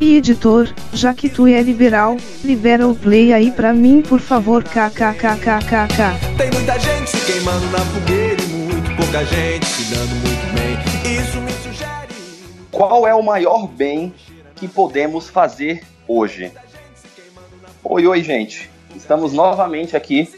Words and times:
E 0.00 0.16
editor, 0.16 0.72
já 0.94 1.12
que 1.12 1.28
tu 1.28 1.46
é 1.46 1.60
liberal, 1.60 2.16
libera 2.42 2.88
o 2.88 2.94
play 2.94 3.34
aí 3.34 3.52
pra 3.52 3.74
mim 3.74 4.00
por 4.00 4.18
favor 4.18 4.64
kkkkkk. 4.64 6.38
Tem 6.38 6.50
muita 6.50 6.78
gente 6.78 7.10
se 7.10 7.30
queimando 7.30 7.66
na 7.66 7.80
fogueira 7.80 8.42
e 8.42 8.46
muito 8.46 8.96
pouca 8.96 9.22
gente 9.26 9.66
se 9.66 9.94
dando 9.94 10.08
muito 10.08 10.54
bem. 10.54 11.20
Isso 11.20 11.38
me 11.42 11.52
sugere. 11.52 12.14
Qual 12.70 13.06
é 13.06 13.14
o 13.14 13.22
maior 13.22 13.66
bem 13.66 14.14
que 14.56 14.66
podemos 14.66 15.28
fazer 15.28 15.84
hoje? 16.08 16.50
Oi, 17.84 18.06
oi, 18.06 18.22
gente. 18.22 18.70
Estamos 18.96 19.34
novamente 19.34 19.98
aqui 19.98 20.32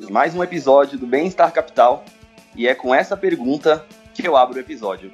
em 0.00 0.12
mais 0.12 0.36
um 0.36 0.42
episódio 0.44 0.96
do 0.96 1.06
Bem-Estar 1.08 1.52
Capital 1.52 2.04
e 2.54 2.68
é 2.68 2.76
com 2.76 2.94
essa 2.94 3.16
pergunta 3.16 3.84
que 4.14 4.24
eu 4.24 4.36
abro 4.36 4.56
o 4.56 4.60
episódio. 4.60 5.10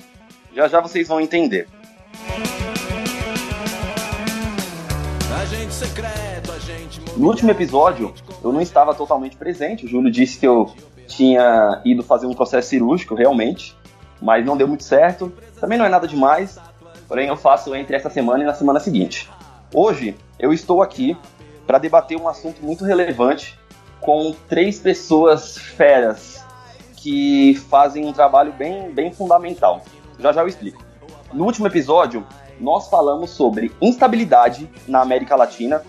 Já 0.54 0.68
já 0.68 0.82
vocês 0.82 1.08
vão 1.08 1.18
entender. 1.18 1.66
No 7.16 7.28
último 7.28 7.50
episódio, 7.50 8.14
eu 8.42 8.52
não 8.52 8.60
estava 8.60 8.94
totalmente 8.94 9.36
presente. 9.36 9.84
O 9.84 9.88
Júlio 9.88 10.10
disse 10.10 10.38
que 10.38 10.46
eu 10.46 10.72
tinha 11.06 11.80
ido 11.84 12.02
fazer 12.02 12.26
um 12.26 12.32
processo 12.32 12.70
cirúrgico, 12.70 13.14
realmente, 13.14 13.76
mas 14.20 14.44
não 14.46 14.56
deu 14.56 14.66
muito 14.66 14.82
certo. 14.82 15.30
Também 15.60 15.76
não 15.76 15.84
é 15.84 15.90
nada 15.90 16.08
demais, 16.08 16.58
porém 17.06 17.28
eu 17.28 17.36
faço 17.36 17.74
entre 17.74 17.94
essa 17.94 18.08
semana 18.08 18.44
e 18.44 18.46
na 18.46 18.54
semana 18.54 18.80
seguinte. 18.80 19.30
Hoje, 19.74 20.16
eu 20.38 20.54
estou 20.54 20.82
aqui 20.82 21.16
para 21.66 21.78
debater 21.78 22.18
um 22.18 22.28
assunto 22.28 22.64
muito 22.64 22.84
relevante 22.84 23.58
com 24.00 24.34
três 24.48 24.78
pessoas 24.78 25.58
feras 25.58 26.44
que 26.96 27.54
fazem 27.68 28.06
um 28.06 28.12
trabalho 28.12 28.52
bem, 28.52 28.90
bem 28.90 29.12
fundamental. 29.12 29.82
Já 30.18 30.32
já 30.32 30.40
eu 30.40 30.48
explico. 30.48 30.82
No 31.32 31.44
último 31.44 31.66
episódio, 31.66 32.26
nós 32.60 32.88
falamos 32.88 33.30
sobre 33.30 33.72
instabilidade 33.80 34.68
na 34.86 35.02
América 35.02 35.36
Latina, 35.36 35.82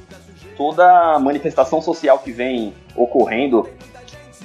toda 0.55 1.19
manifestação 1.19 1.81
social 1.81 2.19
que 2.19 2.31
vem 2.31 2.73
ocorrendo, 2.95 3.69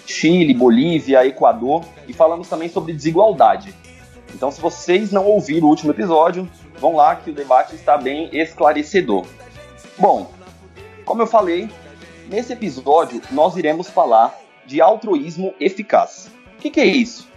Chile, 0.07 0.55
Bolívia, 0.55 1.27
Equador, 1.27 1.85
e 2.07 2.13
falamos 2.13 2.49
também 2.49 2.69
sobre 2.69 2.93
desigualdade. 2.93 3.75
Então, 4.35 4.51
se 4.51 4.61
vocês 4.61 5.13
não 5.13 5.27
ouviram 5.27 5.67
o 5.67 5.71
último 5.71 5.91
episódio, 5.91 6.49
vão 6.79 6.97
lá 6.97 7.17
que 7.17 7.31
o 7.31 7.35
debate 7.35 7.75
está 7.75 7.97
bem 7.97 8.29
esclarecedor. 8.33 9.27
Bom, 9.99 10.31
como 11.05 11.23
eu 11.23 11.27
falei, 11.27 11.69
nesse 12.29 12.53
episódio 12.53 13.21
nós 13.31 13.57
iremos 13.57 13.89
falar 13.89 14.39
de 14.67 14.81
altruísmo 14.81 15.55
eficaz. 15.61 16.31
O 16.57 16.61
que, 16.61 16.71
que 16.71 16.81
é 16.81 16.87
isso? 16.87 17.29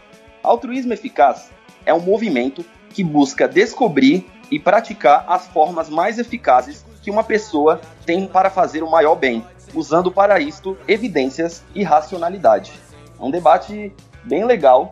Altruísmo 0.41 0.94
eficaz 0.94 1.50
é 1.86 1.94
um 1.94 2.00
movimento 2.00 2.63
que 2.89 3.03
busca 3.03 3.47
descobrir 3.47 4.25
e 4.52 4.60
praticar 4.60 5.25
as 5.28 5.47
formas 5.47 5.90
mais 5.90 6.19
eficazes 6.19 6.86
que 7.02 7.12
uma 7.12 7.24
pessoa 7.24 7.81
tem 8.06 8.28
para 8.28 8.50
fazer 8.50 8.84
o 8.84 8.90
maior 8.90 9.16
bem, 9.16 9.46
usando 9.74 10.12
para 10.12 10.40
isto 10.40 10.78
evidências 10.88 11.64
e 11.74 11.84
racionalidade. 11.84 12.74
É 13.19 13.24
um 13.24 13.31
debate 13.31 13.94
bem 14.24 14.46
legal 14.46 14.90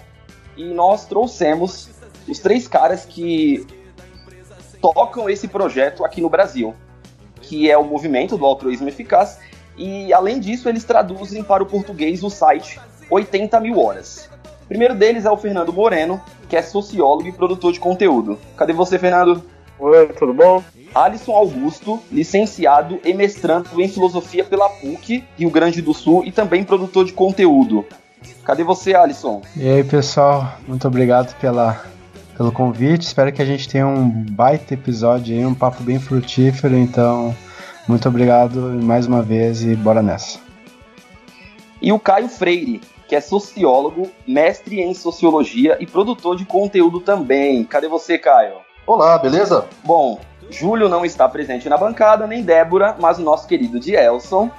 e 0.56 0.66
nós 0.66 1.06
trouxemos 1.06 1.90
os 2.28 2.40
três 2.40 2.68
caras 2.68 3.06
que 3.06 3.66
tocam 4.82 5.30
esse 5.30 5.48
projeto 5.48 6.06
aqui 6.06 6.22
no 6.22 6.30
Brasil, 6.30 6.74
que 7.42 7.70
é 7.70 7.78
o 7.78 7.84
movimento 7.84 8.38
do 8.38 8.46
altruísmo 8.46 8.88
eficaz, 8.88 9.40
e 9.78 10.14
além 10.14 10.40
disso 10.40 10.70
eles 10.70 10.84
traduzem 10.84 11.44
para 11.44 11.64
o 11.64 11.66
português 11.66 12.24
o 12.24 12.30
site 12.30 12.80
80 13.10 13.60
mil 13.60 13.80
horas. 13.80 14.30
O 14.64 14.68
primeiro 14.68 14.96
deles 14.96 15.26
é 15.26 15.32
o 15.32 15.38
Fernando 15.38 15.74
Moreno, 15.74 16.22
que 16.48 16.56
é 16.56 16.62
sociólogo 16.62 17.28
e 17.28 17.32
produtor 17.32 17.74
de 17.74 17.80
conteúdo. 17.80 18.40
Cadê 18.56 18.74
você, 18.74 18.98
Fernando? 18.98 19.44
Oi, 19.80 20.08
tudo 20.18 20.34
bom? 20.34 20.64
Alisson 20.94 21.32
Augusto, 21.32 22.00
licenciado 22.12 23.00
e 23.04 23.14
mestrando 23.14 23.82
em 23.82 23.88
filosofia 23.88 24.44
pela 24.44 24.70
PUC, 24.70 25.24
Rio 25.38 25.50
Grande 25.50 25.82
do 25.82 25.94
Sul, 25.94 26.24
e 26.24 26.32
também 26.32 26.64
produtor 26.64 27.06
de 27.06 27.14
conteúdo. 27.14 27.86
Cadê 28.46 28.64
você, 28.64 28.94
Alisson? 28.94 29.42
E 29.56 29.68
aí, 29.68 29.84
pessoal, 29.84 30.54
muito 30.68 30.88
obrigado 30.88 31.36
pela, 31.40 31.84
pelo 32.38 32.52
convite. 32.52 33.02
Espero 33.02 33.32
que 33.32 33.42
a 33.42 33.46
gente 33.46 33.68
tenha 33.68 33.88
um 33.88 34.10
baita 34.10 34.74
episódio 34.74 35.36
aí, 35.36 35.46
um 35.46 35.56
papo 35.56 35.82
bem 35.82 36.00
frutífero. 36.00 36.78
Então, 36.78 37.36
muito 37.88 38.08
obrigado 38.08 38.60
mais 38.82 39.08
uma 39.08 39.22
vez 39.22 39.64
e 39.64 39.76
bora 39.76 40.02
nessa. 40.02 40.40
E 41.82 41.92
o 41.92 42.00
Caio 42.00 42.30
Freire, 42.30 42.80
que 43.08 43.16
é 43.16 43.22
sociólogo, 43.22 44.10
mestre 44.28 44.80
em 44.80 44.94
sociologia 44.94 45.78
e 45.80 45.88
produtor 45.88 46.38
de 46.38 46.46
conteúdo 46.46 47.00
também. 47.00 47.64
Cadê 47.66 47.88
você, 47.88 48.18
Caio? 48.18 48.63
Olá, 48.86 49.18
beleza? 49.18 49.66
Bom, 49.86 50.20
Júlio 50.50 50.90
não 50.90 51.06
está 51.06 51.28
presente 51.30 51.70
na 51.70 51.78
bancada, 51.78 52.28
nem 52.28 52.44
Débora, 52.44 52.98
mas 53.00 53.18
o 53.18 53.22
nosso 53.24 53.48
querido 53.48 53.80
Dielson 53.80 54.52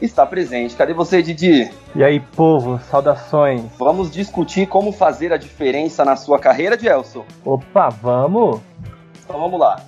está 0.00 0.24
presente. 0.24 0.76
Cadê 0.76 0.94
você, 0.94 1.20
Didi? 1.20 1.68
E 1.92 2.04
aí, 2.04 2.20
povo, 2.20 2.78
saudações. 2.88 3.62
Vamos 3.76 4.12
discutir 4.12 4.68
como 4.68 4.92
fazer 4.92 5.32
a 5.32 5.36
diferença 5.36 6.04
na 6.04 6.14
sua 6.14 6.38
carreira, 6.38 6.76
Dielson? 6.76 7.24
Opa, 7.44 7.88
vamos? 7.88 8.60
Então 9.24 9.40
vamos 9.40 9.58
lá. 9.58 9.80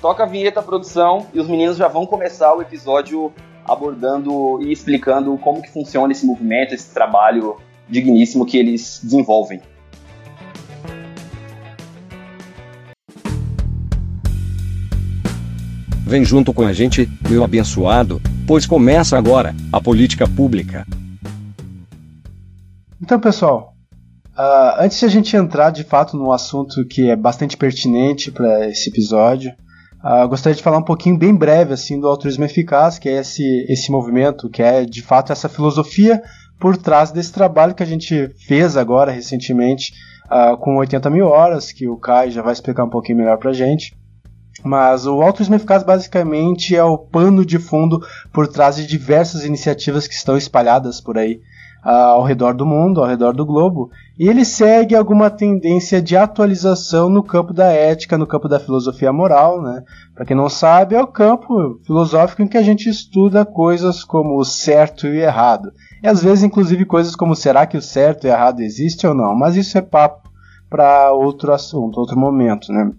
Toca 0.00 0.24
a 0.24 0.26
vinheta, 0.26 0.60
produção, 0.60 1.26
e 1.32 1.38
os 1.38 1.46
meninos 1.46 1.76
já 1.76 1.86
vão 1.86 2.04
começar 2.06 2.52
o 2.54 2.60
episódio 2.60 3.32
abordando 3.64 4.60
e 4.62 4.72
explicando 4.72 5.38
como 5.38 5.62
que 5.62 5.70
funciona 5.70 6.10
esse 6.10 6.26
movimento, 6.26 6.74
esse 6.74 6.92
trabalho 6.92 7.56
digníssimo 7.88 8.44
que 8.44 8.58
eles 8.58 9.00
desenvolvem. 9.00 9.62
Vem 16.08 16.24
junto 16.24 16.54
com 16.54 16.62
a 16.62 16.72
gente, 16.72 17.06
meu 17.28 17.44
abençoado, 17.44 18.18
pois 18.46 18.64
começa 18.64 19.18
agora 19.18 19.54
a 19.70 19.78
política 19.78 20.26
pública. 20.26 20.86
Então, 22.98 23.20
pessoal, 23.20 23.74
uh, 24.30 24.80
antes 24.80 24.98
de 24.98 25.04
a 25.04 25.08
gente 25.10 25.36
entrar 25.36 25.68
de 25.68 25.84
fato 25.84 26.16
no 26.16 26.32
assunto 26.32 26.82
que 26.86 27.10
é 27.10 27.14
bastante 27.14 27.58
pertinente 27.58 28.30
para 28.32 28.66
esse 28.70 28.88
episódio, 28.88 29.52
uh, 30.02 30.26
gostaria 30.26 30.56
de 30.56 30.62
falar 30.62 30.78
um 30.78 30.82
pouquinho 30.82 31.18
bem 31.18 31.34
breve 31.34 31.74
assim 31.74 32.00
do 32.00 32.08
altruísmo 32.08 32.44
eficaz, 32.46 32.98
que 32.98 33.10
é 33.10 33.20
esse, 33.20 33.66
esse 33.68 33.92
movimento, 33.92 34.48
que 34.48 34.62
é 34.62 34.86
de 34.86 35.02
fato 35.02 35.30
essa 35.30 35.46
filosofia 35.46 36.22
por 36.58 36.78
trás 36.78 37.10
desse 37.10 37.34
trabalho 37.34 37.74
que 37.74 37.82
a 37.82 37.86
gente 37.86 38.30
fez 38.46 38.78
agora 38.78 39.12
recentemente 39.12 39.92
uh, 40.24 40.56
com 40.56 40.78
80 40.78 41.10
mil 41.10 41.26
horas, 41.26 41.70
que 41.70 41.86
o 41.86 41.98
Kai 41.98 42.30
já 42.30 42.40
vai 42.40 42.54
explicar 42.54 42.84
um 42.84 42.90
pouquinho 42.90 43.18
melhor 43.18 43.36
para 43.36 43.52
gente. 43.52 43.94
Mas 44.64 45.06
o 45.06 45.22
altruísmo 45.22 45.54
eficaz 45.54 45.82
basicamente 45.82 46.74
é 46.74 46.82
o 46.82 46.98
pano 46.98 47.44
de 47.44 47.58
fundo 47.58 48.00
por 48.32 48.48
trás 48.48 48.76
de 48.76 48.86
diversas 48.86 49.44
iniciativas 49.44 50.06
que 50.06 50.14
estão 50.14 50.36
espalhadas 50.36 51.00
por 51.00 51.16
aí 51.16 51.40
uh, 51.84 51.88
ao 51.88 52.24
redor 52.24 52.54
do 52.54 52.66
mundo, 52.66 53.00
ao 53.00 53.06
redor 53.06 53.32
do 53.32 53.46
globo, 53.46 53.90
e 54.18 54.28
ele 54.28 54.44
segue 54.44 54.94
alguma 54.94 55.30
tendência 55.30 56.02
de 56.02 56.16
atualização 56.16 57.08
no 57.08 57.22
campo 57.22 57.52
da 57.52 57.66
ética, 57.66 58.18
no 58.18 58.26
campo 58.26 58.48
da 58.48 58.58
filosofia 58.58 59.12
moral, 59.12 59.62
né? 59.62 59.84
Para 60.14 60.24
quem 60.24 60.36
não 60.36 60.48
sabe, 60.48 60.94
é 60.94 61.00
o 61.00 61.06
campo 61.06 61.78
filosófico 61.86 62.42
em 62.42 62.48
que 62.48 62.58
a 62.58 62.62
gente 62.62 62.88
estuda 62.88 63.46
coisas 63.46 64.02
como 64.02 64.38
o 64.38 64.44
certo 64.44 65.06
e 65.06 65.10
o 65.10 65.20
errado. 65.20 65.72
E 66.02 66.08
às 66.08 66.22
vezes, 66.22 66.42
inclusive, 66.42 66.84
coisas 66.84 67.14
como 67.14 67.36
será 67.36 67.66
que 67.66 67.76
o 67.76 67.82
certo 67.82 68.26
e 68.26 68.30
o 68.30 68.32
errado 68.32 68.60
existe 68.60 69.06
ou 69.06 69.14
não, 69.14 69.34
mas 69.34 69.56
isso 69.56 69.78
é 69.78 69.82
papo 69.82 70.28
para 70.68 71.12
outro 71.12 71.52
assunto, 71.52 71.98
outro 71.98 72.18
momento, 72.18 72.72
né? 72.72 72.90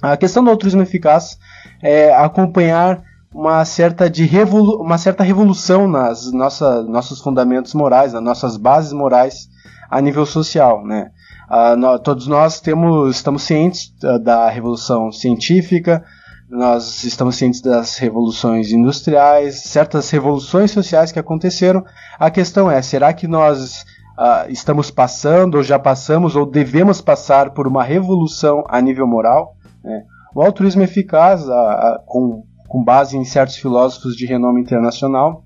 A 0.00 0.16
questão 0.16 0.44
do 0.44 0.50
altruísmo 0.50 0.82
eficaz 0.82 1.38
é 1.82 2.14
acompanhar 2.14 3.02
uma 3.32 3.64
certa, 3.64 4.08
de 4.08 4.24
revolu 4.24 4.80
uma 4.80 4.96
certa 4.96 5.22
revolução 5.22 5.86
nas 5.86 6.32
nossa, 6.32 6.82
nossos 6.84 7.20
fundamentos 7.20 7.74
morais, 7.74 8.12
nas 8.12 8.22
nossas 8.22 8.56
bases 8.56 8.92
morais 8.92 9.48
a 9.90 10.00
nível 10.00 10.24
social. 10.24 10.84
Né? 10.84 11.10
Uh, 11.50 11.76
nós, 11.76 12.00
todos 12.00 12.26
nós 12.26 12.60
temos, 12.60 13.16
estamos 13.16 13.42
cientes 13.42 13.92
uh, 14.04 14.18
da 14.18 14.48
revolução 14.48 15.10
científica, 15.10 16.04
nós 16.48 17.04
estamos 17.04 17.36
cientes 17.36 17.60
das 17.60 17.98
revoluções 17.98 18.70
industriais, 18.72 19.64
certas 19.64 20.08
revoluções 20.10 20.70
sociais 20.70 21.12
que 21.12 21.18
aconteceram. 21.18 21.84
A 22.18 22.30
questão 22.30 22.70
é: 22.70 22.80
será 22.80 23.12
que 23.12 23.26
nós 23.26 23.82
uh, 24.18 24.50
estamos 24.50 24.90
passando, 24.90 25.56
ou 25.56 25.62
já 25.62 25.78
passamos, 25.78 26.36
ou 26.36 26.46
devemos 26.46 27.00
passar 27.02 27.50
por 27.50 27.66
uma 27.66 27.84
revolução 27.84 28.64
a 28.68 28.80
nível 28.80 29.06
moral? 29.06 29.57
Né? 29.88 30.04
O 30.34 30.42
altruísmo 30.42 30.82
eficaz, 30.82 31.48
a, 31.48 31.54
a, 31.54 32.02
com 32.06 32.44
com 32.68 32.84
base 32.84 33.16
em 33.16 33.24
certos 33.24 33.56
filósofos 33.56 34.14
de 34.14 34.26
renome 34.26 34.60
internacional. 34.60 35.42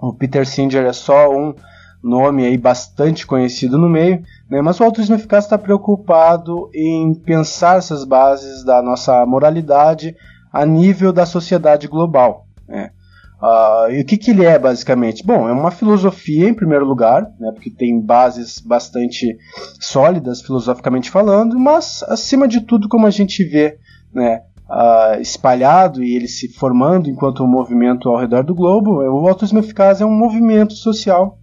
O 0.00 0.12
Peter 0.12 0.46
Singer 0.46 0.84
é 0.84 0.92
só 0.92 1.30
um 1.30 1.54
nome 2.02 2.44
aí 2.44 2.56
bastante 2.56 3.26
conhecido 3.26 3.76
no 3.76 3.88
meio, 3.88 4.22
né? 4.48 4.62
mas 4.62 4.78
o 4.78 4.84
altruísmo 4.84 5.16
eficaz 5.16 5.44
está 5.44 5.58
preocupado 5.58 6.70
em 6.74 7.14
pensar 7.14 7.78
essas 7.78 8.04
bases 8.04 8.64
da 8.64 8.80
nossa 8.80 9.26
moralidade 9.26 10.14
a 10.52 10.64
nível 10.64 11.12
da 11.12 11.26
sociedade 11.26 11.88
global. 11.88 12.46
Né? 12.68 12.90
Uh, 13.40 13.90
e 13.90 14.02
o 14.02 14.04
que, 14.04 14.18
que 14.18 14.30
ele 14.30 14.44
é 14.44 14.58
basicamente? 14.58 15.24
Bom, 15.24 15.48
é 15.48 15.52
uma 15.52 15.70
filosofia 15.70 16.46
em 16.46 16.54
primeiro 16.54 16.84
lugar, 16.84 17.22
né, 17.40 17.50
porque 17.54 17.70
tem 17.70 17.98
bases 17.98 18.58
bastante 18.58 19.34
sólidas 19.80 20.42
filosoficamente 20.42 21.10
falando, 21.10 21.58
mas 21.58 22.02
acima 22.02 22.46
de 22.46 22.60
tudo, 22.60 22.86
como 22.86 23.06
a 23.06 23.10
gente 23.10 23.42
vê 23.42 23.78
né, 24.12 24.42
uh, 24.68 25.18
espalhado 25.22 26.04
e 26.04 26.14
ele 26.14 26.28
se 26.28 26.48
formando 26.48 27.08
enquanto 27.08 27.42
um 27.42 27.48
movimento 27.48 28.10
ao 28.10 28.18
redor 28.18 28.44
do 28.44 28.54
globo, 28.54 29.02
o 29.02 29.26
autismo 29.26 29.60
eficaz 29.60 30.02
é 30.02 30.04
um 30.04 30.14
movimento 30.14 30.74
social 30.74 31.38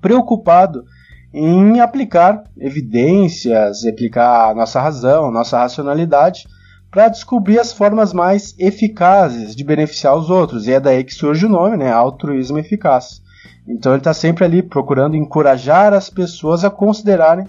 preocupado 0.00 0.82
em 1.34 1.78
aplicar 1.80 2.42
evidências, 2.56 3.84
aplicar 3.84 4.54
nossa 4.54 4.80
razão, 4.80 5.30
nossa 5.30 5.58
racionalidade 5.58 6.46
para 6.90 7.08
descobrir 7.08 7.58
as 7.58 7.72
formas 7.72 8.12
mais 8.12 8.54
eficazes 8.58 9.54
de 9.54 9.62
beneficiar 9.62 10.16
os 10.16 10.30
outros. 10.30 10.66
E 10.66 10.72
é 10.72 10.80
daí 10.80 11.04
que 11.04 11.14
surge 11.14 11.46
o 11.46 11.50
nome, 11.50 11.76
né? 11.76 11.92
Altruísmo 11.92 12.58
eficaz. 12.58 13.22
Então 13.66 13.92
ele 13.92 14.00
está 14.00 14.14
sempre 14.14 14.44
ali 14.44 14.62
procurando 14.62 15.16
encorajar 15.16 15.92
as 15.92 16.08
pessoas 16.08 16.64
a 16.64 16.70
considerarem 16.70 17.46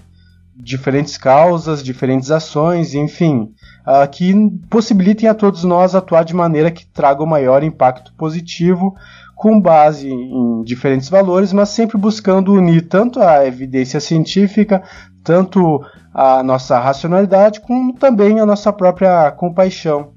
diferentes 0.54 1.18
causas, 1.18 1.82
diferentes 1.82 2.30
ações, 2.30 2.94
enfim, 2.94 3.54
uh, 3.88 4.10
que 4.12 4.34
possibilitem 4.70 5.30
a 5.30 5.34
todos 5.34 5.64
nós 5.64 5.96
atuar 5.96 6.26
de 6.26 6.36
maneira 6.36 6.70
que 6.70 6.86
traga 6.86 7.24
o 7.24 7.28
maior 7.28 7.64
impacto 7.64 8.14
positivo, 8.16 8.94
com 9.38 9.58
base 9.58 10.12
em 10.12 10.62
diferentes 10.64 11.08
valores, 11.08 11.54
mas 11.54 11.70
sempre 11.70 11.98
buscando 11.98 12.52
unir 12.52 12.90
tanto 12.90 13.22
a 13.22 13.48
evidência 13.48 14.02
científica, 14.02 14.84
tanto 15.24 15.82
a 16.14 16.42
nossa 16.44 16.80
racionalidade, 16.80 17.62
como 17.62 17.94
também 17.94 18.40
a 18.40 18.46
nossa 18.46 18.74
própria 18.74 19.32
compaixão. 19.32 20.14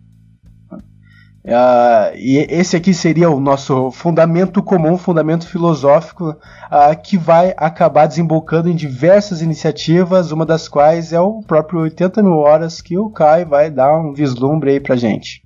Uh, 1.44 2.14
e 2.14 2.46
esse 2.48 2.76
aqui 2.76 2.94
seria 2.94 3.28
o 3.28 3.40
nosso 3.40 3.90
fundamento 3.90 4.62
comum, 4.62 4.96
fundamento 4.96 5.44
filosófico, 5.44 6.30
uh, 6.30 7.02
que 7.02 7.18
vai 7.18 7.52
acabar 7.56 8.06
desembocando 8.06 8.68
em 8.68 8.76
diversas 8.76 9.42
iniciativas, 9.42 10.30
uma 10.30 10.46
das 10.46 10.68
quais 10.68 11.12
é 11.12 11.20
o 11.20 11.42
próprio 11.42 11.80
80 11.80 12.22
mil 12.22 12.36
horas, 12.36 12.80
que 12.80 12.96
o 12.96 13.10
Kai 13.10 13.44
vai 13.44 13.70
dar 13.70 13.98
um 13.98 14.12
vislumbre 14.12 14.70
aí 14.70 14.80
pra 14.80 14.94
gente. 14.94 15.42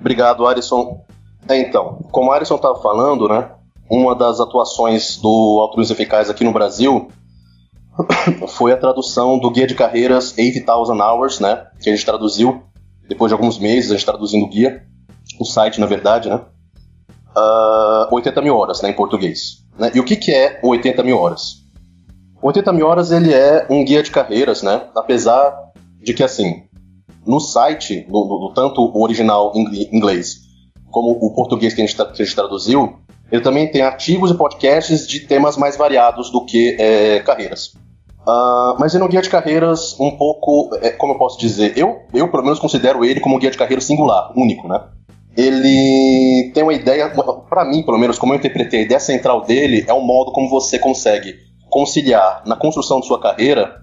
Obrigado, 0.00 0.46
Arison. 0.46 1.02
É, 1.46 1.58
então, 1.58 1.98
como 2.10 2.30
o 2.30 2.32
Arison 2.32 2.56
estava 2.56 2.80
falando, 2.80 3.28
né, 3.28 3.50
uma 3.90 4.14
das 4.14 4.40
atuações 4.40 5.18
do 5.18 5.60
Altruísmo 5.60 5.94
Eficaz 5.94 6.30
aqui 6.30 6.44
no 6.44 6.52
Brasil 6.52 7.08
foi 8.48 8.72
a 8.72 8.76
tradução 8.76 9.38
do 9.38 9.50
Guia 9.50 9.66
de 9.66 9.74
Carreiras 9.74 10.34
80,000 10.36 11.00
Hours, 11.00 11.40
né, 11.40 11.66
que 11.80 11.90
a 11.90 11.94
gente 11.94 12.04
traduziu 12.04 12.62
depois 13.08 13.30
de 13.30 13.34
alguns 13.34 13.58
meses, 13.58 13.90
a 13.90 13.94
gente 13.94 14.06
traduzindo 14.06 14.44
o 14.44 14.48
guia, 14.48 14.86
o 15.38 15.44
site, 15.44 15.80
na 15.80 15.86
verdade, 15.86 16.28
né? 16.28 16.36
Uh, 17.34 17.38
ah, 17.38 18.08
80 18.10 18.40
mil 18.42 18.56
horas, 18.56 18.80
né, 18.82 18.90
em 18.90 18.94
português. 18.94 19.64
Né? 19.78 19.90
E 19.94 20.00
o 20.00 20.04
que, 20.04 20.16
que 20.16 20.32
é 20.32 20.60
o 20.62 20.68
80 20.68 21.02
mil 21.02 21.18
horas? 21.18 21.62
O 22.40 22.46
80 22.46 22.72
mil 22.72 22.86
horas 22.86 23.10
ele 23.10 23.32
é 23.32 23.66
um 23.70 23.84
guia 23.84 24.02
de 24.02 24.10
carreiras, 24.10 24.62
né? 24.62 24.88
Apesar 24.94 25.54
de 26.02 26.14
que, 26.14 26.22
assim, 26.22 26.64
no 27.26 27.40
site, 27.40 28.06
no, 28.08 28.26
no, 28.26 28.52
tanto 28.54 28.82
o 28.82 29.02
original 29.02 29.52
em 29.54 29.94
inglês 29.94 30.42
como 30.90 31.10
o 31.10 31.34
português 31.34 31.72
que 31.72 31.80
a 31.80 31.86
gente, 31.86 31.96
que 31.96 32.22
a 32.22 32.24
gente 32.24 32.34
traduziu, 32.34 32.98
ele 33.30 33.40
também 33.40 33.70
tem 33.70 33.80
artigos 33.80 34.30
e 34.30 34.34
podcasts 34.34 35.06
de 35.06 35.20
temas 35.20 35.56
mais 35.56 35.76
variados 35.76 36.30
do 36.30 36.44
que 36.44 36.76
é, 36.78 37.20
carreiras. 37.20 37.72
Uh, 38.22 38.78
mas 38.78 38.94
ele 38.94 39.02
é 39.02 39.06
um 39.06 39.08
guia 39.08 39.22
de 39.22 39.28
carreiras 39.28 39.98
um 39.98 40.12
pouco, 40.12 40.70
é, 40.80 40.90
como 40.90 41.14
eu 41.14 41.18
posso 41.18 41.38
dizer, 41.38 41.76
eu, 41.76 42.02
eu 42.14 42.30
pelo 42.30 42.44
menos 42.44 42.60
considero 42.60 43.04
ele 43.04 43.20
como 43.20 43.36
um 43.36 43.38
guia 43.38 43.50
de 43.50 43.58
carreira 43.58 43.80
singular, 43.80 44.32
único, 44.36 44.68
né? 44.68 44.80
Ele 45.36 46.52
tem 46.54 46.62
uma 46.62 46.74
ideia, 46.74 47.10
para 47.48 47.64
mim, 47.64 47.82
pelo 47.82 47.98
menos, 47.98 48.18
como 48.18 48.32
eu 48.32 48.36
interpretei, 48.36 48.80
a 48.80 48.82
ideia 48.82 49.00
central 49.00 49.40
dele 49.40 49.84
é 49.88 49.92
o 49.92 50.00
modo 50.00 50.30
como 50.30 50.48
você 50.48 50.78
consegue 50.78 51.34
conciliar 51.70 52.42
na 52.46 52.54
construção 52.54 53.00
de 53.00 53.06
sua 53.06 53.18
carreira 53.18 53.82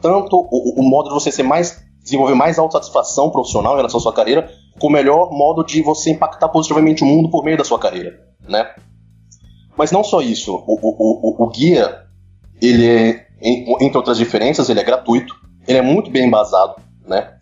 tanto 0.00 0.36
o, 0.50 0.80
o 0.80 0.82
modo 0.82 1.08
de 1.08 1.14
você 1.14 1.30
ser 1.30 1.42
mais 1.42 1.84
desenvolver 2.02 2.34
mais 2.34 2.58
autossatisfação 2.58 3.30
profissional 3.30 3.74
em 3.74 3.76
relação 3.76 3.98
à 3.98 4.02
sua 4.02 4.12
carreira, 4.12 4.50
com 4.78 4.86
o 4.86 4.90
melhor 4.90 5.30
modo 5.30 5.62
de 5.62 5.82
você 5.82 6.10
impactar 6.10 6.48
positivamente 6.48 7.04
o 7.04 7.06
mundo 7.06 7.30
por 7.30 7.44
meio 7.44 7.58
da 7.58 7.64
sua 7.64 7.78
carreira, 7.78 8.18
né? 8.48 8.66
Mas 9.76 9.92
não 9.92 10.02
só 10.02 10.22
isso, 10.22 10.54
o, 10.66 10.74
o, 10.74 11.42
o, 11.42 11.44
o 11.44 11.48
guia, 11.48 12.04
ele 12.60 12.86
é 12.86 13.26
entre 13.42 13.96
outras 13.96 14.18
diferenças, 14.18 14.68
ele 14.68 14.80
é 14.80 14.84
gratuito, 14.84 15.34
ele 15.66 15.78
é 15.78 15.82
muito 15.82 16.10
bem 16.10 16.26
embasado, 16.26 16.76
né? 17.06 17.36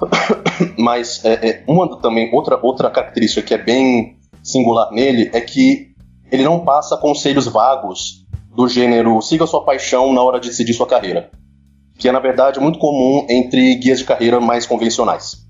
Mas 0.78 1.24
é, 1.24 1.48
é, 1.48 1.64
uma 1.66 2.00
também 2.00 2.34
outra 2.34 2.58
outra 2.62 2.90
característica 2.90 3.46
que 3.46 3.54
é 3.54 3.58
bem 3.58 4.18
singular 4.42 4.90
nele 4.92 5.30
é 5.32 5.40
que 5.40 5.94
ele 6.30 6.44
não 6.44 6.64
passa 6.64 6.96
conselhos 6.96 7.46
vagos 7.46 8.26
do 8.54 8.68
gênero 8.68 9.20
siga 9.20 9.46
sua 9.46 9.64
paixão 9.64 10.12
na 10.12 10.22
hora 10.22 10.40
de 10.40 10.48
decidir 10.48 10.72
sua 10.72 10.86
carreira, 10.86 11.30
que 11.98 12.08
é 12.08 12.12
na 12.12 12.20
verdade 12.20 12.58
muito 12.58 12.78
comum 12.78 13.26
entre 13.28 13.74
guias 13.76 13.98
de 13.98 14.04
carreira 14.04 14.40
mais 14.40 14.66
convencionais. 14.66 15.46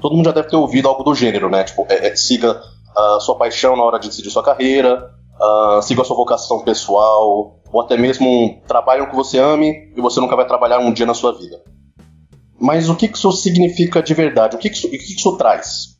Todo 0.00 0.16
mundo 0.16 0.26
já 0.26 0.32
deve 0.32 0.48
ter 0.48 0.56
ouvido 0.56 0.88
algo 0.88 1.04
do 1.04 1.14
gênero, 1.14 1.48
né? 1.48 1.62
Tipo, 1.62 1.86
é, 1.88 2.08
é, 2.08 2.16
siga 2.16 2.60
a 2.94 3.16
uh, 3.16 3.20
sua 3.20 3.36
paixão 3.36 3.76
na 3.76 3.84
hora 3.84 3.98
de 3.98 4.08
decidir 4.08 4.30
sua 4.30 4.42
carreira, 4.42 5.10
uh, 5.40 5.80
siga 5.80 6.02
sua 6.04 6.16
vocação 6.16 6.64
pessoal, 6.64 7.61
ou 7.72 7.80
até 7.80 7.96
mesmo 7.96 8.60
trabalham 8.66 9.08
que 9.08 9.16
você 9.16 9.38
ame 9.38 9.92
e 9.96 10.00
você 10.00 10.20
nunca 10.20 10.36
vai 10.36 10.46
trabalhar 10.46 10.78
um 10.78 10.92
dia 10.92 11.06
na 11.06 11.14
sua 11.14 11.32
vida. 11.32 11.62
Mas 12.60 12.88
o 12.88 12.94
que 12.94 13.06
isso 13.06 13.32
significa 13.32 14.02
de 14.02 14.14
verdade? 14.14 14.54
O 14.54 14.58
que 14.58 14.68
isso, 14.68 14.86
o 14.86 14.90
que 14.90 14.96
isso 14.96 15.36
traz? 15.36 15.96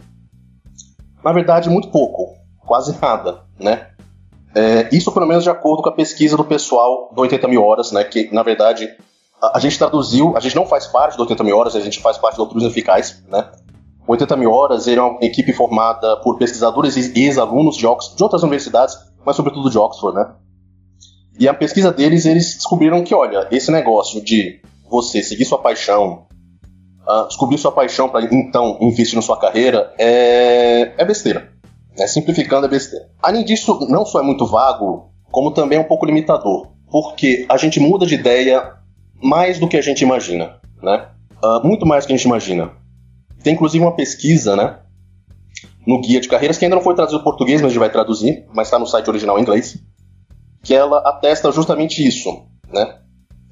Na 1.24 1.32
verdade, 1.32 1.70
muito 1.70 1.88
pouco, 1.88 2.34
quase 2.66 2.96
nada, 3.00 3.44
né? 3.58 3.88
É, 4.54 4.94
isso 4.94 5.10
pelo 5.10 5.26
menos 5.26 5.42
de 5.42 5.50
acordo 5.50 5.82
com 5.82 5.88
a 5.88 5.94
pesquisa 5.94 6.36
do 6.36 6.44
pessoal 6.44 7.10
do 7.14 7.22
80 7.22 7.48
mil 7.48 7.64
horas, 7.64 7.90
né? 7.90 8.04
Que 8.04 8.32
na 8.32 8.42
verdade 8.42 8.88
a, 9.40 9.56
a 9.56 9.60
gente 9.60 9.78
traduziu, 9.78 10.36
a 10.36 10.40
gente 10.40 10.54
não 10.54 10.66
faz 10.66 10.86
parte 10.86 11.16
do 11.16 11.22
80 11.22 11.42
mil 11.42 11.56
horas, 11.56 11.74
a 11.74 11.80
gente 11.80 12.00
faz 12.00 12.18
parte 12.18 12.36
do 12.36 12.42
Altruísmo 12.42 12.68
Eficaz, 12.68 13.24
né? 13.28 13.50
80 14.06 14.36
mil 14.36 14.52
horas 14.52 14.86
ele 14.86 15.00
é 15.00 15.02
uma 15.02 15.18
equipe 15.22 15.52
formada 15.54 16.18
por 16.18 16.36
pesquisadores 16.36 16.96
e 16.96 17.24
ex-alunos 17.24 17.76
de, 17.76 17.82
de 17.82 18.22
outras 18.22 18.42
universidades, 18.42 18.94
mas 19.24 19.36
sobretudo 19.36 19.70
de 19.70 19.78
Oxford, 19.78 20.16
né? 20.18 20.34
E 21.38 21.48
a 21.48 21.54
pesquisa 21.54 21.90
deles, 21.90 22.26
eles 22.26 22.54
descobriram 22.54 23.02
que, 23.02 23.14
olha, 23.14 23.48
esse 23.50 23.70
negócio 23.70 24.22
de 24.22 24.60
você 24.88 25.22
seguir 25.22 25.44
sua 25.44 25.58
paixão, 25.58 26.26
uh, 27.06 27.26
descobrir 27.26 27.58
sua 27.58 27.72
paixão 27.72 28.08
para 28.08 28.24
então 28.24 28.78
investir 28.80 29.16
na 29.16 29.22
sua 29.22 29.38
carreira, 29.38 29.92
é, 29.98 30.92
é 30.96 31.04
besteira. 31.04 31.50
Né? 31.98 32.06
Simplificando, 32.06 32.66
é 32.66 32.68
besteira. 32.68 33.08
Além 33.22 33.44
disso, 33.44 33.86
não 33.88 34.04
só 34.04 34.20
é 34.20 34.22
muito 34.22 34.46
vago, 34.46 35.10
como 35.30 35.52
também 35.52 35.78
é 35.78 35.80
um 35.80 35.88
pouco 35.88 36.04
limitador. 36.04 36.68
Porque 36.90 37.46
a 37.48 37.56
gente 37.56 37.80
muda 37.80 38.04
de 38.04 38.14
ideia 38.14 38.74
mais 39.22 39.58
do 39.58 39.66
que 39.66 39.78
a 39.78 39.82
gente 39.82 40.02
imagina. 40.02 40.60
Né? 40.82 41.06
Uh, 41.42 41.66
muito 41.66 41.86
mais 41.86 42.04
do 42.04 42.08
que 42.08 42.12
a 42.12 42.16
gente 42.16 42.26
imagina. 42.26 42.72
Tem 43.42 43.54
inclusive 43.54 43.82
uma 43.82 43.96
pesquisa, 43.96 44.54
né? 44.54 44.78
No 45.84 46.00
guia 46.00 46.20
de 46.20 46.28
carreiras, 46.28 46.58
que 46.58 46.64
ainda 46.64 46.76
não 46.76 46.82
foi 46.82 46.94
traduzido 46.94 47.20
em 47.20 47.24
português, 47.24 47.60
mas 47.60 47.70
a 47.70 47.72
gente 47.72 47.80
vai 47.80 47.90
traduzir, 47.90 48.46
mas 48.54 48.68
está 48.68 48.78
no 48.78 48.86
site 48.86 49.08
original 49.08 49.38
em 49.38 49.42
inglês 49.42 49.82
que 50.62 50.74
ela 50.74 50.98
atesta 50.98 51.50
justamente 51.50 52.06
isso, 52.06 52.44
né? 52.72 52.98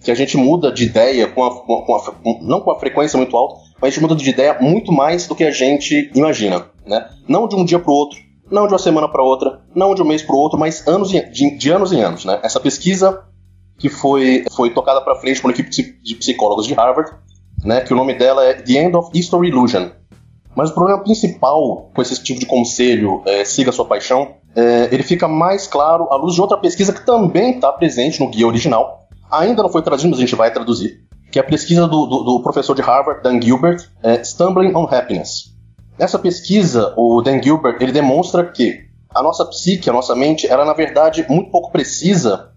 Que 0.02 0.11
a 0.11 0.14
gente 0.14 0.37
muda 0.37 0.73
de 0.73 0.85
ideia 0.85 1.26
com 1.26 1.45
a, 1.45 1.50
com 1.50 1.97
a, 1.97 2.14
não 2.40 2.61
com 2.61 2.71
a 2.71 2.79
frequência 2.79 3.17
muito 3.17 3.37
alta, 3.37 3.57
mas 3.81 3.88
a 3.88 3.90
gente 3.90 4.02
muda 4.02 4.14
de 4.14 4.29
ideia 4.29 4.59
muito 4.61 4.93
mais 4.93 5.26
do 5.26 5.35
que 5.35 5.45
a 5.45 5.50
gente 5.50 6.11
imagina, 6.14 6.67
né? 6.87 7.09
Não 7.29 7.47
de 7.47 7.57
um 7.57 7.64
dia 7.64 7.79
para 7.79 7.90
o 7.90 7.95
outro, 7.95 8.19
não 8.50 8.67
de 8.67 8.73
uma 8.73 8.79
semana 8.79 9.09
para 9.09 9.23
outra, 9.23 9.61
não 9.75 9.95
de 9.95 10.02
um 10.02 10.07
mês 10.07 10.23
para 10.23 10.35
o 10.35 10.38
outro, 10.38 10.59
mas 10.59 10.87
anos 10.87 11.11
de, 11.11 11.57
de, 11.57 11.71
anos 11.71 11.93
em 11.93 12.00
anos, 12.00 12.25
né? 12.25 12.40
Essa 12.43 12.61
pesquisa 12.61 13.25
que 13.79 13.88
foi, 13.88 14.45
foi 14.55 14.71
tocada 14.71 15.00
para 15.00 15.17
frente 15.17 15.40
por 15.40 15.49
uma 15.49 15.55
equipe 15.55 15.71
de 16.02 16.14
psicólogos 16.14 16.67
de 16.67 16.75
Harvard, 16.75 17.12
né? 17.64 17.81
Que 17.81 17.93
o 17.93 17.97
nome 17.97 18.14
dela 18.14 18.45
é 18.45 18.55
The 18.55 18.73
End 18.73 18.97
of 18.97 19.11
History 19.14 19.49
Illusion. 19.49 19.90
Mas 20.55 20.71
o 20.71 20.75
problema 20.75 21.02
principal 21.02 21.90
com 21.95 22.02
esse 22.02 22.23
tipo 22.23 22.40
de 22.40 22.47
conselho, 22.47 23.23
é, 23.25 23.45
siga 23.45 23.71
sua 23.71 23.85
paixão, 23.85 24.37
é, 24.54 24.88
ele 24.92 25.02
fica 25.02 25.28
mais 25.28 25.66
claro 25.66 26.09
à 26.11 26.16
luz 26.16 26.35
de 26.35 26.40
outra 26.40 26.57
pesquisa 26.57 26.92
que 26.92 27.04
também 27.04 27.54
está 27.54 27.73
presente 27.73 28.21
no 28.21 28.30
guia 28.30 28.47
original. 28.47 29.09
Ainda 29.30 29.62
não 29.62 29.71
foi 29.71 29.83
traduzido, 29.83 30.11
mas 30.11 30.19
a 30.19 30.23
gente 30.23 30.35
vai 30.35 30.52
traduzir. 30.52 31.04
Que 31.30 31.38
é 31.38 31.42
a 31.42 31.45
pesquisa 31.45 31.87
do, 31.87 32.07
do, 32.07 32.23
do 32.25 32.42
professor 32.42 32.75
de 32.75 32.83
Harvard, 32.83 33.23
Dan 33.23 33.40
Gilbert, 33.40 33.88
é, 34.02 34.23
Stumbling 34.25 34.75
on 34.75 34.88
Happiness. 34.90 35.54
Nessa 35.99 36.19
pesquisa, 36.19 36.92
o 36.97 37.23
Dan 37.23 37.40
Gilbert 37.42 37.76
ele 37.80 37.92
demonstra 37.92 38.45
que 38.45 38.88
a 39.14 39.23
nossa 39.23 39.45
psique, 39.45 39.88
a 39.88 39.92
nossa 39.92 40.14
mente, 40.14 40.47
ela 40.47 40.64
na 40.64 40.73
verdade 40.73 41.26
muito 41.28 41.50
pouco 41.50 41.71
precisa, 41.71 42.50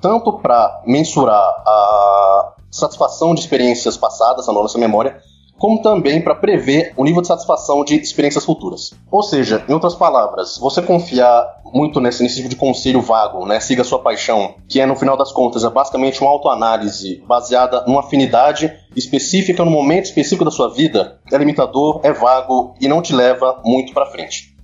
tanto 0.00 0.32
para 0.38 0.82
mensurar 0.86 1.36
a 1.36 2.54
satisfação 2.70 3.34
de 3.34 3.40
experiências 3.40 3.96
passadas 3.96 4.46
na 4.46 4.52
nossa 4.52 4.78
memória, 4.78 5.20
como 5.60 5.82
também 5.82 6.22
para 6.22 6.34
prever 6.34 6.94
o 6.96 7.04
nível 7.04 7.20
de 7.20 7.28
satisfação 7.28 7.84
de 7.84 7.94
experiências 7.96 8.46
futuras. 8.46 8.94
Ou 9.10 9.22
seja, 9.22 9.62
em 9.68 9.74
outras 9.74 9.94
palavras, 9.94 10.56
você 10.56 10.80
confiar 10.80 11.60
muito 11.66 12.00
nesse, 12.00 12.22
nesse 12.22 12.36
tipo 12.36 12.48
de 12.48 12.56
conselho 12.56 13.02
vago, 13.02 13.44
né? 13.44 13.60
Siga 13.60 13.84
sua 13.84 13.98
paixão, 13.98 14.54
que 14.66 14.80
é 14.80 14.86
no 14.86 14.96
final 14.96 15.18
das 15.18 15.30
contas 15.30 15.62
é 15.62 15.68
basicamente 15.68 16.18
uma 16.22 16.30
autoanálise 16.30 17.22
baseada 17.26 17.84
numa 17.86 18.00
afinidade 18.00 18.72
específica 18.96 19.62
no 19.62 19.70
momento 19.70 20.06
específico 20.06 20.46
da 20.46 20.50
sua 20.50 20.72
vida, 20.72 21.20
é 21.30 21.36
limitador, 21.36 22.00
é 22.04 22.10
vago 22.10 22.74
e 22.80 22.88
não 22.88 23.02
te 23.02 23.12
leva 23.12 23.60
muito 23.62 23.92
para 23.92 24.06
frente. 24.06 24.56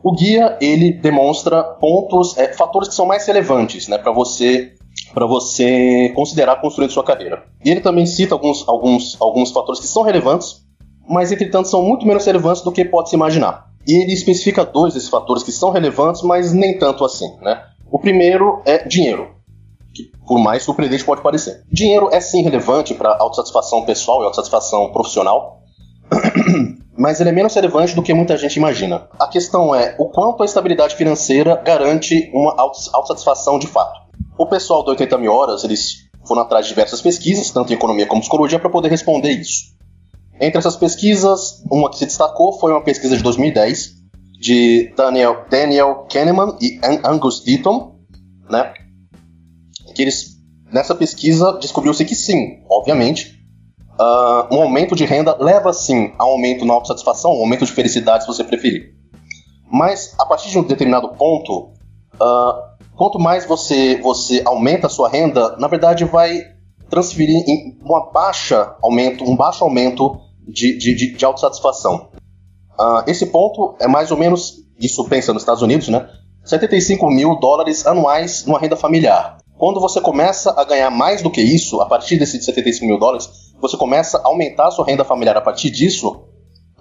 O 0.00 0.12
guia 0.12 0.56
ele 0.60 0.92
demonstra 0.92 1.60
pontos, 1.60 2.38
é, 2.38 2.52
fatores 2.52 2.88
que 2.88 2.94
são 2.94 3.04
mais 3.04 3.26
relevantes, 3.26 3.88
né, 3.88 3.98
para 3.98 4.12
você 4.12 4.74
para 5.12 5.26
você 5.26 6.10
considerar 6.14 6.60
construir 6.60 6.90
sua 6.90 7.04
carreira. 7.04 7.44
E 7.64 7.70
ele 7.70 7.80
também 7.80 8.06
cita 8.06 8.34
alguns, 8.34 8.66
alguns, 8.68 9.16
alguns 9.20 9.50
fatores 9.50 9.80
que 9.80 9.86
são 9.86 10.02
relevantes, 10.02 10.62
mas 11.08 11.32
entretanto 11.32 11.68
são 11.68 11.82
muito 11.82 12.06
menos 12.06 12.24
relevantes 12.24 12.62
do 12.62 12.72
que 12.72 12.84
pode 12.84 13.10
se 13.10 13.16
imaginar. 13.16 13.70
E 13.86 14.02
ele 14.02 14.12
especifica 14.12 14.64
dois 14.64 14.94
desses 14.94 15.08
fatores 15.08 15.42
que 15.42 15.52
são 15.52 15.70
relevantes, 15.70 16.22
mas 16.22 16.52
nem 16.52 16.78
tanto 16.78 17.04
assim, 17.04 17.36
né? 17.40 17.62
O 17.90 17.98
primeiro 17.98 18.62
é 18.64 18.86
dinheiro, 18.86 19.28
que 19.92 20.04
por 20.26 20.38
mais 20.38 20.62
surpreendente 20.62 21.04
pode 21.04 21.20
parecer. 21.20 21.62
Dinheiro 21.70 22.08
é 22.12 22.20
sim 22.20 22.42
relevante 22.42 22.94
para 22.94 23.16
autossatisfação 23.18 23.84
pessoal 23.84 24.22
e 24.22 24.24
autossatisfação 24.24 24.90
profissional, 24.92 25.62
mas 26.96 27.20
ele 27.20 27.30
é 27.30 27.32
menos 27.32 27.54
relevante 27.54 27.94
do 27.94 28.02
que 28.02 28.14
muita 28.14 28.36
gente 28.36 28.56
imagina. 28.56 29.08
A 29.18 29.26
questão 29.26 29.74
é 29.74 29.96
o 29.98 30.08
quanto 30.08 30.42
a 30.42 30.46
estabilidade 30.46 30.94
financeira 30.94 31.56
garante 31.56 32.30
uma 32.32 32.54
autossatisfação 32.56 33.58
de 33.58 33.66
fato. 33.66 34.01
O 34.36 34.46
pessoal 34.46 34.82
do 34.82 34.90
80 34.90 35.18
mil 35.18 35.32
horas, 35.32 35.64
eles 35.64 36.08
foram 36.26 36.42
atrás 36.42 36.66
de 36.66 36.70
diversas 36.70 37.00
pesquisas, 37.00 37.50
tanto 37.50 37.72
em 37.72 37.76
economia 37.76 38.06
como 38.06 38.20
psicologia, 38.20 38.58
para 38.58 38.70
poder 38.70 38.88
responder 38.88 39.30
isso. 39.30 39.72
Entre 40.40 40.58
essas 40.58 40.76
pesquisas, 40.76 41.62
uma 41.70 41.90
que 41.90 41.98
se 41.98 42.06
destacou 42.06 42.58
foi 42.58 42.72
uma 42.72 42.82
pesquisa 42.82 43.16
de 43.16 43.22
2010 43.22 44.02
de 44.40 44.92
Daniel, 44.96 45.44
Daniel 45.48 46.06
Kahneman 46.10 46.56
e 46.60 46.80
Angus 47.04 47.44
Deaton, 47.44 47.96
né? 48.50 48.72
Que 49.94 50.02
eles, 50.02 50.38
nessa 50.72 50.94
pesquisa, 50.94 51.58
descobriu-se 51.60 52.04
que 52.04 52.16
sim, 52.16 52.60
obviamente, 52.68 53.38
uh, 54.00 54.52
um 54.52 54.62
aumento 54.62 54.96
de 54.96 55.04
renda 55.04 55.36
leva 55.38 55.72
sim 55.72 56.12
a 56.18 56.24
um 56.24 56.30
aumento 56.30 56.64
na 56.64 56.74
autossatisfação, 56.74 57.30
um 57.30 57.40
aumento 57.42 57.64
de 57.64 57.72
felicidade, 57.72 58.24
se 58.24 58.26
você 58.26 58.42
preferir. 58.42 58.94
Mas, 59.70 60.14
a 60.18 60.26
partir 60.26 60.50
de 60.50 60.58
um 60.58 60.64
determinado 60.64 61.08
ponto, 61.10 61.70
uh, 62.22 62.62
quanto 62.96 63.18
mais 63.18 63.44
você, 63.44 63.96
você 64.00 64.42
aumenta 64.44 64.86
a 64.86 64.90
sua 64.90 65.08
renda, 65.08 65.56
na 65.58 65.66
verdade 65.66 66.04
vai 66.04 66.40
transferir 66.88 67.42
em 67.48 67.78
uma 67.82 68.10
baixa 68.12 68.76
aumento, 68.82 69.24
um 69.24 69.34
baixo 69.34 69.64
aumento 69.64 70.20
de, 70.46 70.76
de, 70.78 70.94
de, 70.94 71.16
de 71.16 71.24
autossatisfação. 71.24 72.10
Uh, 72.78 73.02
esse 73.06 73.26
ponto 73.26 73.74
é 73.80 73.88
mais 73.88 74.10
ou 74.10 74.16
menos, 74.16 74.56
isso 74.78 75.04
pensa 75.08 75.32
nos 75.32 75.42
Estados 75.42 75.62
Unidos, 75.62 75.88
né? 75.88 76.08
75 76.44 77.08
mil 77.08 77.36
dólares 77.36 77.86
anuais 77.86 78.44
numa 78.46 78.58
renda 78.58 78.76
familiar. 78.76 79.38
Quando 79.56 79.80
você 79.80 80.00
começa 80.00 80.52
a 80.58 80.64
ganhar 80.64 80.90
mais 80.90 81.22
do 81.22 81.30
que 81.30 81.40
isso, 81.40 81.80
a 81.80 81.86
partir 81.86 82.18
desses 82.18 82.44
75 82.44 82.84
mil 82.84 82.98
dólares, 82.98 83.28
você 83.60 83.76
começa 83.76 84.18
a 84.18 84.26
aumentar 84.26 84.66
a 84.66 84.70
sua 84.72 84.84
renda 84.84 85.04
familiar 85.04 85.36
a 85.36 85.40
partir 85.40 85.70
disso, 85.70 86.24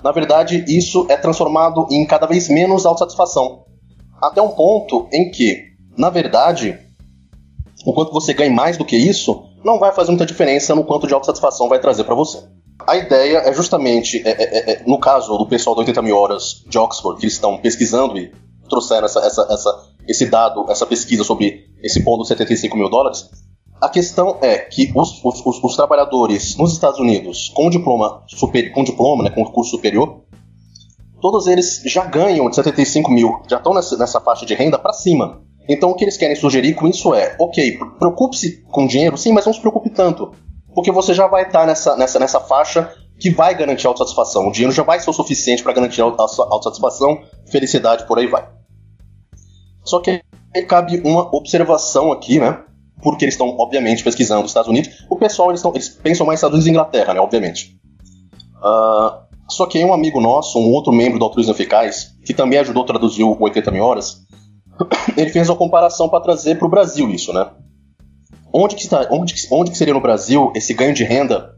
na 0.04 0.12
verdade, 0.12 0.66
isso 0.68 1.06
é 1.10 1.16
transformado 1.16 1.88
em 1.92 2.06
cada 2.06 2.26
vez 2.26 2.50
menos 2.50 2.86
autossatisfação. 2.86 3.66
Até 4.22 4.42
um 4.42 4.50
ponto 4.50 5.08
em 5.12 5.32
que 5.32 5.72
na 5.98 6.10
verdade, 6.10 6.80
o 7.86 7.94
quanto 7.94 8.12
você 8.12 8.34
ganha 8.34 8.52
mais 8.52 8.78
do 8.78 8.86
que 8.86 8.96
isso, 8.96 9.44
não 9.64 9.80
vai 9.80 9.92
fazer 9.92 10.12
muita 10.12 10.26
diferença 10.26 10.74
no 10.74 10.84
quanto 10.84 11.08
de 11.08 11.14
autossatisfação 11.14 11.70
vai 11.70 11.80
trazer 11.80 12.04
para 12.04 12.16
você. 12.16 12.44
A 12.88 12.98
ideia 12.98 13.40
é 13.40 13.54
justamente, 13.54 14.22
é, 14.26 14.32
é, 14.32 14.44
é, 14.44 14.72
é, 14.72 14.84
no 14.88 15.00
caso 15.00 15.38
do 15.38 15.46
pessoal 15.46 15.76
do 15.76 15.80
80 15.80 16.02
mil 16.02 16.18
horas 16.18 16.64
de 16.68 16.78
Oxford, 16.78 17.20
que 17.20 17.26
eles 17.26 17.36
estão 17.36 17.58
pesquisando 17.58 18.18
e 18.18 18.32
trouxeram 18.68 19.06
essa, 19.06 19.20
essa, 19.20 19.48
essa, 19.52 19.90
esse 20.08 20.26
dado, 20.26 20.66
essa 20.70 20.86
pesquisa 20.86 21.24
sobre 21.24 21.68
esse 21.84 22.04
ponto 22.04 22.24
de 22.24 22.30
75 22.30 22.76
mil 22.76 22.90
dólares, 22.90 23.30
a 23.80 23.90
questão 23.90 24.38
é 24.42 24.58
que 24.58 24.92
os, 24.96 25.24
os, 25.24 25.46
os, 25.46 25.64
os 25.64 25.76
trabalhadores 25.76 26.56
nos 26.56 26.74
Estados 26.74 27.00
Unidos 27.00 27.50
com 27.50 27.70
diploma, 27.70 28.24
super, 28.28 28.72
com 28.72 28.84
diploma, 28.84 29.24
né, 29.24 29.30
com 29.30 29.44
curso 29.46 29.72
superior, 29.72 30.22
todos 31.22 31.48
eles 31.48 31.82
já 31.86 32.04
ganham 32.04 32.50
de 32.50 32.56
75 32.56 33.12
mil, 33.12 33.42
já 33.50 33.58
estão 33.58 33.74
nessa, 33.74 33.96
nessa 33.98 34.20
faixa 34.20 34.46
de 34.46 34.54
renda 34.56 34.78
para 34.78 34.92
cima. 34.92 35.42
Então 35.70 35.92
o 35.92 35.96
que 35.96 36.04
eles 36.04 36.18
querem 36.18 36.36
sugerir 36.36 36.74
com 36.74 36.88
isso 36.88 37.14
é, 37.14 37.36
ok, 37.40 37.80
preocupe-se 38.00 38.64
com 38.64 38.88
dinheiro, 38.88 39.18
sim, 39.18 39.32
mas 39.32 39.46
não 39.46 39.54
se 39.54 39.62
preocupe 39.62 39.90
tanto. 39.90 40.34
Porque 40.74 40.92
você 40.92 41.14
já 41.14 41.28
vai 41.28 41.44
estar 41.44 41.66
nessa, 41.68 41.96
nessa, 41.96 42.20
nessa 42.20 42.40
faixa 42.40 42.92
que 43.20 43.30
vai 43.30 43.54
garantir 43.56 43.86
autossatisfação. 43.86 44.48
O 44.48 44.52
dinheiro 44.52 44.74
já 44.74 44.84
vai 44.84 45.00
ser 45.00 45.10
o 45.10 45.14
suficiente 45.14 45.62
para 45.62 45.74
garantir 45.74 46.02
autossatisfação, 46.02 47.22
felicidade, 47.46 48.08
por 48.08 48.18
aí 48.18 48.26
vai. 48.26 48.48
Só 49.84 50.00
que 50.00 50.24
cabe 50.68 51.02
uma 51.06 51.34
observação 51.36 52.12
aqui, 52.12 52.40
né? 52.40 52.64
Porque 53.02 53.26
eles 53.26 53.36
estão, 53.36 53.56
obviamente, 53.58 54.04
pesquisando 54.04 54.44
os 54.44 54.52
Estados 54.52 54.70
Unidos. 54.70 55.06
O 55.10 55.18
pessoal, 55.18 55.50
eles, 55.50 55.62
tão, 55.62 55.72
eles 55.72 55.90
pensam 55.90 56.26
mais 56.26 56.40
Estados 56.40 56.56
Unidos 56.56 56.68
e 56.68 56.72
Inglaterra, 56.72 57.14
né? 57.14 57.20
Obviamente. 57.20 57.80
Uh, 58.58 59.31
só 59.52 59.66
que 59.66 59.84
um 59.84 59.94
amigo 59.94 60.22
nosso, 60.22 60.60
um 60.60 60.72
outro 60.72 60.92
membro 60.92 61.20
do 61.20 61.26
Altruísmo 61.26 61.54
Eficaz, 61.54 62.16
que 62.26 62.34
também 62.34 62.60
ajudou 62.60 62.84
a 62.84 62.86
traduzir 62.86 63.24
o 63.24 63.38
80 63.40 63.72
mil 63.72 63.84
horas, 63.84 64.22
ele 65.18 65.30
fez 65.30 65.50
uma 65.50 65.58
comparação 65.58 66.10
para 66.10 66.22
trazer 66.22 66.58
para 66.58 66.68
o 66.68 66.72
Brasil 66.72 67.10
isso, 67.10 67.34
né? 67.34 67.50
Onde 68.54 68.76
que, 68.76 68.82
está, 68.82 69.08
onde, 69.12 69.34
onde 69.52 69.72
que 69.72 69.78
seria 69.78 69.94
no 69.94 70.02
Brasil 70.02 70.52
esse 70.56 70.74
ganho 70.74 70.94
de 70.94 71.04
renda 71.04 71.52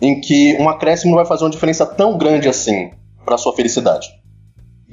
em 0.00 0.20
que 0.20 0.56
um 0.58 0.68
acréscimo 0.68 1.10
não 1.10 1.18
vai 1.18 1.26
fazer 1.26 1.44
uma 1.44 1.50
diferença 1.50 1.86
tão 1.86 2.16
grande 2.16 2.48
assim 2.48 2.90
para 3.24 3.38
sua 3.38 3.54
felicidade? 3.54 4.08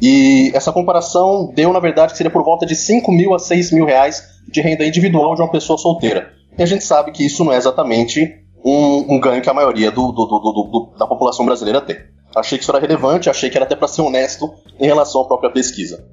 E 0.02 0.52
essa 0.54 0.72
comparação 0.72 1.52
deu, 1.56 1.74
na 1.74 1.80
verdade, 1.80 2.12
que 2.12 2.18
seria 2.18 2.32
por 2.32 2.44
volta 2.44 2.66
de 2.66 2.76
5 2.76 3.12
mil 3.12 3.34
a 3.34 3.40
6 3.40 3.72
mil 3.72 3.86
reais 3.86 4.24
de 4.48 4.62
renda 4.62 4.86
individual 4.86 5.34
de 5.36 5.42
uma 5.42 5.52
pessoa 5.52 5.78
solteira. 5.78 6.32
E 6.58 6.62
a 6.62 6.66
gente 6.66 6.84
sabe 6.84 7.12
que 7.12 7.26
isso 7.26 7.44
não 7.44 7.52
é 7.52 7.58
exatamente 7.58 8.47
um, 8.64 9.16
um 9.16 9.20
ganho 9.20 9.42
que 9.42 9.50
a 9.50 9.54
maioria 9.54 9.92
do, 9.92 10.12
do, 10.12 10.26
do, 10.26 10.94
da 10.98 11.08
população 11.08 11.46
brasileira 11.46 11.82
tem. 11.82 11.98
Achei 12.36 12.58
que 12.58 12.64
isso 12.64 12.72
era 12.72 12.80
relevante, 12.80 13.30
achei 13.30 13.50
que 13.50 13.58
era 13.58 13.66
até 13.66 13.76
para 13.76 13.88
ser 13.88 14.02
honesto 14.02 14.54
em 14.80 14.86
relação 14.86 15.22
à 15.22 15.26
própria 15.26 15.50
pesquisa. 15.50 16.08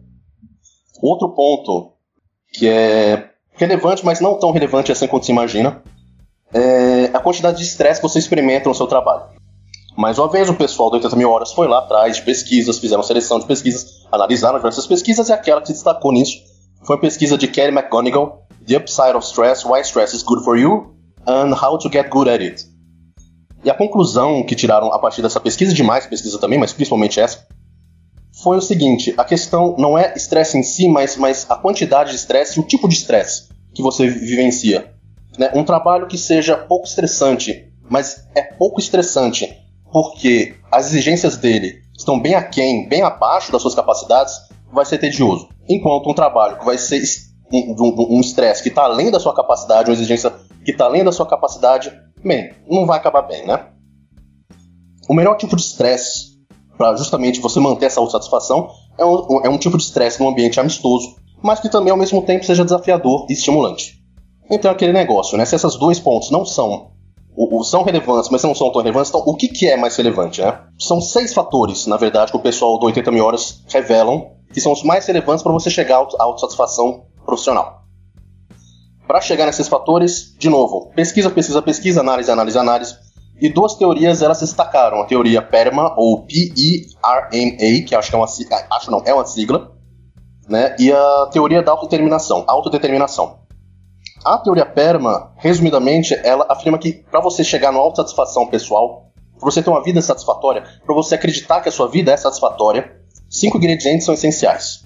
Outro 1.03 1.35
ponto 1.35 1.93
que 2.53 2.69
é 2.69 3.31
relevante, 3.53 4.05
mas 4.05 4.21
não 4.21 4.39
tão 4.39 4.53
relevante 4.53 4.93
assim 4.93 5.07
quanto 5.07 5.27
se 5.27 5.33
imagina, 5.33 5.83
é 6.53 7.11
a 7.13 7.19
quantidade 7.19 7.59
de 7.59 7.65
estresse 7.65 8.01
que 8.01 8.09
você 8.09 8.19
experimenta 8.19 8.69
no 8.69 8.75
seu 8.75 8.87
trabalho. 8.87 9.25
Mais 9.97 10.19
uma 10.19 10.29
vez, 10.29 10.49
o 10.49 10.55
pessoal 10.55 10.91
do 10.91 10.95
80 10.95 11.15
mil 11.17 11.31
horas 11.31 11.53
foi 11.53 11.69
lá 11.69 11.79
atrás 11.79 12.17
de 12.17 12.23
pesquisas, 12.23 12.79
fizeram 12.79 13.03
seleção 13.03 13.39
de 13.39 13.47
pesquisas, 13.47 14.07
analisaram 14.11 14.57
diversas 14.59 14.87
pesquisas 14.87 15.29
e 15.29 15.33
aquela 15.33 15.61
que 15.61 15.69
se 15.69 15.75
destacou 15.75 16.13
nisso 16.13 16.39
foi 16.85 16.97
a 16.97 17.01
pesquisa 17.01 17.39
de 17.39 17.49
Kelly 17.49 17.73
McGonigal, 17.73 18.47
The 18.67 18.77
Upside 18.77 19.17
of 19.17 19.27
Stress, 19.27 19.67
Why 19.67 19.81
Stress 19.81 20.15
is 20.15 20.23
Good 20.23 20.45
for 20.45 20.59
You 20.59 20.94
and 21.27 21.55
How 21.55 21.79
to 21.79 21.91
Get 21.91 22.09
Good 22.09 22.31
at 22.31 22.41
It. 22.41 22.65
E 23.65 23.71
a 23.71 23.75
conclusão 23.75 24.45
que 24.45 24.55
tiraram 24.55 24.93
a 24.93 24.99
partir 24.99 25.23
dessa 25.23 25.41
pesquisa, 25.41 25.73
de 25.73 25.83
mais 25.83 26.07
pesquisa 26.07 26.39
também, 26.39 26.59
mas 26.59 26.73
principalmente 26.73 27.19
essa, 27.19 27.47
foi 28.43 28.59
o 28.59 28.61
seguinte: 28.61 29.15
a 29.17 29.25
questão 29.25 29.75
não 29.79 29.97
é 29.99 30.13
estresse 30.15 30.59
em 30.59 30.63
si, 30.63 30.89
mas, 30.89 31.17
mas 31.17 31.47
a 31.49 31.57
quantidade 31.57 32.11
de 32.11 32.17
estresse 32.17 32.61
o 32.61 32.63
tipo 32.63 32.89
de 32.89 32.95
estresse 32.95 33.49
que 33.75 33.83
você 33.83 34.07
vivencia. 34.07 34.93
Né? 35.39 35.51
Um 35.55 35.65
trabalho 35.65 36.07
que 36.07 36.19
seja 36.19 36.57
pouco 36.57 36.87
estressante, 36.87 37.73
mas 37.89 38.27
é 38.35 38.43
pouco 38.43 38.81
estressante 38.81 39.61
porque 39.93 40.57
as 40.71 40.87
exigências 40.87 41.37
dele 41.37 41.83
estão 41.97 42.21
bem 42.21 42.35
aquém, 42.35 42.89
bem 42.89 43.03
abaixo 43.03 43.53
das 43.53 43.63
suas 43.63 43.75
capacidades, 43.75 44.35
vai 44.73 44.85
ser 44.85 44.99
tedioso. 44.99 45.49
Enquanto 45.69 46.11
um 46.11 46.15
trabalho 46.15 46.59
que 46.59 46.65
vai 46.65 46.77
ser 46.77 47.01
um 47.53 48.21
estresse 48.21 48.63
que 48.63 48.69
está 48.69 48.83
além 48.83 49.11
da 49.11 49.21
sua 49.21 49.35
capacidade, 49.35 49.89
uma 49.89 49.95
exigência 49.95 50.33
que 50.65 50.73
está 50.73 50.87
além 50.87 51.05
da 51.05 51.13
sua 51.13 51.27
capacidade, 51.27 51.93
bem, 52.23 52.55
não 52.69 52.87
vai 52.87 52.99
acabar 52.99 53.23
bem, 53.23 53.47
né? 53.47 53.69
O 55.09 55.15
melhor 55.15 55.37
tipo 55.37 55.55
de 55.55 55.63
estresse 55.63 56.35
para 56.77 56.97
justamente 56.97 57.41
você 57.41 57.61
manter 57.61 57.87
essa 57.87 58.01
autossatisfação, 58.01 58.69
é 58.99 59.05
um, 59.05 59.41
é 59.45 59.49
um 59.49 59.59
tipo 59.59 59.77
de 59.77 59.85
estresse 59.85 60.21
num 60.21 60.29
ambiente 60.29 60.59
amistoso, 60.59 61.17
mas 61.43 61.61
que 61.61 61.69
também 61.69 61.91
ao 61.91 61.97
mesmo 61.97 62.23
tempo 62.23 62.45
seja 62.45 62.65
desafiador 62.65 63.27
e 63.29 63.33
estimulante. 63.33 64.03
Então 64.51 64.71
é 64.71 64.75
aquele 64.75 64.93
negócio, 64.93 65.39
né? 65.39 65.45
Se 65.45 65.55
esses 65.55 65.77
dois 65.77 65.99
pontos 65.99 66.31
não 66.31 66.45
são 66.45 66.91
o, 67.37 67.59
o, 67.59 67.65
são 67.65 67.83
relevantes, 67.83 68.31
mas 68.31 68.43
não 68.43 68.55
são 68.55 68.71
tão 68.71 68.81
relevantes, 68.81 69.11
então 69.11 69.23
o 69.25 69.35
que, 69.35 69.49
que 69.49 69.67
é 69.67 69.77
mais 69.77 69.97
relevante, 69.97 70.41
né? 70.41 70.61
São 70.79 71.01
seis 71.01 71.33
fatores, 71.33 71.87
na 71.87 71.97
verdade, 71.97 72.31
que 72.31 72.37
o 72.37 72.41
pessoal 72.41 72.79
do 72.79 72.87
80 72.87 73.11
mil 73.11 73.25
horas 73.25 73.63
revelam 73.69 74.33
que 74.53 74.61
são 74.61 74.73
os 74.73 74.85
mais 74.85 75.05
relevantes 75.07 75.43
para 75.43 75.53
você 75.53 75.69
chegar 75.69 75.97
à 75.97 76.23
autossatisfação 76.23 77.07
profissional. 77.25 77.84
Para 79.07 79.21
chegar 79.21 79.47
nesses 79.47 79.69
fatores, 79.69 80.35
de 80.39 80.49
novo, 80.49 80.91
pesquisa, 80.95 81.31
pesquisa, 81.31 81.61
pesquisa, 81.61 82.01
análise, 82.01 82.31
análise, 82.31 82.59
análise, 82.59 82.97
e 83.41 83.53
duas 83.53 83.75
teorias 83.75 84.23
elas 84.23 84.39
se 84.39 84.45
destacaram. 84.45 85.01
A 85.01 85.07
teoria 85.07 85.43
PERMA, 85.43 85.95
ou 85.97 86.25
P-E-R-M-A, 86.25 87.87
que 87.87 87.95
acho 87.95 88.09
que 88.09 88.15
é 88.15 88.19
uma, 88.19 88.27
acho 88.71 88.91
não, 88.91 89.03
é 89.05 89.13
uma 89.13 89.27
sigla, 89.27 89.73
né? 90.49 90.75
e 90.79 90.93
a 90.93 91.29
teoria 91.33 91.63
da 91.63 91.73
autodeterminação, 91.73 92.45
autodeterminação. 92.47 93.41
A 94.25 94.39
teoria 94.39 94.65
PERMA, 94.65 95.33
resumidamente, 95.37 96.15
ela 96.25 96.47
afirma 96.49 96.79
que 96.79 96.93
para 96.93 97.21
você 97.21 97.45
chegar 97.45 97.71
na 97.73 97.79
autossatisfação 97.79 98.47
pessoal, 98.47 99.11
para 99.39 99.51
você 99.51 99.63
ter 99.63 99.69
uma 99.69 99.83
vida 99.83 100.01
satisfatória, 100.01 100.65
para 100.85 100.95
você 100.95 101.15
acreditar 101.17 101.61
que 101.61 101.69
a 101.69 101.73
sua 101.73 101.89
vida 101.89 102.11
é 102.11 102.17
satisfatória, 102.17 102.97
cinco 103.29 103.59
ingredientes 103.59 104.07
são 104.07 104.15
essenciais. 104.15 104.84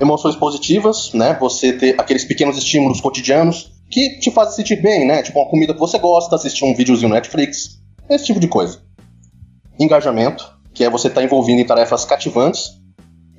Emoções 0.00 0.34
positivas, 0.36 1.12
né? 1.12 1.36
Você 1.40 1.72
ter 1.72 2.00
aqueles 2.00 2.24
pequenos 2.24 2.56
estímulos 2.56 3.00
cotidianos 3.00 3.72
que 3.90 4.18
te 4.18 4.30
fazem 4.30 4.56
sentir 4.56 4.80
bem, 4.80 5.06
né? 5.06 5.22
Tipo 5.22 5.40
uma 5.40 5.50
comida 5.50 5.74
que 5.74 5.80
você 5.80 5.98
gosta, 5.98 6.34
assistir 6.34 6.64
um 6.64 6.74
videozinho 6.74 7.10
no 7.10 7.14
Netflix, 7.14 7.78
esse 8.08 8.24
tipo 8.24 8.40
de 8.40 8.48
coisa. 8.48 8.80
Engajamento, 9.78 10.50
que 10.72 10.82
é 10.82 10.90
você 10.90 11.08
estar 11.08 11.20
tá 11.20 11.24
envolvido 11.24 11.60
em 11.60 11.66
tarefas 11.66 12.04
cativantes 12.04 12.70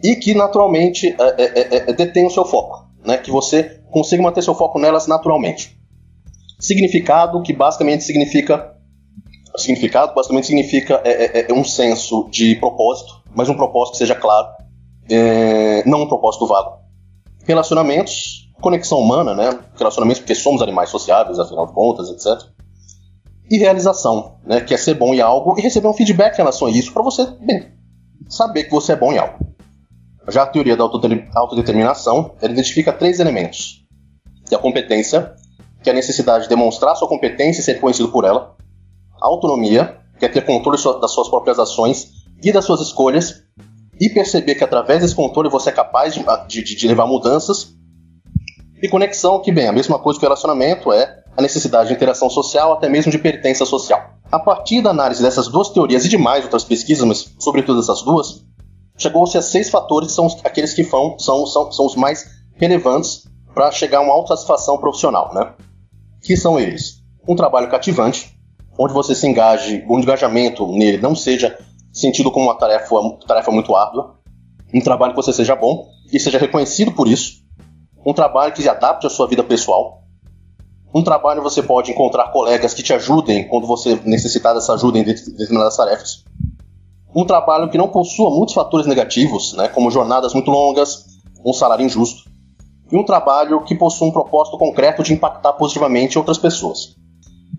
e 0.03 0.15
que 0.15 0.33
naturalmente 0.33 1.07
é, 1.07 1.41
é, 1.41 1.43
é, 1.43 1.89
é, 1.89 1.93
detém 1.93 2.25
o 2.25 2.29
seu 2.29 2.45
foco, 2.45 2.88
né? 3.03 3.17
Que 3.17 3.31
você 3.31 3.81
consiga 3.91 4.22
manter 4.22 4.43
seu 4.43 4.53
foco 4.53 4.79
nelas 4.79 5.07
naturalmente. 5.07 5.77
Significado, 6.60 7.41
que 7.41 7.51
basicamente 7.51 8.03
significa 8.03 8.74
significado 9.55 10.15
basicamente 10.15 10.48
significa 10.48 11.01
é, 11.03 11.41
é, 11.41 11.48
é, 11.50 11.53
um 11.53 11.63
senso 11.63 12.27
de 12.31 12.55
propósito, 12.55 13.22
mas 13.36 13.50
um 13.50 13.55
propósito 13.55 13.93
que 13.93 13.98
seja 14.00 14.15
claro, 14.15 14.48
é, 15.10 15.88
não 15.88 16.03
um 16.03 16.07
propósito 16.07 16.48
vago. 16.48 16.79
Relacionamentos, 17.45 18.50
conexão 18.62 19.00
humana, 19.00 19.33
né? 19.33 19.60
Relacionamentos 19.77 20.19
porque 20.19 20.36
somos 20.36 20.62
animais 20.62 20.89
sociáveis, 20.89 21.39
afinal 21.39 21.67
de 21.67 21.74
contas, 21.74 22.10
etc. 22.10 22.48
E 23.50 23.57
realização, 23.57 24.38
né? 24.45 24.62
Que 24.62 24.74
é 24.74 24.77
ser 24.77 24.93
bom 24.93 25.13
em 25.13 25.22
algo 25.22 25.55
e 25.57 25.62
receber 25.62 25.88
um 25.88 25.93
feedback 25.93 26.33
em 26.33 26.38
relação 26.38 26.67
a 26.67 26.72
isso 26.72 26.93
para 26.93 27.03
você 27.03 27.25
bem, 27.41 27.74
saber 28.29 28.65
que 28.65 28.72
você 28.72 28.93
é 28.93 28.95
bom 28.95 29.12
em 29.12 29.17
algo. 29.17 29.45
Já 30.29 30.43
a 30.43 30.48
teoria 30.48 30.77
da 30.77 30.83
autodeterminação, 30.83 32.36
ela 32.41 32.53
identifica 32.53 32.93
três 32.93 33.19
elementos. 33.19 33.83
Que 34.48 34.55
é 34.55 34.57
a 34.57 34.62
competência, 34.62 35.33
que 35.81 35.89
é 35.89 35.91
a 35.91 35.95
necessidade 35.95 36.43
de 36.43 36.50
demonstrar 36.50 36.95
sua 36.95 37.10
competência 37.10 37.60
e 37.60 37.63
ser 37.63 37.74
reconhecido 37.74 38.10
por 38.10 38.24
ela 38.24 38.55
autonomia, 39.24 39.98
que 40.19 40.25
é 40.25 40.29
ter 40.29 40.41
controle 40.45 40.77
das 41.00 41.12
suas 41.12 41.29
próprias 41.29 41.57
ações 41.57 42.12
e 42.43 42.51
das 42.51 42.65
suas 42.65 42.81
escolhas, 42.81 43.43
e 44.00 44.09
perceber 44.09 44.55
que 44.55 44.63
através 44.63 45.01
desse 45.01 45.15
controle 45.15 45.50
você 45.50 45.69
é 45.69 45.73
capaz 45.73 46.13
de, 46.13 46.23
de, 46.63 46.75
de 46.75 46.88
levar 46.88 47.05
mudanças. 47.05 47.73
E 48.81 48.88
conexão, 48.89 49.39
que 49.39 49.51
bem, 49.51 49.67
a 49.67 49.71
mesma 49.71 49.97
coisa 49.97 50.19
que 50.19 50.25
o 50.25 50.27
relacionamento 50.27 50.91
é 50.91 51.23
a 51.38 51.41
necessidade 51.41 51.89
de 51.89 51.95
interação 51.95 52.29
social, 52.29 52.73
até 52.73 52.89
mesmo 52.89 53.12
de 53.12 53.17
pertença 53.17 53.65
social. 53.65 54.13
A 54.31 54.39
partir 54.39 54.81
da 54.81 54.89
análise 54.89 55.21
dessas 55.21 55.47
duas 55.47 55.69
teorias 55.69 56.05
e 56.05 56.09
de 56.09 56.17
mais 56.17 56.43
outras 56.43 56.63
pesquisas, 56.63 57.05
mas 57.05 57.33
sobretudo 57.39 57.79
essas 57.79 58.01
duas, 58.01 58.43
chegou-se 58.97 59.38
a 59.38 59.41
seis 59.41 59.69
fatores 59.69 60.09
que 60.09 60.15
são 60.15 60.27
aqueles 60.43 60.73
que 60.73 60.83
são, 60.83 61.17
são, 61.17 61.45
são, 61.45 61.71
são 61.71 61.85
os 61.85 61.95
mais 61.95 62.25
relevantes 62.55 63.23
para 63.53 63.71
chegar 63.71 64.00
a 64.00 64.01
uma 64.01 64.13
autossatisfação 64.13 64.77
profissional, 64.77 65.33
né? 65.33 65.53
Que 66.21 66.35
são 66.35 66.59
eles: 66.59 67.03
um 67.27 67.35
trabalho 67.35 67.69
cativante, 67.69 68.38
onde 68.77 68.93
você 68.93 69.15
se 69.15 69.27
engaje, 69.27 69.83
o 69.88 70.00
engajamento 70.00 70.67
nele 70.67 70.97
não 70.97 71.15
seja 71.15 71.57
sentido 71.93 72.31
como 72.31 72.47
uma 72.47 72.57
tarefa, 72.57 72.95
tarefa 73.27 73.51
muito 73.51 73.75
árdua, 73.75 74.15
um 74.73 74.81
trabalho 74.81 75.13
que 75.13 75.21
você 75.21 75.31
seja 75.31 75.55
bom 75.55 75.88
e 76.12 76.19
seja 76.19 76.39
reconhecido 76.39 76.91
por 76.91 77.07
isso, 77.07 77.43
um 78.05 78.13
trabalho 78.13 78.51
que 78.51 78.62
se 78.62 78.67
adapte 78.67 79.05
à 79.05 79.09
sua 79.09 79.27
vida 79.27 79.43
pessoal, 79.43 80.03
um 80.93 81.03
trabalho 81.03 81.41
você 81.41 81.62
pode 81.62 81.91
encontrar 81.91 82.31
colegas 82.31 82.73
que 82.73 82.83
te 82.83 82.93
ajudem 82.93 83.47
quando 83.47 83.65
você 83.67 84.00
necessitar 84.03 84.53
dessa 84.53 84.73
ajuda 84.73 85.00
em 85.00 85.03
determinadas 85.03 85.77
tarefas, 85.77 86.23
um 87.15 87.25
trabalho 87.25 87.69
que 87.69 87.77
não 87.77 87.88
possua 87.88 88.31
muitos 88.31 88.55
fatores 88.55 88.88
negativos, 88.88 89.53
né, 89.53 89.67
como 89.67 89.91
jornadas 89.91 90.33
muito 90.33 90.50
longas, 90.50 91.05
um 91.45 91.53
salário 91.53 91.85
injusto, 91.85 92.29
e 92.91 92.95
um 92.95 93.03
trabalho 93.03 93.63
que 93.63 93.75
possua 93.75 94.07
um 94.07 94.12
propósito 94.12 94.57
concreto 94.57 95.03
de 95.03 95.13
impactar 95.13 95.53
positivamente 95.53 96.17
outras 96.17 96.38
pessoas. 96.38 96.95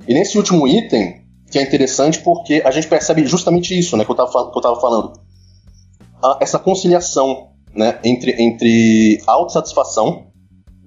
E 0.07 0.15
nesse 0.15 0.37
último 0.37 0.67
item, 0.67 1.24
que 1.55 1.59
é 1.61 1.63
interessante 1.63 2.19
porque 2.19 2.61
a 2.65 2.73
gente 2.73 2.89
percebe 2.89 3.25
justamente 3.27 3.79
isso, 3.79 3.97
né, 3.97 4.05
que 4.05 4.11
eu 4.11 4.17
estava 4.17 4.81
falando. 4.81 5.13
essa 6.41 6.59
conciliação 6.59 7.51
né, 7.73 8.01
entre, 8.03 8.43
entre 8.43 9.23
a 9.25 9.33
autossatisfação, 9.35 10.27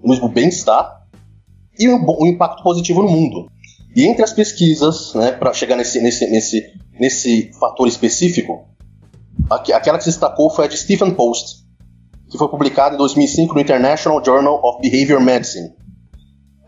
o 0.03 0.27
bem-estar 0.27 1.07
e 1.79 1.87
o, 1.87 2.03
o, 2.05 2.27
impacto 2.27 2.63
positivo 2.63 3.01
no 3.01 3.07
mundo. 3.07 3.49
E 3.95 4.05
entre 4.05 4.25
as 4.25 4.33
pesquisas, 4.33 5.13
né, 5.13 5.31
para 5.31 5.53
chegar 5.53 5.77
nesse, 5.77 6.01
nesse, 6.01 6.29
nesse, 6.29 6.73
nesse 6.99 7.51
fator 7.53 7.87
específico, 7.87 8.67
aquela 9.49 9.97
que 9.97 10.03
se 10.03 10.09
destacou 10.09 10.49
foi 10.49 10.65
a 10.65 10.67
de 10.67 10.75
Stephen 10.75 11.13
Post, 11.13 11.65
que 12.29 12.37
foi 12.37 12.49
publicada 12.49 12.95
em 12.95 12.97
2005 12.97 13.53
no 13.53 13.61
International 13.61 14.21
Journal 14.21 14.59
of 14.61 14.81
Behavior 14.81 15.21
Medicine. 15.21 15.71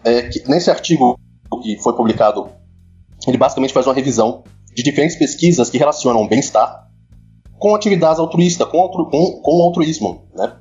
É, 0.06 0.22
que, 0.22 0.50
nesse 0.50 0.72
artigo 0.72 1.20
que 1.62 1.78
foi 1.80 1.94
publicado, 1.94 2.59
ele 3.28 3.38
basicamente 3.38 3.74
faz 3.74 3.86
uma 3.88 3.94
revisão 3.94 4.44
de 4.74 4.84
diferentes 4.84 5.18
pesquisas 5.18 5.70
que 5.70 5.78
relacionam 5.78 6.28
bem-estar 6.28 6.88
com 7.58 7.76
atividades 7.76 8.20
altruístas, 8.20 8.68
com, 8.68 8.80
altru, 8.80 9.10
com, 9.10 9.42
com 9.42 9.62
altruísmo, 9.64 10.28
né? 10.34 10.56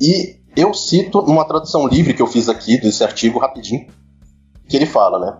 E 0.00 0.40
eu 0.56 0.74
cito 0.74 1.22
numa 1.22 1.44
tradução 1.44 1.86
livre 1.86 2.12
que 2.12 2.20
eu 2.20 2.26
fiz 2.26 2.48
aqui 2.48 2.76
desse 2.78 3.04
artigo 3.04 3.38
rapidinho, 3.38 3.86
que 4.68 4.76
ele 4.76 4.86
fala, 4.86 5.18
né? 5.18 5.38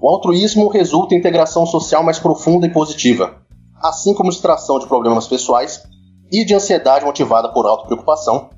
O 0.00 0.08
altruísmo 0.08 0.68
resulta 0.68 1.14
em 1.14 1.18
integração 1.18 1.66
social 1.66 2.04
mais 2.04 2.20
profunda 2.20 2.66
e 2.66 2.72
positiva, 2.72 3.42
assim 3.82 4.14
como 4.14 4.30
extração 4.30 4.78
de 4.78 4.86
problemas 4.86 5.26
pessoais 5.26 5.82
e 6.30 6.44
de 6.44 6.54
ansiedade 6.54 7.04
motivada 7.04 7.52
por 7.52 7.66
autopreocupação, 7.66 8.50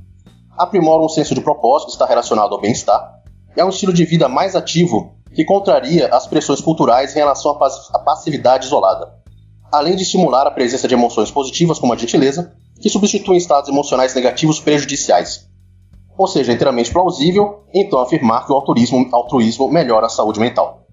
aprimora 0.58 1.02
um 1.02 1.08
senso 1.08 1.34
de 1.34 1.40
propósito 1.40 1.86
que 1.86 1.92
está 1.92 2.04
relacionado 2.04 2.54
ao 2.54 2.60
bem-estar, 2.60 3.22
é 3.56 3.64
um 3.64 3.70
estilo 3.70 3.94
de 3.94 4.04
vida 4.04 4.28
mais 4.28 4.54
ativo 4.54 5.14
que 5.34 5.44
contraria 5.44 6.08
as 6.08 6.26
pressões 6.26 6.60
culturais 6.60 7.14
em 7.14 7.18
relação 7.18 7.52
à 7.92 7.98
passividade 7.98 8.66
isolada, 8.66 9.14
além 9.70 9.96
de 9.96 10.02
estimular 10.02 10.46
a 10.46 10.50
presença 10.50 10.88
de 10.88 10.94
emoções 10.94 11.30
positivas 11.30 11.78
como 11.78 11.92
a 11.92 11.96
gentileza, 11.96 12.52
que 12.80 12.88
substituem 12.88 13.38
estados 13.38 13.68
emocionais 13.68 14.14
negativos 14.14 14.58
prejudiciais. 14.58 15.48
Ou 16.16 16.26
seja, 16.26 16.52
é 16.52 16.54
inteiramente 16.54 16.92
plausível, 16.92 17.64
então, 17.72 18.00
afirmar 18.00 18.44
que 18.44 18.52
o 18.52 18.56
altruísmo, 18.56 19.08
altruísmo 19.12 19.68
melhora 19.68 20.06
a 20.06 20.10
saúde 20.10 20.40
mental. 20.40 20.86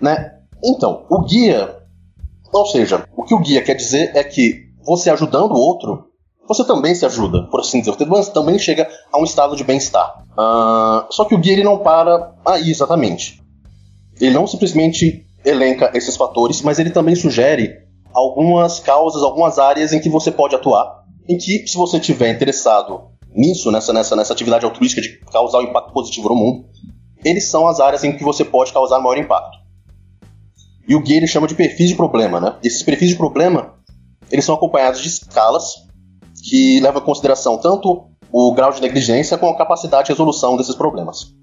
Né? 0.00 0.32
Então, 0.64 1.04
o 1.08 1.22
guia, 1.22 1.76
ou 2.52 2.66
seja, 2.66 3.06
o 3.16 3.22
que 3.22 3.34
o 3.34 3.38
guia 3.38 3.62
quer 3.62 3.74
dizer 3.74 4.16
é 4.16 4.24
que 4.24 4.66
você 4.84 5.10
ajudando 5.10 5.52
o 5.52 5.58
outro, 5.58 6.05
você 6.46 6.64
também 6.64 6.94
se 6.94 7.04
ajuda, 7.04 7.42
por 7.50 7.60
assim 7.60 7.80
dizer. 7.80 7.96
Você 7.96 8.32
também 8.32 8.58
chega 8.58 8.88
a 9.12 9.18
um 9.18 9.24
estado 9.24 9.56
de 9.56 9.64
bem-estar. 9.64 10.24
Uh, 10.32 11.12
só 11.12 11.24
que 11.24 11.34
o 11.34 11.38
guia 11.38 11.54
ele 11.54 11.64
não 11.64 11.78
para 11.78 12.34
aí 12.44 12.70
exatamente. 12.70 13.42
Ele 14.20 14.34
não 14.34 14.46
simplesmente 14.46 15.26
elenca 15.44 15.90
esses 15.94 16.16
fatores, 16.16 16.62
mas 16.62 16.78
ele 16.78 16.90
também 16.90 17.14
sugere 17.14 17.86
algumas 18.12 18.80
causas, 18.80 19.22
algumas 19.22 19.58
áreas 19.58 19.92
em 19.92 20.00
que 20.00 20.08
você 20.08 20.30
pode 20.30 20.54
atuar, 20.54 21.04
em 21.28 21.36
que, 21.36 21.66
se 21.66 21.76
você 21.76 21.98
estiver 21.98 22.30
interessado 22.30 23.10
nisso, 23.34 23.70
nessa, 23.70 23.92
nessa, 23.92 24.16
nessa 24.16 24.32
atividade 24.32 24.64
altruística 24.64 25.02
de 25.02 25.18
causar 25.30 25.58
um 25.58 25.62
impacto 25.62 25.92
positivo 25.92 26.30
no 26.30 26.34
mundo, 26.34 26.64
eles 27.24 27.48
são 27.48 27.66
as 27.66 27.80
áreas 27.80 28.04
em 28.04 28.16
que 28.16 28.24
você 28.24 28.44
pode 28.44 28.72
causar 28.72 28.98
maior 29.00 29.18
impacto. 29.18 29.58
E 30.88 30.94
o 30.94 31.02
guia 31.02 31.16
ele 31.16 31.26
chama 31.26 31.46
de 31.46 31.54
perfis 31.54 31.88
de 31.88 31.96
problema, 31.96 32.40
né? 32.40 32.56
Esses 32.62 32.82
perfis 32.82 33.10
de 33.10 33.16
problema, 33.16 33.74
eles 34.30 34.44
são 34.44 34.54
acompanhados 34.54 35.02
de 35.02 35.08
escalas 35.08 35.85
que 36.46 36.78
leva 36.80 37.00
em 37.00 37.02
consideração 37.02 37.58
tanto 37.58 38.08
o 38.32 38.54
grau 38.54 38.70
de 38.72 38.80
negligência 38.80 39.36
como 39.36 39.52
a 39.52 39.58
capacidade 39.58 40.06
de 40.06 40.12
resolução 40.12 40.56
desses 40.56 40.76
problemas. 40.76 41.34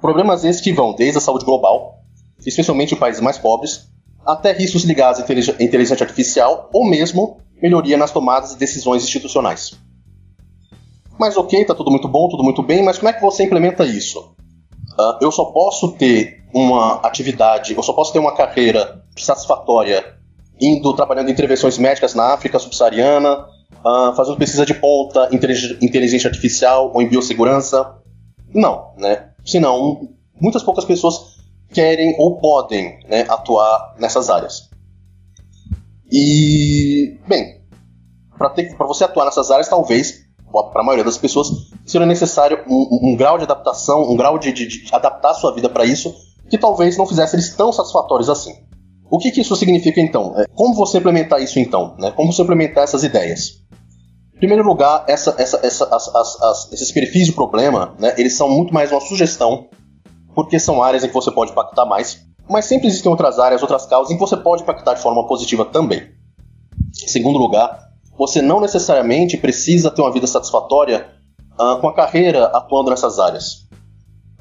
Problemas 0.00 0.44
esses 0.44 0.60
que 0.60 0.72
vão 0.72 0.94
desde 0.94 1.16
a 1.16 1.20
saúde 1.20 1.46
global, 1.46 2.00
especialmente 2.46 2.94
em 2.94 2.98
países 2.98 3.22
mais 3.22 3.38
pobres, 3.38 3.88
até 4.24 4.52
riscos 4.52 4.84
ligados 4.84 5.20
à 5.20 5.62
inteligência 5.62 6.04
artificial 6.04 6.68
ou 6.74 6.84
mesmo 6.84 7.40
melhoria 7.62 7.96
nas 7.96 8.10
tomadas 8.10 8.50
de 8.50 8.56
decisões 8.56 9.02
institucionais. 9.02 9.78
Mas 11.18 11.36
ok, 11.36 11.64
tá 11.64 11.74
tudo 11.74 11.90
muito 11.90 12.06
bom, 12.06 12.28
tudo 12.28 12.44
muito 12.44 12.62
bem, 12.62 12.82
mas 12.82 12.98
como 12.98 13.08
é 13.08 13.14
que 13.14 13.22
você 13.22 13.44
implementa 13.44 13.86
isso? 13.86 14.20
Uh, 14.98 15.16
eu 15.22 15.32
só 15.32 15.46
posso 15.46 15.92
ter 15.92 16.44
uma 16.52 16.96
atividade, 16.96 17.74
eu 17.74 17.82
só 17.82 17.94
posso 17.94 18.12
ter 18.12 18.18
uma 18.18 18.34
carreira 18.34 19.02
satisfatória 19.16 20.16
indo 20.60 20.92
trabalhando 20.94 21.28
em 21.30 21.32
intervenções 21.32 21.78
médicas 21.78 22.14
na 22.14 22.34
África 22.34 22.58
subsaariana, 22.58 23.46
uh, 23.86 24.14
fazendo 24.16 24.36
pesquisa 24.36 24.66
de 24.66 24.74
ponta, 24.74 25.28
inteligência 25.32 26.28
artificial 26.28 26.90
ou 26.92 27.00
em 27.00 27.08
biossegurança. 27.08 27.94
Não, 28.52 28.92
né? 28.96 29.30
Senão, 29.44 30.08
muitas 30.40 30.62
poucas 30.62 30.84
pessoas 30.84 31.36
querem 31.72 32.16
ou 32.18 32.38
podem 32.38 32.98
né, 33.08 33.24
atuar 33.28 33.94
nessas 33.98 34.28
áreas. 34.28 34.70
E, 36.10 37.18
bem, 37.28 37.60
para 38.36 38.86
você 38.86 39.04
atuar 39.04 39.24
nessas 39.24 39.50
áreas, 39.50 39.68
talvez, 39.68 40.24
para 40.50 40.80
a 40.80 40.84
maioria 40.84 41.04
das 41.04 41.18
pessoas, 41.18 41.48
seria 41.84 42.06
necessário 42.06 42.64
um, 42.68 43.10
um 43.10 43.16
grau 43.16 43.38
de 43.38 43.44
adaptação, 43.44 44.02
um 44.02 44.16
grau 44.16 44.38
de, 44.38 44.52
de, 44.52 44.66
de 44.66 44.94
adaptar 44.94 45.34
sua 45.34 45.54
vida 45.54 45.68
para 45.68 45.84
isso, 45.84 46.14
que 46.48 46.56
talvez 46.56 46.96
não 46.96 47.06
fizesse 47.06 47.34
eles 47.34 47.54
tão 47.54 47.72
satisfatórios 47.72 48.30
assim. 48.30 48.54
O 49.10 49.18
que, 49.18 49.30
que 49.30 49.40
isso 49.40 49.54
significa 49.54 50.00
então? 50.00 50.34
É, 50.38 50.46
como 50.54 50.74
você 50.74 50.98
implementar 50.98 51.40
isso 51.40 51.58
então? 51.58 51.96
Né? 51.98 52.10
Como 52.12 52.32
você 52.32 52.42
implementar 52.42 52.84
essas 52.84 53.04
ideias? 53.04 53.62
Em 54.36 54.38
primeiro 54.38 54.62
lugar, 54.62 55.04
essa, 55.08 55.34
essa, 55.38 55.58
essa, 55.64 55.84
as, 55.86 56.14
as, 56.14 56.42
as, 56.42 56.72
esses 56.72 56.92
perfis 56.92 57.24
de 57.24 57.32
problema, 57.32 57.94
né, 57.98 58.14
eles 58.18 58.36
são 58.36 58.50
muito 58.50 58.72
mais 58.72 58.92
uma 58.92 59.00
sugestão, 59.00 59.68
porque 60.34 60.58
são 60.58 60.82
áreas 60.82 61.02
em 61.02 61.08
que 61.08 61.14
você 61.14 61.30
pode 61.30 61.52
impactar 61.52 61.86
mais. 61.86 62.20
Mas 62.46 62.66
sempre 62.66 62.86
existem 62.86 63.10
outras 63.10 63.38
áreas, 63.38 63.62
outras 63.62 63.86
causas 63.86 64.10
em 64.10 64.14
que 64.14 64.20
você 64.20 64.36
pode 64.36 64.62
impactar 64.62 64.92
de 64.92 65.00
forma 65.00 65.26
positiva 65.26 65.64
também. 65.64 66.10
Em 67.02 67.08
segundo 67.08 67.38
lugar, 67.38 67.88
você 68.18 68.42
não 68.42 68.60
necessariamente 68.60 69.38
precisa 69.38 69.90
ter 69.90 70.02
uma 70.02 70.12
vida 70.12 70.26
satisfatória 70.26 71.08
uh, 71.58 71.80
com 71.80 71.88
a 71.88 71.94
carreira 71.94 72.44
atuando 72.48 72.90
nessas 72.90 73.18
áreas. 73.18 73.66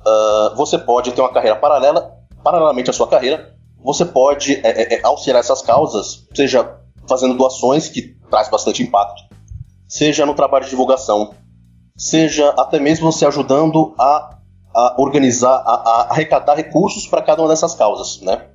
Uh, 0.06 0.56
você 0.58 0.78
pode 0.78 1.14
ter 1.14 1.22
uma 1.22 1.32
carreira 1.32 1.56
paralela, 1.56 2.20
paralelamente 2.44 2.90
à 2.90 2.94
sua 2.94 3.08
carreira, 3.08 3.56
você 3.82 4.04
pode 4.04 4.56
é, 4.56 4.60
é, 4.68 4.96
é, 4.96 5.06
auxiliar 5.06 5.40
essas 5.40 5.62
causas, 5.62 6.28
seja 6.34 6.80
fazendo 7.08 7.38
doações, 7.38 7.88
que 7.88 8.16
traz 8.30 8.50
bastante 8.50 8.84
impacto, 8.84 9.24
seja 9.88 10.26
no 10.26 10.34
trabalho 10.34 10.66
de 10.66 10.72
divulgação, 10.72 11.34
seja 11.98 12.50
até 12.58 12.80
mesmo 12.80 13.12
você 13.12 13.26
ajudando 13.26 13.94
a, 13.98 14.38
a 14.74 14.96
organizar, 14.98 15.56
a, 15.66 15.74
a 15.74 16.12
arrecadar 16.12 16.56
recursos 16.56 17.08
para 17.08 17.22
cada 17.22 17.42
uma 17.42 17.50
dessas 17.50 17.74
causas, 17.76 18.22
né? 18.22 18.50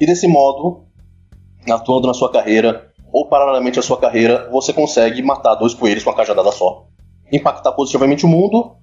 E 0.00 0.06
desse 0.06 0.26
modo, 0.26 0.86
atuando 1.70 2.06
na 2.06 2.14
sua 2.14 2.30
carreira, 2.30 2.90
ou 3.12 3.28
paralelamente 3.28 3.78
à 3.78 3.82
sua 3.82 3.98
carreira, 3.98 4.48
você 4.50 4.72
consegue 4.72 5.22
matar 5.22 5.54
dois 5.54 5.74
coelhos 5.74 6.04
com 6.04 6.10
uma 6.10 6.16
cajadada 6.16 6.52
só. 6.52 6.86
Impactar 7.32 7.72
positivamente 7.72 8.24
o 8.24 8.28
mundo 8.28 8.76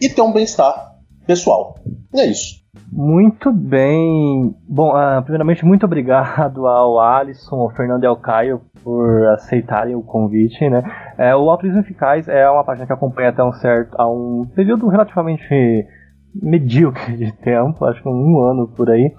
e 0.00 0.08
ter 0.08 0.22
um 0.22 0.32
bem-estar 0.32 0.89
pessoal. 1.26 1.76
E 2.12 2.20
é 2.20 2.26
isso. 2.26 2.60
Muito 2.92 3.52
bem. 3.52 4.54
Bom, 4.68 4.92
uh, 4.94 5.22
primeiramente, 5.22 5.64
muito 5.64 5.86
obrigado 5.86 6.66
ao 6.66 6.98
Alisson, 7.00 7.56
ao 7.56 7.70
Fernando 7.70 8.02
e 8.04 8.06
ao 8.06 8.16
Caio 8.16 8.60
por 8.82 9.26
aceitarem 9.28 9.94
o 9.94 10.02
convite, 10.02 10.68
né? 10.68 10.82
É, 11.16 11.34
o 11.36 11.48
Altruísmo 11.50 11.80
Eficaz 11.80 12.28
é 12.28 12.48
uma 12.48 12.64
página 12.64 12.86
que 12.86 12.92
acompanha 12.92 13.28
até 13.28 13.44
um 13.44 13.52
certo, 13.52 13.94
a 13.96 14.08
um 14.08 14.46
período 14.54 14.88
relativamente 14.88 15.86
medíocre 16.34 17.16
de 17.16 17.32
tempo, 17.32 17.84
acho 17.84 18.02
que 18.02 18.08
um 18.08 18.40
ano 18.40 18.68
por 18.68 18.90
aí. 18.90 19.12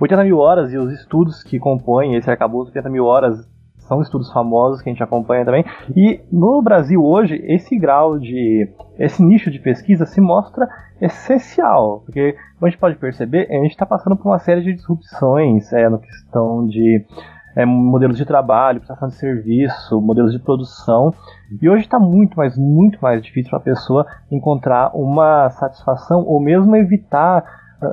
80 0.00 0.24
mil 0.24 0.38
horas 0.38 0.72
e 0.72 0.76
os 0.76 0.92
estudos 0.92 1.42
que 1.42 1.58
compõem 1.58 2.16
esse 2.16 2.30
arcabouço 2.30 2.70
80 2.70 2.90
mil 2.90 3.04
horas 3.04 3.48
são 3.86 4.00
estudos 4.00 4.32
famosos 4.32 4.82
que 4.82 4.88
a 4.88 4.92
gente 4.92 5.02
acompanha 5.02 5.44
também. 5.44 5.64
E 5.94 6.20
no 6.30 6.60
Brasil 6.62 7.02
hoje, 7.04 7.42
esse 7.46 7.78
grau 7.78 8.18
de. 8.18 8.68
esse 8.98 9.22
nicho 9.22 9.50
de 9.50 9.58
pesquisa 9.58 10.06
se 10.06 10.20
mostra 10.20 10.68
essencial, 11.00 12.02
porque, 12.04 12.32
como 12.32 12.66
a 12.66 12.70
gente 12.70 12.80
pode 12.80 12.96
perceber, 12.96 13.48
a 13.50 13.62
gente 13.62 13.72
está 13.72 13.84
passando 13.84 14.16
por 14.16 14.28
uma 14.28 14.38
série 14.38 14.62
de 14.62 14.74
disrupções 14.74 15.72
é, 15.72 15.88
no 15.88 15.98
questão 15.98 16.66
de 16.66 17.04
é, 17.54 17.64
modelos 17.64 18.16
de 18.16 18.24
trabalho, 18.24 18.80
prestação 18.80 19.08
de 19.08 19.14
serviço, 19.14 20.00
modelos 20.00 20.32
de 20.32 20.38
produção. 20.38 21.12
E 21.60 21.68
hoje 21.68 21.84
está 21.84 21.98
muito, 21.98 22.36
mas 22.36 22.56
muito 22.56 22.98
mais 23.00 23.22
difícil 23.22 23.50
para 23.50 23.58
a 23.58 23.62
pessoa 23.62 24.06
encontrar 24.30 24.90
uma 24.94 25.48
satisfação 25.50 26.24
ou 26.26 26.40
mesmo 26.40 26.76
evitar 26.76 27.44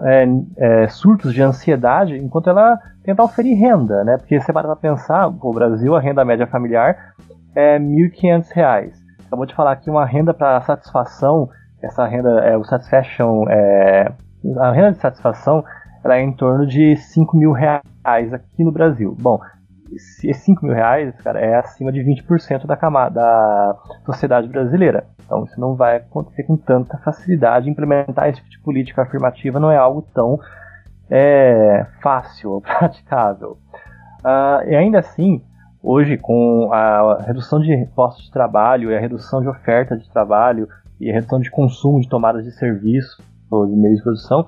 é, 0.04 0.26
é, 0.58 0.88
surtos 0.88 1.34
de 1.34 1.42
ansiedade 1.42 2.18
enquanto 2.18 2.50
ela 2.50 2.78
tenta 3.04 3.24
oferir 3.24 3.58
renda, 3.58 4.04
né? 4.04 4.18
Porque 4.18 4.40
você 4.40 4.52
para 4.54 4.68
para 4.68 4.76
pensar, 4.76 5.28
o 5.28 5.52
Brasil, 5.52 5.96
a 5.96 6.00
renda 6.00 6.24
média 6.24 6.48
familiar 6.48 7.14
é 7.56 7.78
R$ 7.78 7.84
1.500. 7.84 8.94
Acabou 9.28 9.46
de 9.46 9.54
falar 9.56 9.74
aqui 9.74 9.90
uma 9.90 10.06
renda 10.06 10.34
para 10.34 10.62
satisfação, 10.62 11.50
essa 11.82 12.06
renda, 12.06 12.40
é, 12.42 12.58
o 12.58 12.64
satisfaction, 12.64 13.46
é, 13.50 14.12
a 14.58 14.72
renda 14.72 14.92
de 14.92 15.00
satisfação, 15.00 15.64
ela 16.04 16.18
é 16.18 16.22
em 16.22 16.34
torno 16.34 16.66
de 16.66 16.96
5 16.96 17.38
mil 17.38 17.52
reais 17.52 18.34
aqui 18.34 18.64
no 18.64 18.72
Brasil. 18.72 19.16
Bom, 19.20 19.40
esses 19.92 20.38
5 20.38 20.66
mil 20.66 20.74
reais, 20.74 21.16
cara, 21.22 21.40
é 21.40 21.56
acima 21.56 21.92
de 21.92 22.02
20% 22.02 22.66
da 22.66 22.76
camada 22.76 23.16
da 23.22 23.76
sociedade 24.06 24.48
brasileira. 24.48 25.06
Então 25.26 25.44
isso 25.46 25.60
não 25.60 25.76
vai 25.76 25.98
acontecer 25.98 26.44
com 26.44 26.58
tanta 26.58 26.98
facilidade. 27.00 27.70
Implementar 27.70 28.30
esse 28.30 28.40
tipo 28.40 28.50
de 28.50 28.60
política 28.60 29.02
afirmativa 29.02 29.60
não 29.60 29.72
é 29.72 29.78
algo 29.78 30.02
tão 30.14 30.40
é, 31.16 31.86
fácil 32.02 32.60
praticável. 32.66 33.60
Uh, 34.26 34.68
e 34.68 34.76
ainda 34.76 34.98
assim, 35.00 35.44
hoje 35.82 36.18
com 36.18 36.72
a 36.74 37.22
redução 37.22 37.60
de 37.60 37.86
postos 37.96 38.26
de 38.26 38.32
trabalho 38.32 38.90
e 38.90 38.98
a 38.98 39.00
redução 39.00 39.42
de 39.42 39.48
oferta 39.48 39.96
de 39.96 40.10
trabalho 40.10 40.68
e 41.00 41.12
a 41.12 41.14
redução 41.14 41.40
de 41.40 41.52
consumo 41.52 42.00
de 42.00 42.10
tomadas 42.10 42.44
de 42.44 42.52
serviço 42.52 43.22
ou 43.52 43.68
de 43.68 43.76
meios 43.76 43.98
de 43.98 44.04
produção, 44.04 44.48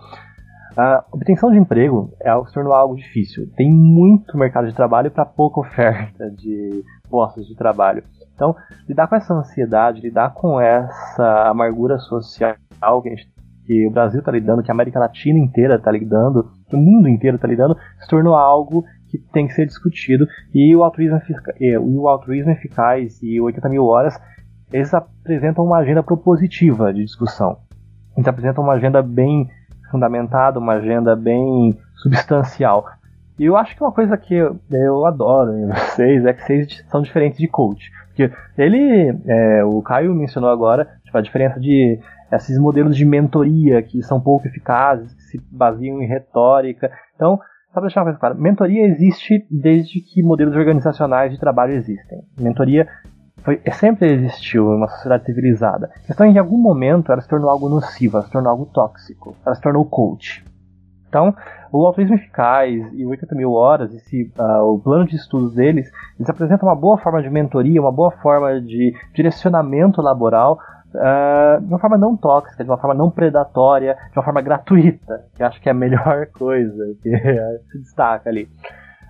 a 0.76 1.06
obtenção 1.12 1.52
de 1.52 1.58
emprego 1.58 2.12
é 2.20 2.30
algo 2.30 2.48
se 2.48 2.54
tornou 2.54 2.74
algo 2.74 2.96
difícil. 2.96 3.48
Tem 3.56 3.72
muito 3.72 4.36
mercado 4.36 4.68
de 4.68 4.74
trabalho 4.74 5.12
para 5.12 5.26
pouca 5.26 5.60
oferta 5.62 6.32
de 6.32 6.84
postos 7.10 7.46
de 7.48 7.56
trabalho. 7.56 8.04
Então, 8.34 8.56
lidar 8.90 9.08
com 9.08 9.16
essa 9.16 9.34
ansiedade, 9.34 10.02
lidar 10.02 10.34
com 10.34 10.60
essa 10.60 11.48
amargura 11.48 11.98
social 12.00 13.02
que, 13.02 13.10
gente, 13.10 13.35
que 13.66 13.88
o 13.88 13.92
Brasil 13.92 14.20
está 14.20 14.32
lidando, 14.32 14.64
que 14.64 14.72
a 14.72 14.74
América 14.74 15.00
Latina 15.00 15.40
inteira 15.40 15.76
está 15.76 15.92
lidando, 15.92 16.52
que 16.70 16.76
o 16.76 16.80
mundo 16.80 17.08
inteiro 17.08 17.36
está 17.36 17.48
lidando, 17.48 17.76
se 18.00 18.08
tornou 18.08 18.36
algo 18.36 18.84
que 19.10 19.18
tem 19.18 19.48
que 19.48 19.54
ser 19.54 19.66
discutido. 19.66 20.28
E 20.54 20.76
o 20.76 20.84
altruísmo, 20.84 21.20
o 21.82 22.08
altruísmo 22.08 22.52
eficaz 22.52 23.22
e 23.22 23.40
80 23.42 23.70
mil 23.70 23.86
horas, 23.86 24.20
eles 24.72 24.94
apresentam 24.94 25.66
uma 25.66 25.78
agenda 25.78 26.04
propositiva 26.04 26.94
de 26.94 27.04
discussão. 27.04 27.58
Eles 28.16 28.28
apresentam 28.28 28.64
uma 28.64 28.74
agenda 28.74 29.02
bem 29.02 29.48
fundamentada, 29.92 30.60
uma 30.60 30.74
agenda 30.74 31.16
bem 31.16 31.78
substancial. 31.96 32.86
E 33.38 33.46
eu 33.46 33.58
acho 33.58 33.76
que 33.76 33.84
uma 33.84 33.92
coisa 33.92 34.18
que 34.18 34.34
eu, 34.34 34.58
eu 34.72 35.06
adoro 35.06 35.58
em 35.58 35.68
vocês 35.74 36.26
é 36.26 36.34
que 36.34 36.42
vocês 36.44 36.86
são 36.90 37.02
diferentes 37.02 37.38
de 37.38 37.48
coach. 37.48 37.92
Porque 38.08 38.32
ele, 38.58 39.14
é, 39.28 39.64
o 39.66 39.82
Caio 39.82 40.16
mencionou 40.16 40.50
agora, 40.50 40.88
tipo, 41.04 41.18
a 41.18 41.22
diferença 41.22 41.60
de 41.60 42.00
esses 42.32 42.58
modelos 42.58 42.96
de 42.96 43.06
mentoria 43.06 43.82
que 43.82 44.02
são 44.02 44.20
pouco 44.20 44.48
eficazes, 44.48 45.14
que 45.14 45.24
se 45.24 45.42
baseiam 45.52 46.02
em 46.02 46.08
retórica. 46.08 46.92
Então, 47.16 47.40
só 47.68 47.74
para 47.74 47.84
deixar 47.84 48.02
uma 48.02 48.06
coisa 48.06 48.20
clara, 48.20 48.36
mentoria 48.36 48.88
existe 48.88 49.46
desde 49.50 50.00
que 50.02 50.24
modelos 50.24 50.56
organizacionais 50.56 51.32
de 51.32 51.40
trabalho 51.40 51.74
existem. 51.74 52.24
Mentoria 52.40 52.88
foi, 53.44 53.62
sempre 53.74 54.12
existiu 54.12 54.74
em 54.74 54.78
uma 54.78 54.88
sociedade 54.88 55.26
civilizada. 55.26 55.92
A 55.96 56.08
questão 56.08 56.26
é 56.26 56.30
que 56.30 56.36
em 56.36 56.40
algum 56.40 56.58
momento 56.58 57.12
ela 57.12 57.22
se 57.22 57.28
tornou 57.28 57.50
algo 57.50 57.70
nocivo, 57.70 58.18
ela 58.18 58.26
se 58.26 58.32
tornou 58.32 58.50
algo 58.50 58.66
tóxico, 58.66 59.36
ela 59.46 59.54
se 59.54 59.62
tornou 59.62 59.86
coach. 59.86 60.44
Então, 61.08 61.34
o 61.72 61.86
altruísmo 61.86 62.16
eficaz 62.16 62.92
e 62.94 63.06
o 63.06 63.10
80 63.10 63.36
mil 63.36 63.52
horas, 63.54 63.94
esse, 63.94 64.32
uh, 64.38 64.64
o 64.64 64.80
plano 64.80 65.06
de 65.06 65.16
estudos 65.16 65.54
deles, 65.54 65.90
eles 66.18 66.30
apresentam 66.30 66.68
uma 66.68 66.76
boa 66.76 66.98
forma 66.98 67.22
de 67.22 67.30
mentoria, 67.30 67.80
uma 67.80 67.92
boa 67.92 68.12
forma 68.12 68.60
de 68.60 68.94
direcionamento 69.14 70.02
laboral, 70.02 70.60
uh, 70.96 71.62
de 71.62 71.68
uma 71.68 71.80
forma 71.80 71.98
não 71.98 72.16
tóxica, 72.16 72.64
de 72.64 72.70
uma 72.70 72.78
forma 72.78 72.94
não 72.94 73.10
predatória, 73.12 73.96
de 74.12 74.18
uma 74.18 74.24
forma 74.24 74.42
gratuita, 74.42 75.26
que 75.36 75.44
acho 75.44 75.62
que 75.62 75.70
é 75.70 75.72
a 75.72 75.76
melhor 75.76 76.28
coisa 76.38 76.84
que 77.02 77.10
se 77.72 77.80
destaca 77.80 78.30
ali. 78.30 78.48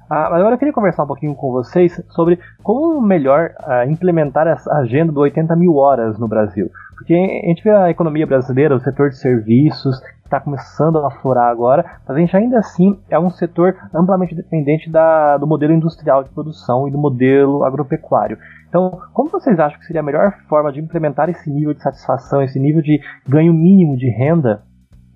Ah, 0.09 0.27
agora 0.27 0.53
eu 0.53 0.59
queria 0.59 0.73
conversar 0.73 1.03
um 1.03 1.07
pouquinho 1.07 1.33
com 1.33 1.51
vocês 1.51 1.99
sobre 2.09 2.39
como 2.61 3.01
melhor 3.01 3.51
ah, 3.63 3.85
implementar 3.87 4.45
essa 4.45 4.71
agenda 4.75 5.11
do 5.11 5.19
80 5.19 5.55
mil 5.55 5.75
horas 5.75 6.19
no 6.19 6.27
Brasil. 6.27 6.69
Porque 6.95 7.13
a 7.13 7.47
gente 7.47 7.63
vê 7.63 7.71
a 7.71 7.89
economia 7.89 8.25
brasileira, 8.25 8.75
o 8.75 8.79
setor 8.79 9.09
de 9.09 9.17
serviços, 9.17 9.99
está 10.23 10.39
começando 10.39 10.97
a 10.99 11.07
aflorar 11.07 11.49
agora, 11.49 11.85
mas 12.07 12.17
a 12.17 12.19
gente 12.19 12.35
ainda 12.35 12.59
assim 12.59 12.99
é 13.09 13.17
um 13.17 13.29
setor 13.29 13.75
amplamente 13.93 14.35
dependente 14.35 14.89
da, 14.89 15.37
do 15.37 15.47
modelo 15.47 15.73
industrial 15.73 16.23
de 16.23 16.29
produção 16.29 16.87
e 16.87 16.91
do 16.91 16.97
modelo 16.97 17.63
agropecuário. 17.63 18.37
Então, 18.75 18.91
como 19.13 19.29
vocês 19.29 19.57
acham 19.57 19.79
que 19.79 19.85
seria 19.85 20.01
a 20.01 20.03
melhor 20.03 20.37
forma 20.49 20.69
de 20.69 20.81
implementar 20.81 21.29
esse 21.29 21.49
nível 21.49 21.73
de 21.73 21.81
satisfação, 21.81 22.41
esse 22.41 22.59
nível 22.59 22.81
de 22.81 22.99
ganho 23.25 23.53
mínimo 23.53 23.95
de 23.95 24.09
renda 24.09 24.63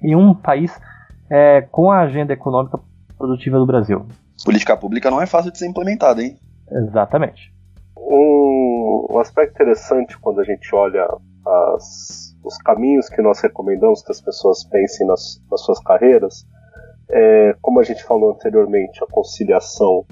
em 0.02 0.16
um 0.16 0.34
país 0.34 0.72
é, 1.30 1.62
com 1.64 1.92
a 1.92 2.00
agenda 2.00 2.32
econômica 2.32 2.80
produtiva 3.18 3.58
do 3.58 3.66
Brasil? 3.66 4.06
política 4.46 4.78
pública 4.78 5.12
não 5.12 5.22
é 5.22 5.26
fácil 5.26 5.52
de 5.52 5.58
ser 5.58 5.68
implementada, 5.68 6.24
hein? 6.24 6.38
Exatamente. 6.72 7.54
Um, 7.98 9.08
um 9.10 9.20
aspecto 9.20 9.52
interessante 9.52 10.18
quando 10.18 10.40
a 10.40 10.46
gente 10.46 10.74
olha 10.74 11.06
as, 11.76 12.34
os 12.42 12.58
caminhos 12.60 13.10
que 13.10 13.22
nós 13.22 13.42
recomendamos 13.42 14.02
que 14.02 14.12
as 14.14 14.22
pessoas 14.22 14.64
pensem 14.64 15.06
nas, 15.06 15.44
nas 15.52 15.62
suas 15.66 15.84
carreiras, 15.84 16.48
é, 17.12 17.54
como 17.62 17.82
a 17.82 17.84
gente 17.84 18.06
falou 18.06 18.32
anteriormente, 18.32 19.04
a 19.04 19.08
conciliação 19.08 20.06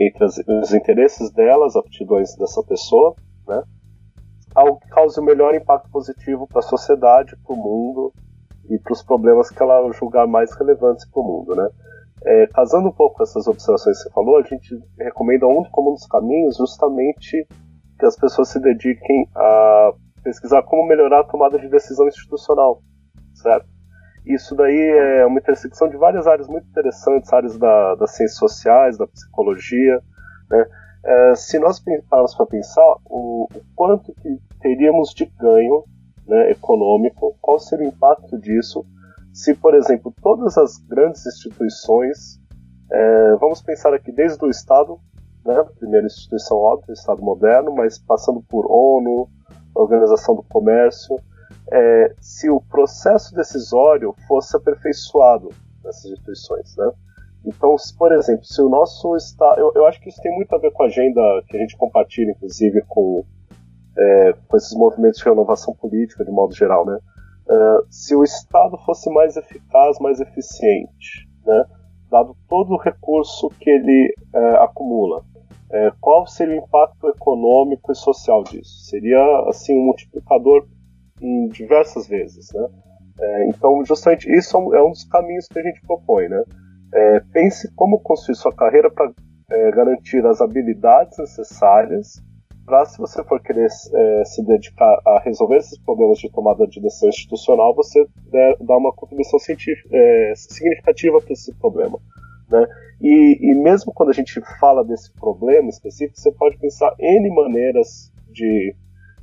entre 0.00 0.24
as, 0.24 0.38
os 0.38 0.72
interesses 0.72 1.30
delas, 1.30 1.76
aptidões 1.76 2.34
dessa 2.36 2.62
pessoa, 2.62 3.14
né? 3.46 3.62
algo 4.54 4.80
que 4.80 4.88
cause 4.88 5.20
o 5.20 5.24
melhor 5.24 5.54
impacto 5.54 5.90
positivo 5.90 6.46
para 6.48 6.60
a 6.60 6.62
sociedade, 6.62 7.36
para 7.44 7.54
o 7.54 7.56
mundo 7.56 8.12
e 8.68 8.78
para 8.78 8.92
os 8.92 9.02
problemas 9.02 9.50
que 9.50 9.62
ela 9.62 9.90
julgar 9.92 10.26
mais 10.26 10.52
relevantes 10.56 11.08
para 11.10 11.20
o 11.20 11.24
mundo, 11.24 11.54
né? 11.54 11.68
É, 12.22 12.46
casando 12.48 12.88
um 12.88 12.92
pouco 12.92 13.16
com 13.16 13.22
essas 13.22 13.46
observações 13.46 13.96
que 13.96 14.02
você 14.04 14.10
falou, 14.10 14.38
a 14.38 14.42
gente 14.42 14.78
recomenda 14.98 15.46
um 15.46 15.62
como 15.70 15.90
um 15.90 15.94
dos 15.94 16.06
caminhos 16.06 16.56
justamente 16.56 17.46
que 17.98 18.06
as 18.06 18.16
pessoas 18.16 18.48
se 18.48 18.60
dediquem 18.60 19.26
a 19.34 19.92
pesquisar 20.22 20.62
como 20.64 20.86
melhorar 20.86 21.20
a 21.20 21.24
tomada 21.24 21.58
de 21.58 21.68
decisão 21.68 22.06
institucional, 22.08 22.82
certo? 23.34 23.66
Isso 24.34 24.54
daí 24.54 24.76
é 25.20 25.26
uma 25.26 25.38
intersecção 25.38 25.88
de 25.88 25.96
várias 25.96 26.26
áreas 26.26 26.48
muito 26.48 26.66
interessantes, 26.68 27.32
áreas 27.32 27.56
da, 27.58 27.94
das 27.96 28.12
ciências 28.12 28.38
sociais, 28.38 28.98
da 28.98 29.06
psicologia, 29.06 30.00
né? 30.50 30.66
É, 31.02 31.34
se 31.34 31.58
nós 31.58 31.82
pararmos 32.10 32.34
para 32.34 32.44
pensar 32.44 32.96
o, 33.06 33.48
o, 33.54 33.60
quanto 33.74 34.12
que 34.14 34.38
teríamos 34.60 35.14
de 35.14 35.24
ganho 35.24 35.82
né, 36.26 36.50
econômico, 36.50 37.34
qual 37.40 37.58
seria 37.58 37.86
o 37.86 37.88
impacto 37.88 38.38
disso 38.38 38.84
se, 39.32 39.54
por 39.54 39.74
exemplo, 39.74 40.12
todas 40.20 40.58
as 40.58 40.76
grandes 40.76 41.24
instituições 41.26 42.38
É, 42.92 43.36
vamos 43.36 43.62
pensar 43.62 43.94
aqui 43.94 44.10
desde 44.10 44.44
o 44.44 44.50
Estado, 44.50 44.98
né, 45.44 45.64
primeira 45.78 46.06
instituição 46.06 46.56
óbvia, 46.56 46.92
Estado 46.92 47.22
moderno, 47.22 47.72
mas 47.72 47.98
passando 47.98 48.42
por 48.42 48.66
ONU, 48.66 49.28
Organização 49.74 50.34
do 50.34 50.42
Comércio, 50.42 51.16
é, 51.72 52.14
se 52.20 52.50
o 52.50 52.60
processo 52.60 53.34
decisório 53.34 54.14
fosse 54.26 54.56
aperfeiçoado 54.56 55.50
nessas 55.84 56.06
instituições, 56.06 56.76
né? 56.76 56.90
Então, 57.44 57.74
por 57.98 58.12
exemplo, 58.12 58.44
se 58.44 58.60
o 58.60 58.68
nosso 58.68 59.16
Estado. 59.16 59.60
Eu, 59.60 59.72
eu, 59.74 59.86
acho 59.86 60.00
que 60.00 60.10
isso 60.10 60.20
tem 60.20 60.34
muito 60.34 60.54
a 60.54 60.58
ver 60.58 60.70
com 60.72 60.82
a 60.82 60.86
agenda 60.86 61.20
que 61.48 61.56
a 61.56 61.60
gente 61.60 61.76
compartilha, 61.76 62.32
inclusive, 62.32 62.82
com, 62.86 63.24
é, 63.96 64.34
com 64.46 64.56
esses 64.56 64.76
movimentos 64.76 65.18
de 65.18 65.24
renovação 65.24 65.74
política, 65.74 66.24
de 66.24 66.30
modo 66.30 66.54
geral, 66.54 66.84
né? 66.84 66.98
Uh, 67.46 67.84
se 67.90 68.14
o 68.14 68.22
Estado 68.22 68.78
fosse 68.84 69.10
mais 69.10 69.36
eficaz, 69.36 69.98
mais 69.98 70.20
eficiente, 70.20 71.28
né? 71.44 71.64
dado 72.10 72.36
todo 72.48 72.74
o 72.74 72.76
recurso 72.76 73.48
que 73.58 73.70
ele 73.70 74.12
é, 74.34 74.54
acumula, 74.56 75.24
é, 75.72 75.92
qual 76.00 76.26
seria 76.26 76.60
o 76.60 76.64
impacto 76.64 77.08
econômico 77.08 77.92
e 77.92 77.94
social 77.94 78.42
disso? 78.42 78.84
Seria 78.84 79.20
assim 79.48 79.76
um 79.78 79.84
multiplicador 79.84 80.66
em 81.20 81.48
diversas 81.48 82.08
vezes, 82.08 82.52
né? 82.52 82.66
É, 83.20 83.48
então, 83.48 83.84
justamente 83.84 84.30
isso 84.30 84.56
é 84.74 84.82
um 84.82 84.90
dos 84.90 85.04
caminhos 85.04 85.46
que 85.46 85.58
a 85.58 85.62
gente 85.62 85.80
propõe, 85.86 86.28
né? 86.28 86.42
É, 86.92 87.20
pense 87.32 87.72
como 87.74 88.00
construir 88.00 88.36
sua 88.36 88.54
carreira 88.54 88.90
para 88.90 89.12
é, 89.50 89.70
garantir 89.72 90.24
as 90.26 90.40
habilidades 90.40 91.18
necessárias 91.18 92.22
para, 92.64 92.84
se 92.86 92.98
você 92.98 93.22
for 93.24 93.42
querer 93.42 93.66
é, 93.66 94.24
se 94.24 94.44
dedicar 94.44 95.00
a 95.04 95.20
resolver 95.24 95.56
esses 95.56 95.78
problemas 95.78 96.18
de 96.18 96.30
tomada 96.30 96.66
de 96.66 96.80
decisão 96.80 97.08
institucional, 97.08 97.74
você 97.74 98.06
dar 98.60 98.76
uma 98.76 98.92
contribuição 98.92 99.38
é, 99.92 100.32
significativa 100.36 101.20
para 101.20 101.32
esse 101.32 101.52
problema. 101.54 101.98
Né? 102.48 102.66
E, 103.00 103.38
e, 103.40 103.54
mesmo 103.54 103.92
quando 103.92 104.10
a 104.10 104.14
gente 104.14 104.40
fala 104.58 104.84
desse 104.84 105.12
problema 105.14 105.68
específico, 105.68 106.18
você 106.18 106.32
pode 106.32 106.58
pensar 106.58 106.94
N 106.98 107.30
maneiras 107.34 108.12
de, 108.30 108.74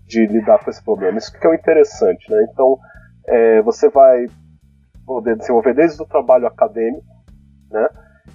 de 0.08 0.26
lidar 0.26 0.64
com 0.64 0.70
esse 0.70 0.84
problema. 0.84 1.18
Isso 1.18 1.32
que 1.38 1.46
é 1.46 1.50
o 1.50 1.54
interessante. 1.54 2.32
Né? 2.32 2.48
Então, 2.52 2.80
é, 3.28 3.62
você 3.62 3.90
vai 3.90 4.28
poder 5.06 5.38
desenvolver 5.38 5.74
desde 5.74 6.02
o 6.02 6.06
trabalho 6.06 6.48
acadêmico, 6.48 7.06
né, 7.72 7.88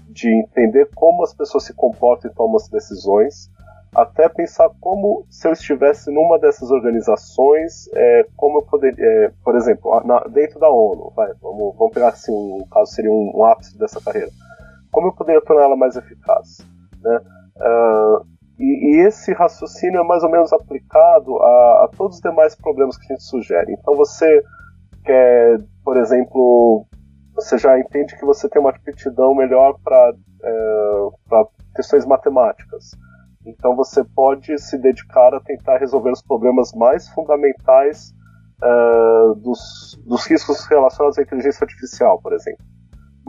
de 0.09 0.29
entender 0.29 0.89
como 0.95 1.23
as 1.23 1.35
pessoas 1.35 1.65
se 1.65 1.75
comportam 1.75 2.31
e 2.31 2.35
tomam 2.35 2.57
as 2.57 2.69
decisões, 2.69 3.51
até 3.95 4.27
pensar 4.27 4.71
como 4.81 5.27
se 5.29 5.47
eu 5.47 5.53
estivesse 5.53 6.11
numa 6.11 6.39
dessas 6.39 6.71
organizações, 6.71 7.89
é, 7.95 8.27
como 8.37 8.59
eu 8.59 8.63
poderia, 8.63 9.05
é, 9.05 9.33
por 9.45 9.55
exemplo, 9.55 10.01
na, 10.05 10.21
dentro 10.21 10.59
da 10.59 10.71
ONU, 10.71 11.13
vai, 11.15 11.31
vamos, 11.43 11.77
vamos, 11.77 11.93
pegar 11.93 12.09
assim, 12.09 12.33
um 12.33 12.67
caso 12.71 12.93
seria 12.93 13.11
um, 13.11 13.33
um, 13.35 13.45
ápice 13.45 13.79
dessa 13.79 14.01
carreira, 14.01 14.31
como 14.91 15.09
eu 15.09 15.13
poderia 15.13 15.43
tornar 15.43 15.65
ela 15.65 15.77
mais 15.77 15.95
eficaz, 15.95 16.67
né? 17.03 17.21
Uh, 17.57 18.32
e, 18.63 18.97
e, 18.97 19.07
esse 19.07 19.33
raciocínio 19.33 20.01
é 20.01 20.05
mais 20.05 20.23
ou 20.23 20.31
menos 20.31 20.53
aplicado 20.53 21.37
a, 21.39 21.85
a 21.85 21.91
todos 21.97 22.17
os 22.17 22.23
demais 22.23 22.55
problemas 22.55 22.97
que 22.97 23.05
a 23.13 23.17
gente 23.17 23.25
sugere. 23.25 23.73
Então 23.73 23.97
você 23.97 24.43
quer, 25.05 25.59
por 25.85 25.97
exemplo, 25.97 26.87
você 27.35 27.59
já 27.59 27.77
entende 27.79 28.17
que 28.17 28.25
você 28.25 28.49
tem 28.49 28.61
uma 28.61 28.71
aptidão 28.71 29.35
melhor 29.35 29.77
para 29.83 30.13
é, 30.45 31.45
questões 31.75 32.07
matemáticas. 32.07 32.93
Então 33.45 33.75
você 33.75 34.05
pode 34.05 34.57
se 34.59 34.79
dedicar 34.79 35.35
a 35.35 35.41
tentar 35.41 35.79
resolver 35.79 36.13
os 36.13 36.23
problemas 36.23 36.73
mais 36.73 37.09
fundamentais 37.09 38.13
é, 38.63 39.35
dos, 39.41 40.01
dos 40.07 40.25
riscos 40.27 40.65
relacionados 40.67 41.19
à 41.19 41.23
inteligência 41.23 41.65
artificial, 41.65 42.21
por 42.23 42.33
exemplo. 42.33 42.65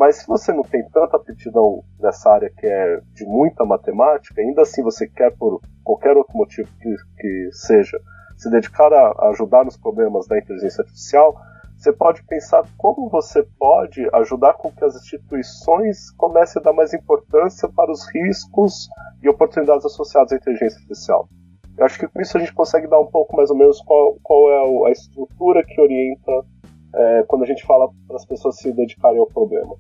Mas 0.04 0.18
se 0.18 0.28
você 0.28 0.52
não 0.52 0.64
tem 0.64 0.84
tanta 0.90 1.16
aptidão 1.16 1.82
nessa 1.98 2.30
área 2.30 2.50
que 2.50 2.68
é 2.68 3.00
de 3.14 3.24
muita 3.24 3.64
matemática, 3.64 4.42
ainda 4.42 4.64
assim 4.64 4.84
você 4.84 5.08
quer, 5.08 5.32
por 5.38 5.62
qualquer 5.82 6.18
outro 6.18 6.36
motivo 6.36 6.68
que, 6.82 6.94
que 7.18 7.50
seja, 7.54 7.98
se 8.36 8.52
dedicar 8.52 8.92
a 8.92 9.30
ajudar 9.30 9.64
nos 9.64 9.78
problemas 9.78 10.28
da 10.28 10.38
inteligência 10.38 10.82
artificial, 10.82 11.34
você 11.78 11.94
pode 11.94 12.22
pensar 12.26 12.66
como 12.78 13.08
você 13.08 13.48
pode 13.58 14.06
ajudar 14.16 14.56
com 14.56 14.70
que 14.74 14.84
as 14.84 14.94
instituições 14.94 16.12
comecem 16.18 16.60
a 16.60 16.66
dar 16.66 16.74
mais 16.74 16.94
importância 16.94 17.70
para 17.70 17.90
os 17.90 18.06
riscos 18.14 18.90
e 19.22 19.30
oportunidades 19.30 19.86
associadas 19.86 20.34
à 20.34 20.36
inteligência 20.36 20.80
artificial. 20.80 21.30
Eu 21.78 21.86
acho 21.86 21.98
que 21.98 22.10
com 22.10 22.20
isso 22.20 22.36
a 22.36 22.42
gente 22.42 22.54
consegue 22.54 22.88
dar 22.88 23.00
um 23.00 23.10
pouco 23.10 23.38
mais 23.38 23.50
ou 23.50 23.56
menos 23.56 23.80
qual, 23.80 24.18
qual 24.22 24.52
é 24.52 24.90
a 24.90 24.92
estrutura 24.92 25.64
que 25.66 25.80
orienta 25.80 26.44
é, 26.96 27.24
quando 27.28 27.44
a 27.44 27.48
gente 27.48 27.66
fala 27.66 27.90
para 28.08 28.16
as 28.16 28.26
pessoas 28.26 28.58
se 28.58 28.72
dedicarem 28.72 29.20
ao 29.20 29.28
problema. 29.28 29.76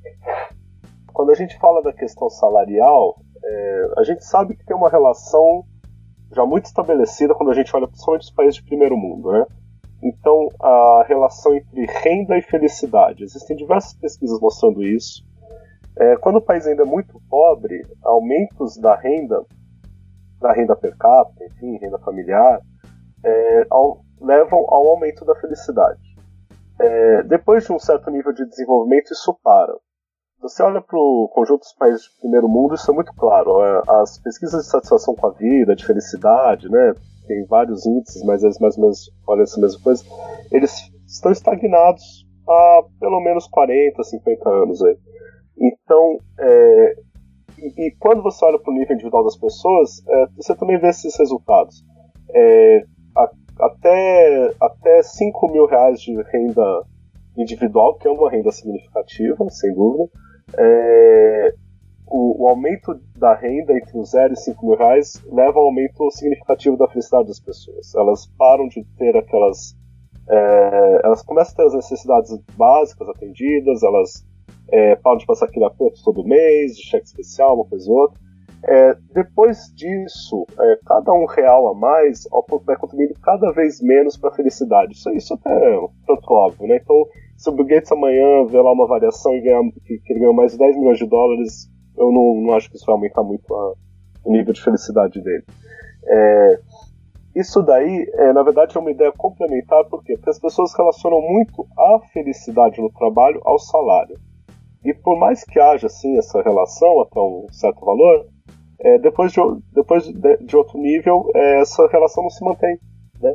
Quando 1.14 1.32
a 1.32 1.36
gente 1.36 1.58
fala 1.60 1.82
da 1.82 1.94
questão 1.94 2.30
salarial, 2.30 3.16
é, 3.44 3.88
a 3.98 4.04
gente 4.04 4.26
sabe 4.26 4.56
que 4.56 4.66
tem 4.66 4.76
uma 4.76 4.90
relação 4.90 5.64
já 6.32 6.46
muito 6.46 6.66
estabelecida 6.66 7.36
quando 7.36 7.52
a 7.52 7.54
gente 7.54 7.76
olha 7.76 7.88
principalmente 7.88 8.24
os 8.24 8.32
países 8.32 8.56
de 8.56 8.64
primeiro 8.64 8.98
mundo, 8.98 9.32
né? 9.32 9.46
Então, 10.02 10.50
a 10.60 11.06
relação 11.08 11.56
entre 11.56 11.86
renda 11.86 12.38
e 12.38 12.42
felicidade. 12.42 13.24
Existem 13.24 13.56
diversas 13.56 13.94
pesquisas 13.94 14.40
mostrando 14.40 14.84
isso. 14.84 15.24
É, 15.98 16.18
quando 16.18 16.38
o 16.38 16.42
país 16.42 16.66
ainda 16.66 16.82
é 16.82 16.86
muito 16.86 17.22
pobre, 17.30 17.86
aumentos 18.04 18.76
da 18.78 18.96
renda, 18.96 19.46
da 20.42 20.52
renda 20.52 20.76
per 20.76 20.98
capita, 20.98 21.46
enfim, 21.46 21.78
renda 21.78 22.00
familiar, 22.00 22.60
é, 23.24 23.66
ao, 23.70 24.02
levam 24.20 24.66
ao 24.68 24.88
aumento 24.88 25.24
da 25.24 25.36
felicidade. 25.36 26.13
É, 26.80 27.24
depois 27.24 27.66
de 27.66 27.72
um 27.72 27.80
certo 27.80 28.10
nível 28.10 28.34
de 28.34 28.46
desenvolvimento, 28.46 29.12
isso 29.12 29.38
para. 29.44 29.74
Você 30.42 30.62
olha 30.62 30.82
para 30.82 30.98
o 30.98 31.30
conjunto 31.34 31.62
dos 31.62 31.74
países 31.74 32.04
de 32.04 32.20
primeiro 32.20 32.50
mundo, 32.50 32.76
isso 32.76 32.92
é 32.92 32.94
muito 32.94 33.14
claro. 33.14 33.64
É, 33.64 33.82
as 34.02 34.20
pesquisas 34.20 34.66
de 34.66 34.70
satisfação 34.70 35.16
com 35.16 35.28
a 35.28 35.32
vida, 35.32 35.76
de 35.76 35.86
felicidade, 35.86 36.70
né, 36.70 36.94
tem 37.28 37.46
vários 37.46 37.86
índices, 37.86 38.24
mas 38.24 38.44
eles 38.44 38.60
mais 38.60 38.76
ou 38.78 38.84
menos 38.84 39.10
olham 39.28 39.44
essa 39.44 39.60
mesma 39.60 39.82
coisa, 39.82 40.04
eles 40.52 40.74
estão 41.08 41.32
estagnados 41.32 42.28
há 42.48 42.84
pelo 43.00 43.22
menos 43.22 43.48
40, 43.48 44.04
50 44.04 44.50
anos 44.50 44.84
aí. 44.84 44.98
Então, 45.58 46.18
é, 46.40 46.96
e, 47.58 47.88
e, 47.88 47.96
quando 48.00 48.22
você 48.22 48.44
olha 48.44 48.60
para 48.60 48.72
o 48.72 48.76
nível 48.76 48.96
individual 48.96 49.24
das 49.24 49.38
pessoas, 49.38 50.06
é, 50.08 50.28
você 50.36 50.56
também 50.56 50.78
vê 50.78 50.90
esses 50.90 51.18
resultados. 51.18 51.84
É, 52.36 52.84
até, 53.84 54.56
até 54.62 55.04
5 55.04 55.52
mil 55.52 55.66
reais 55.66 56.00
de 56.00 56.16
renda 56.32 56.86
individual, 57.38 57.96
que 57.96 58.08
é 58.08 58.12
uma 58.12 58.32
renda 58.32 58.52
significativa, 58.52 59.50
sem 59.50 59.74
dúvida, 59.74 60.10
é, 60.58 61.54
o, 62.08 62.44
o, 62.44 62.48
aumento 62.48 63.00
da 63.18 63.34
renda 63.36 63.74
entre 63.74 63.98
os 63.98 64.12
0 64.12 64.34
e 64.34 64.38
5 64.38 64.66
mil 64.66 64.78
reais 64.78 65.22
leva 65.30 65.60
ao 65.60 65.66
aumento 65.66 66.10
significativo 66.12 66.78
da 66.78 66.88
felicidade 66.88 67.28
das 67.28 67.40
pessoas. 67.40 67.94
Elas 67.96 68.28
param 68.38 68.68
de 68.68 68.84
ter 68.98 69.18
aquelas. 69.18 69.76
É, 70.30 71.02
elas 71.04 71.22
começam 71.22 71.54
a 71.54 71.58
ter 71.58 71.66
as 71.66 71.74
necessidades 71.74 72.38
básicas 72.56 73.10
atendidas, 73.10 73.84
elas 73.84 74.26
é, 74.72 74.96
param 74.96 75.18
de 75.18 75.26
passar 75.26 75.46
aquele 75.46 75.66
aperto 75.66 76.02
todo 76.04 76.24
mês, 76.24 76.78
de 76.78 76.84
cheque 76.84 77.06
especial, 77.06 77.56
uma 77.56 77.66
coisa 77.66 77.92
ou 77.92 77.98
outra. 77.98 78.20
É, 78.66 78.96
depois 79.14 79.58
disso, 79.76 80.46
é, 80.58 80.80
cada 80.86 81.12
um 81.12 81.26
real 81.26 81.68
a 81.68 81.76
mais 81.76 82.24
vai 82.66 82.78
contribuindo 82.78 83.14
cada 83.22 83.52
vez 83.52 83.82
menos 83.82 84.16
para 84.16 84.30
a 84.30 84.34
felicidade. 84.34 84.94
Isso, 84.94 85.10
isso 85.12 85.34
é 85.34 85.38
tanto 86.08 86.32
óbvio, 86.32 86.68
né? 86.68 86.80
Então, 86.82 86.96
se 87.38 87.50
o 87.50 87.54
Bill 87.54 87.66
Gates 87.66 87.92
amanhã 87.92 88.46
vê 88.46 88.62
lá 88.62 88.72
uma 88.72 88.88
variação 88.88 89.34
e 89.34 89.42
ganhar, 89.42 89.62
que, 89.86 89.98
que 90.00 90.14
ele 90.14 90.22
ganhou 90.22 90.34
mais 90.34 90.54
de 90.54 90.58
10 90.58 90.78
milhões 90.78 90.98
de 90.98 91.06
dólares, 91.06 91.70
eu 91.98 92.10
não, 92.12 92.42
não 92.42 92.54
acho 92.54 92.70
que 92.70 92.78
isso 92.78 92.86
vai 92.86 92.96
aumentar 92.96 93.22
muito 93.22 93.54
a, 93.54 93.74
o 94.24 94.32
nível 94.32 94.54
de 94.54 94.64
felicidade 94.64 95.22
dele. 95.22 95.44
É, 96.06 96.60
isso 97.36 97.62
daí, 97.62 98.10
é, 98.14 98.32
na 98.32 98.44
verdade, 98.44 98.78
é 98.78 98.80
uma 98.80 98.92
ideia 98.92 99.12
complementar, 99.12 99.84
por 99.86 100.04
quê? 100.04 100.16
Porque 100.16 100.30
as 100.30 100.40
pessoas 100.40 100.74
relacionam 100.74 101.20
muito 101.22 101.68
a 101.78 102.00
felicidade 102.14 102.80
no 102.80 102.92
trabalho 102.92 103.42
ao 103.44 103.60
salário. 103.60 104.18
E 104.86 104.94
por 104.94 105.18
mais 105.18 105.44
que 105.44 105.60
haja, 105.60 105.88
assim, 105.88 106.18
essa 106.18 106.42
relação 106.42 107.02
até 107.02 107.20
um 107.20 107.48
certo 107.52 107.84
valor, 107.84 108.26
é, 108.84 108.98
depois, 109.00 109.32
de, 109.32 109.40
depois 109.72 110.04
de, 110.04 110.38
de 110.38 110.58
outro 110.58 110.78
nível, 110.78 111.32
é, 111.34 111.62
essa 111.62 111.88
relação 111.88 112.24
não 112.24 112.30
se 112.30 112.44
mantém. 112.44 112.78
Né? 113.22 113.34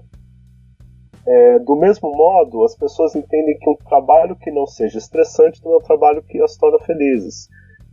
É, 1.26 1.58
do 1.61 1.74
mesmo 1.74 2.11
modo, 2.14 2.64
as 2.64 2.76
pessoas 2.76 3.16
entendem 3.16 3.58
que 3.58 3.68
um 3.68 3.76
trabalho 3.76 4.37
que 4.37 4.50
não 4.50 4.66
seja 4.66 4.98
estressante 4.98 5.64
não 5.64 5.72
é 5.72 5.76
um 5.78 5.82
trabalho 5.82 6.22
que 6.22 6.40
as 6.42 6.56
torna 6.56 6.78
felizes. 6.80 7.48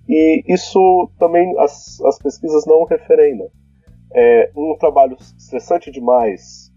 E 0.07 0.43
isso 0.47 1.09
também 1.17 1.57
as, 1.57 1.99
as 2.01 2.19
pesquisas 2.19 2.65
não 2.65 2.83
referendam. 2.83 3.49
É, 4.13 4.51
um 4.55 4.75
trabalho 4.77 5.17
estressante 5.37 5.89
demais, 5.91 6.71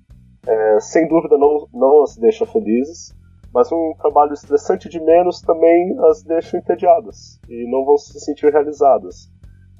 é, 0.46 0.80
sem 0.80 1.06
dúvida, 1.08 1.36
não, 1.36 1.68
não 1.72 2.02
as 2.02 2.16
deixa 2.16 2.46
felizes, 2.46 3.14
mas 3.52 3.70
um 3.72 3.94
trabalho 3.98 4.32
estressante 4.32 4.88
de 4.88 5.00
menos 5.00 5.40
também 5.40 5.96
as 6.08 6.22
deixa 6.22 6.56
entediadas 6.56 7.40
e 7.48 7.68
não 7.70 7.84
vão 7.84 7.96
se 7.98 8.18
sentir 8.20 8.52
realizadas. 8.52 9.28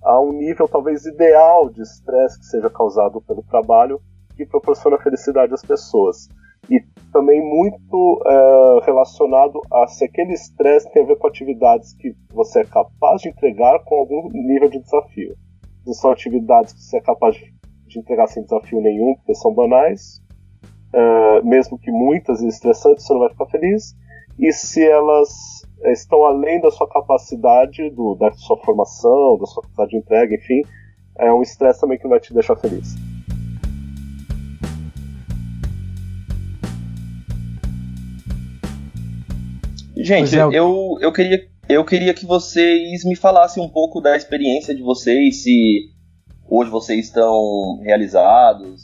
Há 0.03 0.21
um 0.21 0.33
nível 0.33 0.69
talvez 0.69 1.05
ideal 1.05 1.69
de 1.69 1.83
estresse 1.83 2.39
que 2.39 2.47
seja 2.47 2.71
causado 2.71 3.21
pelo 3.21 3.43
trabalho 3.43 4.01
que 4.37 4.47
proporciona 4.47 4.99
felicidade 4.99 5.53
às 5.53 5.63
pessoas. 5.63 6.29
e 6.71 6.83
também 7.13 7.41
muito 7.41 8.23
é, 8.27 8.85
relacionado 8.85 9.61
a 9.73 9.87
se 9.87 10.05
aquele 10.05 10.35
estresse 10.35 10.91
tem 10.93 11.03
a 11.03 11.07
ver 11.07 11.17
com 11.17 11.27
atividades 11.27 11.95
que 11.95 12.15
você 12.31 12.61
é 12.61 12.65
capaz 12.65 13.23
de 13.23 13.31
entregar 13.31 13.79
com 13.85 13.95
algum 13.95 14.29
nível 14.31 14.69
de 14.69 14.81
desafio. 14.81 15.35
Se 15.85 15.95
são 15.95 16.11
atividades 16.11 16.75
que 16.75 16.81
você 16.81 16.99
é 16.99 17.01
capaz 17.01 17.37
de 17.87 17.99
entregar 17.99 18.27
sem 18.27 18.43
desafio 18.43 18.83
nenhum, 18.83 19.15
porque 19.15 19.35
são 19.35 19.55
banais, 19.55 20.23
é, 20.93 21.43
mesmo 21.43 21.79
que 21.79 21.91
muitas 21.91 22.43
e 22.43 22.49
estressantes, 22.49 23.07
você 23.07 23.13
não 23.15 23.21
vai 23.21 23.31
ficar 23.31 23.47
feliz. 23.47 23.95
E 24.39 24.53
se 24.53 24.87
elas 24.87 25.63
estão 25.85 26.25
além 26.25 26.61
da 26.61 26.71
sua 26.71 26.89
capacidade, 26.89 27.91
do, 27.91 28.15
da 28.15 28.33
sua 28.33 28.57
formação, 28.59 29.39
da 29.39 29.47
sua 29.47 29.63
capacidade 29.63 29.91
de 29.91 29.97
entrega, 29.99 30.35
enfim, 30.35 30.63
é 31.19 31.33
um 31.33 31.43
estresse 31.43 31.81
também 31.81 31.99
que 31.99 32.05
não 32.05 32.11
vai 32.11 32.21
te 32.21 32.33
deixar 32.33 32.57
feliz. 32.57 32.95
Gente, 39.97 40.39
é. 40.39 40.43
eu, 40.43 40.97
eu, 41.01 41.13
queria, 41.13 41.49
eu 41.69 41.85
queria 41.85 42.15
que 42.15 42.25
vocês 42.25 43.05
me 43.05 43.17
falassem 43.17 43.63
um 43.63 43.69
pouco 43.69 44.01
da 44.01 44.17
experiência 44.17 44.75
de 44.75 44.81
vocês, 44.81 45.43
se 45.43 45.91
hoje 46.49 46.71
vocês 46.71 47.07
estão 47.07 47.81
realizados 47.83 48.83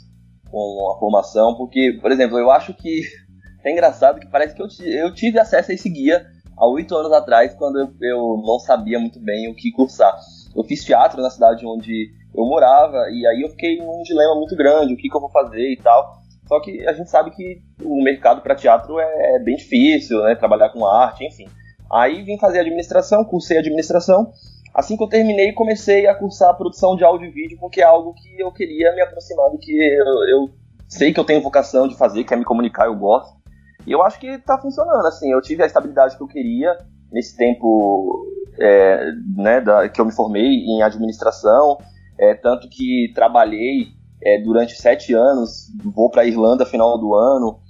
com 0.50 0.92
a 0.92 0.98
formação, 0.98 1.56
porque, 1.56 1.98
por 2.00 2.10
exemplo, 2.10 2.36
eu 2.36 2.50
acho 2.50 2.74
que 2.74 3.02
é 3.64 3.70
engraçado 3.70 4.18
que 4.18 4.26
parece 4.26 4.54
que 4.56 4.62
eu, 4.62 4.66
eu 4.86 5.14
tive 5.14 5.38
acesso 5.38 5.70
a 5.70 5.74
esse 5.74 5.88
guia 5.88 6.26
há 6.56 6.66
oito 6.66 6.96
anos 6.96 7.12
atrás, 7.12 7.54
quando 7.54 7.78
eu, 7.78 7.88
eu 8.00 8.42
não 8.44 8.58
sabia 8.58 8.98
muito 8.98 9.20
bem 9.20 9.50
o 9.50 9.54
que 9.54 9.70
cursar. 9.72 10.14
Eu 10.54 10.64
fiz 10.64 10.84
teatro 10.84 11.20
na 11.20 11.30
cidade 11.30 11.66
onde 11.66 12.12
eu 12.34 12.44
morava, 12.44 13.08
e 13.10 13.26
aí 13.26 13.42
eu 13.42 13.50
fiquei 13.50 13.78
num 13.78 14.02
dilema 14.02 14.34
muito 14.34 14.56
grande, 14.56 14.94
o 14.94 14.96
que, 14.96 15.08
que 15.08 15.16
eu 15.16 15.20
vou 15.20 15.30
fazer 15.30 15.72
e 15.72 15.76
tal. 15.76 16.22
Só 16.46 16.60
que 16.60 16.86
a 16.86 16.92
gente 16.92 17.08
sabe 17.10 17.30
que 17.30 17.62
o 17.82 18.02
mercado 18.02 18.42
para 18.42 18.54
teatro 18.54 18.98
é, 18.98 19.36
é 19.36 19.38
bem 19.38 19.56
difícil, 19.56 20.22
né? 20.22 20.34
Trabalhar 20.34 20.68
com 20.70 20.84
arte, 20.86 21.24
enfim. 21.24 21.46
Aí 21.90 22.22
vim 22.22 22.38
fazer 22.38 22.60
administração, 22.60 23.24
cursei 23.24 23.58
administração. 23.58 24.30
Assim 24.74 24.96
que 24.96 25.02
eu 25.04 25.08
terminei, 25.08 25.52
comecei 25.52 26.06
a 26.06 26.14
cursar 26.14 26.56
produção 26.56 26.96
de 26.96 27.04
áudio 27.04 27.28
e 27.28 27.30
vídeo, 27.30 27.56
porque 27.60 27.80
é 27.80 27.84
algo 27.84 28.12
que 28.14 28.40
eu 28.40 28.52
queria 28.52 28.92
me 28.94 29.00
aproximar 29.00 29.50
do 29.50 29.58
que 29.58 29.72
eu, 29.72 30.28
eu 30.28 30.50
sei 30.88 31.12
que 31.12 31.20
eu 31.20 31.24
tenho 31.24 31.40
vocação 31.40 31.86
de 31.86 31.96
fazer, 31.96 32.24
que 32.24 32.34
é 32.34 32.36
me 32.36 32.44
comunicar, 32.44 32.86
eu 32.86 32.96
gosto. 32.96 33.43
E 33.86 33.92
eu 33.92 34.02
acho 34.02 34.18
que 34.18 34.38
tá 34.38 34.58
funcionando, 34.58 35.06
assim. 35.06 35.30
Eu 35.30 35.40
tive 35.40 35.62
a 35.62 35.66
estabilidade 35.66 36.16
que 36.16 36.22
eu 36.22 36.28
queria 36.28 36.76
nesse 37.12 37.36
tempo 37.36 38.26
é, 38.58 39.12
né, 39.36 39.60
da, 39.60 39.88
que 39.88 40.00
eu 40.00 40.04
me 40.04 40.12
formei 40.12 40.42
em 40.42 40.82
administração, 40.82 41.78
é, 42.18 42.34
tanto 42.34 42.68
que 42.68 43.12
trabalhei 43.14 43.88
é, 44.22 44.40
durante 44.40 44.74
sete 44.74 45.12
anos, 45.12 45.68
vou 45.94 46.10
para 46.10 46.24
Irlanda 46.24 46.66
final 46.66 46.98
do 46.98 47.14
ano. 47.14 47.60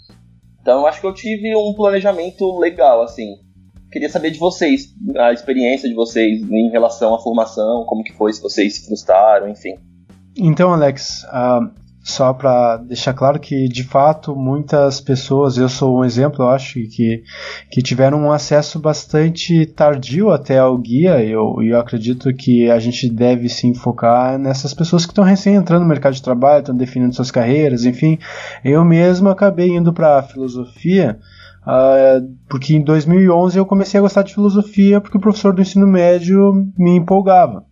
Então 0.61 0.81
eu 0.81 0.87
acho 0.87 1.00
que 1.00 1.07
eu 1.07 1.12
tive 1.12 1.55
um 1.57 1.74
planejamento 1.74 2.59
legal, 2.59 3.03
assim. 3.03 3.37
Queria 3.90 4.09
saber 4.09 4.31
de 4.31 4.38
vocês, 4.38 4.92
a 5.16 5.33
experiência 5.33 5.88
de 5.88 5.94
vocês 5.94 6.42
em 6.42 6.70
relação 6.70 7.14
à 7.14 7.18
formação, 7.18 7.85
como 7.87 8.03
que 8.03 8.12
foi, 8.12 8.33
se 8.33 8.42
vocês 8.42 8.77
se 8.77 8.87
frustraram, 8.87 9.48
enfim. 9.48 9.74
Então, 10.37 10.72
Alex, 10.72 11.24
uh, 11.24 11.70
só 12.04 12.34
para 12.34 12.76
deixar 12.76 13.14
claro 13.14 13.40
que 13.40 13.66
de 13.66 13.82
fato 13.82 14.36
muitas 14.36 15.00
pessoas, 15.00 15.56
eu 15.56 15.70
sou 15.70 15.98
um 15.98 16.04
exemplo, 16.04 16.44
eu 16.44 16.50
acho 16.50 16.74
que 16.74 17.22
que 17.70 17.80
tiveram 17.80 18.18
um 18.20 18.30
acesso 18.30 18.78
bastante 18.78 19.64
tardio 19.64 20.30
até 20.30 20.58
ao 20.58 20.76
guia. 20.76 21.24
Eu, 21.24 21.62
eu 21.62 21.80
acredito 21.80 22.32
que 22.34 22.70
a 22.70 22.78
gente 22.78 23.08
deve 23.08 23.48
se 23.48 23.66
enfocar 23.66 24.38
nessas 24.38 24.74
pessoas 24.74 25.06
que 25.06 25.12
estão 25.12 25.24
recém 25.24 25.54
entrando 25.54 25.80
no 25.82 25.88
mercado 25.88 26.12
de 26.12 26.22
trabalho, 26.22 26.60
estão 26.60 26.76
definindo 26.76 27.14
suas 27.14 27.30
carreiras, 27.30 27.86
enfim. 27.86 28.18
Eu 28.62 28.84
mesmo 28.84 29.30
acabei 29.30 29.70
indo 29.70 29.92
para 29.92 30.22
filosofia. 30.22 31.18
Uh, 31.66 32.36
porque 32.46 32.74
em 32.74 32.84
2011 32.84 33.56
eu 33.56 33.64
comecei 33.64 33.98
a 33.98 34.02
gostar 34.02 34.20
de 34.20 34.34
filosofia 34.34 35.00
porque 35.00 35.16
o 35.16 35.20
professor 35.20 35.54
do 35.54 35.62
ensino 35.62 35.86
médio 35.86 36.52
me 36.76 36.90
empolgava. 36.96 37.64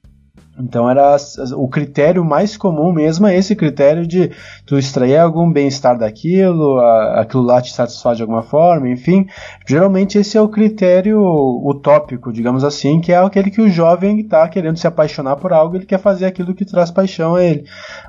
Então 0.63 0.89
era 0.89 1.17
o 1.57 1.69
critério 1.69 2.25
mais 2.25 2.57
comum 2.57 2.93
mesmo 2.93 3.27
é 3.27 3.37
esse 3.37 3.57
critério 3.57 4.07
de 4.07 4.31
tu 4.65 4.79
extrair 4.79 5.19
algum 5.19 5.51
bem-estar 5.51 5.99
daquilo, 5.99 6.79
aquilo 7.15 7.43
lá 7.43 7.61
te 7.61 7.73
satisfaz 7.73 8.17
de 8.17 8.23
alguma 8.23 8.43
forma, 8.43 8.89
enfim. 8.89 9.27
Geralmente 9.67 10.19
esse 10.19 10.39
é 10.39 10.41
o 10.41 10.49
critério 10.49 11.21
utópico, 11.65 12.33
digamos 12.33 12.63
assim, 12.65 13.01
que 13.01 13.13
é 13.13 13.17
aquele 13.17 13.51
que 13.51 13.61
o 13.61 13.69
jovem 13.69 14.21
está 14.21 14.47
querendo 14.49 14.77
se 14.77 14.87
apaixonar 14.87 15.37
por 15.37 15.53
algo, 15.53 15.77
ele 15.77 15.87
quer 15.87 15.99
fazer 15.99 16.27
aquilo 16.27 16.55
que 16.55 16.65
traz 16.65 16.91
paixão 16.91 17.35
a 17.35 17.43
ele. 17.43 17.65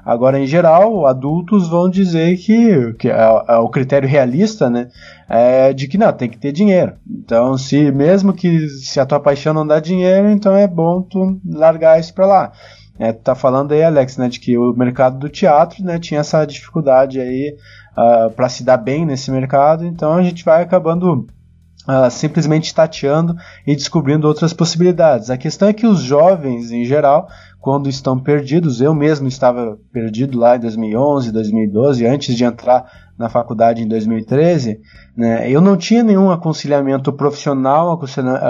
Agora, 0.06 0.39
em 0.39 0.46
geral, 0.46 1.08
adultos 1.08 1.68
vão 1.68 1.89
dizer 1.89 2.38
que, 2.38 2.94
que 3.00 3.10
é, 3.10 3.44
é 3.48 3.58
o 3.58 3.70
critério 3.70 4.08
realista, 4.08 4.70
né? 4.70 4.89
É 5.29 5.73
de 5.73 5.88
que 5.88 5.97
não, 5.97 6.12
tem 6.12 6.29
que 6.29 6.38
ter 6.38 6.51
dinheiro. 6.51 6.93
Então, 7.09 7.57
se 7.57 7.91
mesmo 7.91 8.33
que 8.33 8.67
se 8.67 8.99
a 8.99 9.05
tua 9.05 9.19
paixão 9.19 9.53
não 9.53 9.65
dá 9.65 9.79
dinheiro, 9.79 10.29
então 10.29 10.55
é 10.55 10.67
bom 10.67 11.01
tu 11.01 11.39
largar 11.45 11.99
isso 11.99 12.13
para 12.13 12.25
lá. 12.25 12.51
É, 12.99 13.12
tá 13.12 13.33
falando 13.33 13.71
aí, 13.71 13.83
Alex, 13.83 14.17
né, 14.17 14.29
de 14.29 14.39
que 14.39 14.57
o 14.57 14.73
mercado 14.73 15.17
do 15.17 15.27
teatro, 15.27 15.83
né, 15.83 15.97
tinha 15.97 16.19
essa 16.19 16.45
dificuldade 16.45 17.19
aí 17.19 17.55
uh, 17.97 17.99
ah, 17.99 18.31
para 18.36 18.49
se 18.49 18.63
dar 18.63 18.77
bem 18.77 19.05
nesse 19.05 19.31
mercado, 19.31 19.86
então 19.86 20.13
a 20.13 20.23
gente 20.23 20.43
vai 20.43 20.62
acabando 20.62 21.27
Uh, 21.86 22.09
simplesmente 22.09 22.73
tateando 22.73 23.36
e 23.67 23.75
descobrindo 23.75 24.25
outras 24.25 24.53
possibilidades. 24.53 25.29
A 25.29 25.36
questão 25.36 25.67
é 25.67 25.73
que 25.73 25.86
os 25.86 25.99
jovens, 25.99 26.71
em 26.71 26.86
geral, 26.86 27.27
quando 27.59 27.89
estão 27.89 28.17
perdidos, 28.17 28.79
eu 28.79 28.95
mesmo 28.95 29.27
estava 29.27 29.77
perdido 29.91 30.39
lá 30.39 30.55
em 30.55 30.62
2011, 30.62 31.33
2012, 31.33 32.05
antes 32.05 32.38
de 32.38 32.45
entrar 32.45 32.89
na 33.17 33.30
faculdade 33.30 33.82
em 33.82 33.88
2013, 33.88 34.80
né, 35.15 35.49
eu 35.49 35.62
não 35.62 35.78
tinha 35.78 36.02
nenhum 36.02 36.32
aconselhamento 36.32 37.13
profissional, 37.13 37.99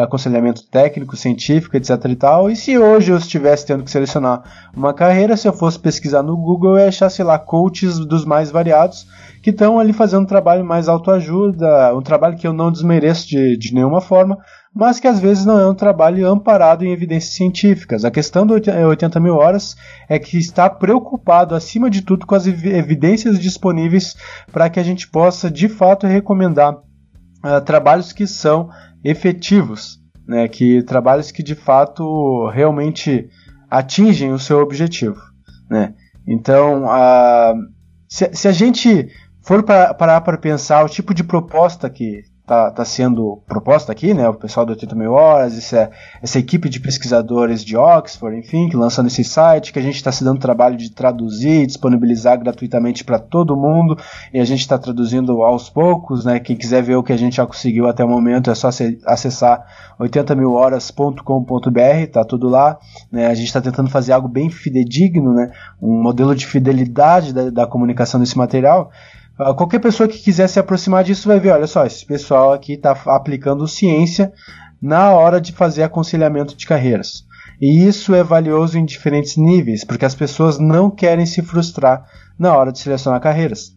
aconselhamento 0.02 0.66
técnico, 0.70 1.18
científico, 1.18 1.76
etc 1.76 1.90
e 2.06 2.16
tal, 2.16 2.50
e 2.50 2.56
se 2.56 2.78
hoje 2.78 3.12
eu 3.12 3.18
estivesse 3.18 3.66
tendo 3.66 3.84
que 3.84 3.92
selecionar 3.92 4.44
uma 4.76 4.94
carreira, 4.94 5.36
se 5.36 5.48
eu 5.48 5.54
fosse 5.54 5.78
pesquisar 5.78 6.24
no 6.24 6.38
Google, 6.38 6.78
eu 6.78 6.92
sei 6.92 7.26
lá, 7.26 7.38
coaches 7.38 8.00
dos 8.00 8.24
mais 8.24 8.50
variados, 8.52 9.06
que 9.42 9.50
estão 9.50 9.78
ali 9.78 9.92
fazendo 9.92 10.24
um 10.24 10.28
trabalho 10.28 10.64
mais 10.64 10.88
autoajuda, 10.88 11.94
um 11.96 12.02
trabalho 12.02 12.38
que 12.38 12.48
eu 12.48 12.54
não 12.54 12.72
desmereço 12.72 13.28
de, 13.28 13.58
de 13.58 13.74
nenhuma 13.74 14.00
forma, 14.00 14.38
mas 14.74 15.00
que 15.00 15.08
às 15.08 15.20
vezes 15.20 15.46
não 15.46 15.60
é 15.60 15.70
um 15.70 15.76
trabalho 15.76 16.28
amparado 16.28 16.84
em 16.84 16.92
evidências 16.92 17.36
científicas. 17.36 18.04
A 18.04 18.10
questão 18.10 18.46
do 18.46 18.56
80 18.56 19.20
mil 19.20 19.36
horas 19.36 19.76
é 20.10 20.18
que 20.18 20.38
está 20.38 20.68
preocupado, 20.70 21.54
acima 21.54 21.90
de 21.90 22.02
tudo, 22.02 22.26
com 22.26 22.34
as 22.34 22.48
evidências 22.48 23.40
disponíveis 23.40 24.16
para 24.52 24.70
que 24.70 24.80
a 24.80 24.84
gente 24.84 25.08
possa, 25.08 25.52
de 25.52 25.70
fato, 25.70 26.08
recomendar 26.08 26.74
uh, 26.74 27.62
trabalhos 27.64 28.12
que 28.12 28.26
são 28.26 28.70
efetivos, 29.04 30.00
né, 30.28 30.48
que 30.48 30.82
trabalhos 30.84 31.30
que 31.30 31.44
de 31.44 31.54
fato 31.54 32.48
realmente 32.50 33.30
atingem 33.70 34.32
o 34.32 34.40
seu 34.40 34.60
objetivo. 34.60 35.22
Né. 35.70 35.94
Então, 36.28 36.86
uh, 36.86 37.54
se, 38.10 38.30
se, 38.34 38.48
a 38.48 38.52
gente 38.52 39.08
for 39.42 39.62
parar 39.64 40.22
para 40.22 40.38
pensar 40.38 40.84
o 40.84 40.90
tipo 40.90 41.14
de 41.14 41.24
proposta 41.24 41.90
que 41.90 42.22
está 42.54 42.72
tá 42.72 42.86
sendo 42.86 43.42
proposta 43.48 43.92
aqui, 43.92 44.14
né? 44.14 44.28
O 44.30 44.34
pessoal 44.34 44.66
do 44.66 44.72
80 44.72 44.96
mil 44.96 45.12
horas, 45.12 45.58
essa, 45.58 45.92
essa 46.22 46.40
equipe 46.40 46.70
de 46.70 46.80
pesquisadores 46.80 47.64
de 47.64 47.76
Oxford, 47.76 48.38
enfim, 48.38 48.70
que 48.70 48.76
lançando 48.76 49.08
esse 49.08 49.24
site, 49.24 49.74
que 49.74 49.80
a 49.80 49.82
gente 49.82 49.96
está 49.96 50.12
se 50.12 50.24
dando 50.24 50.40
trabalho 50.40 50.78
de 50.78 50.92
traduzir, 50.92 51.66
disponibilizar 51.66 52.40
gratuitamente 52.40 53.04
para 53.04 53.20
todo 53.20 53.56
mundo, 53.56 53.98
e 54.34 54.40
a 54.40 54.46
gente 54.46 54.62
está 54.62 54.78
traduzindo 54.78 55.42
aos 55.42 55.70
poucos, 55.70 56.26
né? 56.26 56.40
Quem 56.40 56.56
quiser 56.56 56.84
ver 56.84 56.96
o 56.96 57.04
que 57.04 57.14
a 57.14 57.18
gente 57.18 57.38
já 57.38 57.46
conseguiu 57.46 57.88
até 57.88 58.04
o 58.04 58.10
momento 58.10 58.50
é 58.50 58.56
só 58.56 58.70
acessar 59.06 59.66
80milhoras.com.br, 60.00 62.12
tá 62.12 62.24
tudo 62.24 62.48
lá. 62.48 62.78
Né? 63.12 63.28
A 63.28 63.34
gente 63.34 63.48
está 63.48 63.62
tentando 63.62 63.90
fazer 63.90 64.14
algo 64.14 64.28
bem 64.28 64.50
fidedigno, 64.50 65.34
né? 65.34 65.52
Um 65.82 66.02
modelo 66.02 66.36
de 66.36 66.46
fidelidade 66.46 67.34
da, 67.34 67.50
da 67.50 67.68
comunicação 67.68 68.20
desse 68.20 68.38
material. 68.38 68.92
Uh, 69.40 69.54
qualquer 69.56 69.80
pessoa 69.80 70.08
que 70.08 70.20
quiser 70.20 70.48
se 70.48 70.60
aproximar 70.60 71.04
disso 71.04 71.28
vai 71.28 71.40
ver, 71.40 71.52
olha 71.52 71.68
só, 71.68 71.86
esse 71.86 72.06
pessoal 72.06 72.54
aqui 72.54 72.74
está 72.74 72.92
aplicando 73.08 73.68
ciência 73.68 74.32
na 74.82 75.12
hora 75.12 75.42
de 75.42 75.52
fazer 75.52 75.84
aconselhamento 75.84 76.56
de 76.56 76.66
carreiras. 76.66 77.26
E 77.60 77.88
isso 77.88 78.14
é 78.14 78.24
valioso 78.24 78.78
em 78.78 78.86
diferentes 78.86 79.38
níveis, 79.38 79.84
porque 79.84 80.06
as 80.06 80.14
pessoas 80.14 80.60
não 80.60 80.90
querem 80.90 81.26
se 81.26 81.42
frustrar 81.42 82.06
na 82.38 82.56
hora 82.56 82.72
de 82.72 82.80
selecionar 82.80 83.22
carreiras. 83.22 83.76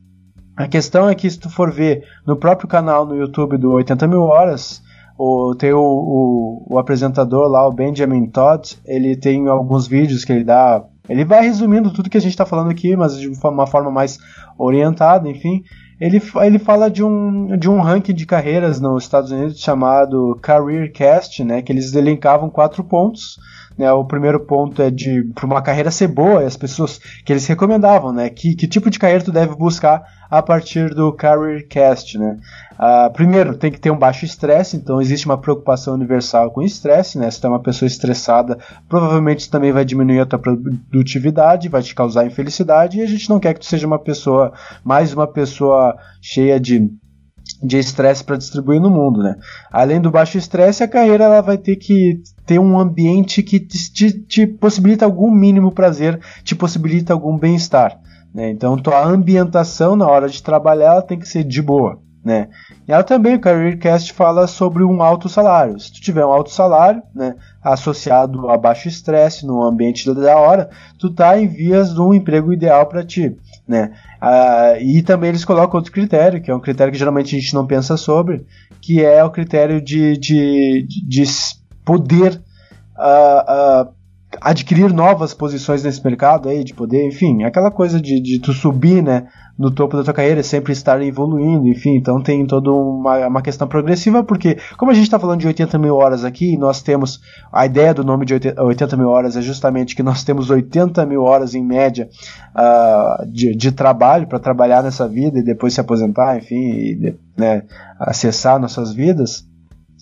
A 0.56 0.66
questão 0.66 1.08
é 1.08 1.14
que 1.14 1.30
se 1.30 1.38
tu 1.38 1.48
for 1.48 1.70
ver 1.70 2.02
no 2.26 2.36
próprio 2.36 2.68
canal 2.68 3.06
no 3.06 3.16
YouTube 3.16 3.56
do 3.56 3.72
80 3.72 4.06
mil 4.08 4.22
horas, 4.22 4.82
o, 5.18 5.54
tem 5.54 5.72
o, 5.72 5.80
o, 5.80 6.66
o 6.74 6.78
apresentador 6.78 7.48
lá, 7.48 7.66
o 7.66 7.72
Benjamin 7.72 8.26
Todd, 8.26 8.76
ele 8.84 9.16
tem 9.16 9.48
alguns 9.48 9.86
vídeos 9.86 10.24
que 10.24 10.32
ele 10.32 10.44
dá 10.44 10.82
ele 11.08 11.24
vai 11.24 11.42
resumindo 11.42 11.92
tudo 11.92 12.10
que 12.10 12.16
a 12.16 12.20
gente 12.20 12.32
está 12.32 12.46
falando 12.46 12.70
aqui, 12.70 12.96
mas 12.96 13.18
de 13.18 13.28
uma 13.28 13.66
forma 13.66 13.90
mais 13.90 14.18
orientada, 14.58 15.28
enfim. 15.28 15.62
Ele, 16.00 16.22
ele 16.42 16.58
fala 16.58 16.90
de 16.90 17.02
um, 17.02 17.56
de 17.56 17.70
um 17.70 17.80
ranking 17.80 18.12
de 18.12 18.26
carreiras 18.26 18.80
nos 18.80 19.04
Estados 19.04 19.30
Unidos 19.30 19.58
chamado 19.58 20.38
Career 20.42 20.92
Cast, 20.92 21.42
né, 21.42 21.62
que 21.62 21.72
eles 21.72 21.94
elencavam 21.94 22.50
quatro 22.50 22.84
pontos 22.84 23.38
né, 23.76 23.92
o 23.92 24.04
primeiro 24.04 24.40
ponto 24.40 24.80
é 24.80 24.90
de 24.90 25.24
para 25.34 25.44
uma 25.44 25.60
carreira 25.60 25.90
ser 25.90 26.08
boa, 26.08 26.42
as 26.42 26.56
pessoas 26.56 26.98
que 27.24 27.32
eles 27.32 27.46
recomendavam, 27.46 28.12
né, 28.12 28.30
que, 28.30 28.54
que 28.54 28.66
tipo 28.66 28.88
de 28.88 28.98
carreira 28.98 29.22
tu 29.22 29.32
deve 29.32 29.54
buscar 29.54 30.02
a 30.28 30.42
partir 30.42 30.92
do 30.94 31.12
Careercast, 31.12 32.18
né. 32.18 32.38
Uh, 32.78 33.10
primeiro, 33.12 33.56
tem 33.56 33.70
que 33.70 33.80
ter 33.80 33.90
um 33.90 33.98
baixo 33.98 34.24
estresse, 34.24 34.76
então 34.76 35.00
existe 35.00 35.24
uma 35.24 35.38
preocupação 35.38 35.94
universal 35.94 36.50
com 36.50 36.62
estresse, 36.62 37.18
né, 37.18 37.30
se 37.30 37.40
tu 37.40 37.46
é 37.46 37.50
uma 37.50 37.62
pessoa 37.62 37.86
estressada, 37.86 38.58
provavelmente 38.88 39.40
isso 39.40 39.50
também 39.50 39.72
vai 39.72 39.84
diminuir 39.84 40.20
a 40.20 40.26
tua 40.26 40.38
produtividade, 40.38 41.68
vai 41.68 41.82
te 41.82 41.94
causar 41.94 42.26
infelicidade, 42.26 42.98
e 42.98 43.02
a 43.02 43.06
gente 43.06 43.28
não 43.28 43.38
quer 43.38 43.54
que 43.54 43.60
tu 43.60 43.66
seja 43.66 43.86
uma 43.86 43.98
pessoa, 43.98 44.52
mais 44.82 45.12
uma 45.12 45.26
pessoa 45.26 45.85
cheia 46.20 46.58
de 46.58 46.90
de 47.62 47.78
estresse 47.78 48.24
para 48.24 48.36
distribuir 48.36 48.80
no 48.80 48.90
mundo, 48.90 49.22
né? 49.22 49.36
Além 49.70 50.00
do 50.00 50.10
baixo 50.10 50.36
estresse, 50.36 50.82
a 50.82 50.88
carreira 50.88 51.24
ela 51.24 51.40
vai 51.40 51.56
ter 51.56 51.76
que 51.76 52.20
ter 52.44 52.58
um 52.58 52.78
ambiente 52.78 53.42
que 53.42 53.58
te, 53.60 53.92
te, 53.92 54.12
te 54.12 54.46
possibilita 54.46 55.04
algum 55.04 55.30
mínimo 55.30 55.72
prazer, 55.72 56.20
te 56.44 56.54
possibilita 56.54 57.12
algum 57.12 57.38
bem-estar, 57.38 57.98
né? 58.34 58.50
Então, 58.50 58.76
tua 58.76 59.04
ambientação 59.04 59.96
na 59.96 60.06
hora 60.06 60.28
de 60.28 60.42
trabalhar 60.42 60.92
ela 60.92 61.02
tem 61.02 61.18
que 61.18 61.28
ser 61.28 61.44
de 61.44 61.62
boa, 61.62 61.98
né? 62.24 62.48
E 62.86 62.92
ela 62.92 63.02
também, 63.02 63.36
o 63.36 63.40
Careercast 63.40 64.12
fala 64.12 64.46
sobre 64.46 64.84
um 64.84 65.02
alto 65.02 65.28
salário. 65.28 65.78
Se 65.80 65.92
tu 65.92 66.00
tiver 66.00 66.26
um 66.26 66.32
alto 66.32 66.50
salário, 66.50 67.02
né, 67.14 67.36
associado 67.62 68.50
a 68.50 68.56
baixo 68.56 68.88
estresse 68.88 69.46
no 69.46 69.62
ambiente 69.62 70.12
da 70.12 70.36
hora, 70.36 70.68
tu 70.98 71.12
tá 71.12 71.40
em 71.40 71.46
vias 71.46 71.94
de 71.94 72.00
um 72.00 72.12
emprego 72.12 72.52
ideal 72.52 72.86
para 72.86 73.04
ti, 73.04 73.36
né? 73.66 73.92
Ah, 74.20 74.74
e 74.80 75.02
também 75.02 75.30
eles 75.30 75.44
colocam 75.44 75.78
outro 75.78 75.92
critério, 75.92 76.40
que 76.40 76.50
é 76.50 76.54
um 76.54 76.60
critério 76.60 76.92
que 76.92 76.98
geralmente 76.98 77.34
a 77.34 77.38
gente 77.38 77.54
não 77.54 77.66
pensa 77.66 77.96
sobre, 77.96 78.46
que 78.80 79.04
é 79.04 79.22
o 79.24 79.30
critério 79.30 79.80
de, 79.80 80.16
de, 80.16 80.86
de 80.88 81.24
poder 81.84 82.40
uh, 82.96 83.82
uh, 83.88 83.95
adquirir 84.40 84.92
novas 84.92 85.34
posições 85.34 85.82
nesse 85.82 86.04
mercado 86.04 86.48
aí, 86.48 86.64
de 86.64 86.74
poder, 86.74 87.06
enfim, 87.06 87.44
aquela 87.44 87.70
coisa 87.70 88.00
de, 88.00 88.20
de 88.20 88.38
tu 88.40 88.52
subir, 88.52 89.02
né, 89.02 89.26
no 89.58 89.70
topo 89.70 89.96
da 89.96 90.04
tua 90.04 90.12
carreira, 90.12 90.42
sempre 90.42 90.72
estar 90.72 91.00
evoluindo, 91.00 91.66
enfim, 91.66 91.96
então 91.96 92.22
tem 92.22 92.46
toda 92.46 92.70
uma, 92.70 93.26
uma 93.26 93.42
questão 93.42 93.66
progressiva, 93.66 94.22
porque 94.22 94.58
como 94.76 94.90
a 94.90 94.94
gente 94.94 95.04
está 95.04 95.18
falando 95.18 95.40
de 95.40 95.46
80 95.46 95.78
mil 95.78 95.96
horas 95.96 96.24
aqui, 96.24 96.56
nós 96.58 96.82
temos, 96.82 97.20
a 97.50 97.64
ideia 97.64 97.94
do 97.94 98.04
nome 98.04 98.26
de 98.26 98.34
80 98.34 98.96
mil 98.96 99.08
horas 99.08 99.36
é 99.36 99.40
justamente 99.40 99.96
que 99.96 100.02
nós 100.02 100.22
temos 100.24 100.50
80 100.50 101.06
mil 101.06 101.22
horas 101.22 101.54
em 101.54 101.64
média 101.64 102.08
uh, 102.54 103.26
de, 103.30 103.56
de 103.56 103.72
trabalho 103.72 104.26
para 104.26 104.38
trabalhar 104.38 104.82
nessa 104.82 105.08
vida 105.08 105.38
e 105.38 105.42
depois 105.42 105.72
se 105.72 105.80
aposentar, 105.80 106.36
enfim, 106.36 106.54
e, 106.56 107.14
né, 107.36 107.62
acessar 107.98 108.60
nossas 108.60 108.92
vidas, 108.92 109.40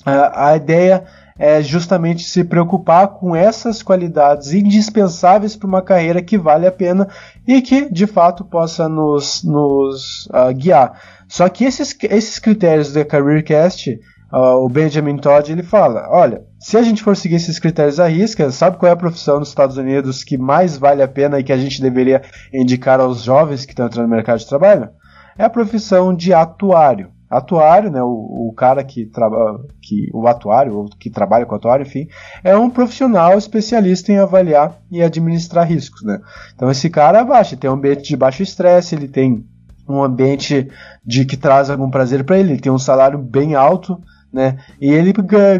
uh, 0.04 0.32
a 0.34 0.56
ideia 0.56 1.04
é 1.38 1.60
justamente 1.62 2.22
se 2.22 2.44
preocupar 2.44 3.08
com 3.08 3.34
essas 3.34 3.82
qualidades 3.82 4.52
indispensáveis 4.52 5.56
para 5.56 5.68
uma 5.68 5.82
carreira 5.82 6.22
que 6.22 6.38
vale 6.38 6.66
a 6.66 6.72
pena 6.72 7.08
e 7.46 7.60
que 7.60 7.90
de 7.90 8.06
fato 8.06 8.44
possa 8.44 8.88
nos, 8.88 9.42
nos 9.42 10.26
uh, 10.26 10.54
guiar. 10.54 11.00
Só 11.26 11.48
que 11.48 11.64
esses, 11.64 11.96
esses 12.04 12.38
critérios 12.38 12.92
da 12.92 13.04
Careercast, 13.04 13.98
uh, 14.32 14.64
o 14.64 14.68
Benjamin 14.68 15.16
Todd 15.16 15.50
ele 15.50 15.64
fala: 15.64 16.06
olha, 16.08 16.42
se 16.60 16.76
a 16.76 16.82
gente 16.82 17.02
for 17.02 17.16
seguir 17.16 17.36
esses 17.36 17.58
critérios 17.58 17.98
à 17.98 18.06
risca, 18.06 18.50
sabe 18.52 18.76
qual 18.76 18.90
é 18.90 18.92
a 18.92 18.96
profissão 18.96 19.40
nos 19.40 19.48
Estados 19.48 19.76
Unidos 19.76 20.22
que 20.22 20.38
mais 20.38 20.76
vale 20.76 21.02
a 21.02 21.08
pena 21.08 21.40
e 21.40 21.44
que 21.44 21.52
a 21.52 21.58
gente 21.58 21.82
deveria 21.82 22.22
indicar 22.52 23.00
aos 23.00 23.22
jovens 23.22 23.64
que 23.64 23.72
estão 23.72 23.86
entrando 23.86 24.06
no 24.06 24.14
mercado 24.14 24.38
de 24.38 24.48
trabalho? 24.48 24.88
É 25.36 25.44
a 25.44 25.50
profissão 25.50 26.14
de 26.14 26.32
atuário 26.32 27.13
atuário, 27.28 27.90
né, 27.90 28.02
o, 28.02 28.48
o 28.48 28.52
cara 28.56 28.84
que 28.84 29.06
trabalha, 29.06 29.58
que 29.80 30.08
o 30.12 30.26
atuário, 30.26 30.86
que 30.98 31.10
trabalha 31.10 31.46
com 31.46 31.54
atuário, 31.54 31.86
enfim, 31.86 32.08
é 32.42 32.56
um 32.56 32.70
profissional 32.70 33.36
especialista 33.36 34.12
em 34.12 34.18
avaliar 34.18 34.78
e 34.90 35.02
administrar 35.02 35.66
riscos, 35.66 36.02
né. 36.02 36.20
Então 36.54 36.70
esse 36.70 36.88
cara 36.90 37.20
abaixa, 37.20 37.56
tem 37.56 37.68
um 37.68 37.74
ambiente 37.74 38.02
de 38.02 38.16
baixo 38.16 38.42
estresse, 38.42 38.94
ele 38.94 39.08
tem 39.08 39.44
um 39.88 40.02
ambiente 40.02 40.68
de 41.04 41.24
que 41.24 41.36
traz 41.36 41.70
algum 41.70 41.90
prazer 41.90 42.24
para 42.24 42.38
ele, 42.38 42.52
ele 42.52 42.60
tem 42.60 42.72
um 42.72 42.78
salário 42.78 43.18
bem 43.18 43.54
alto, 43.54 44.00
né? 44.34 44.58
E 44.80 44.92
ele 44.92 45.12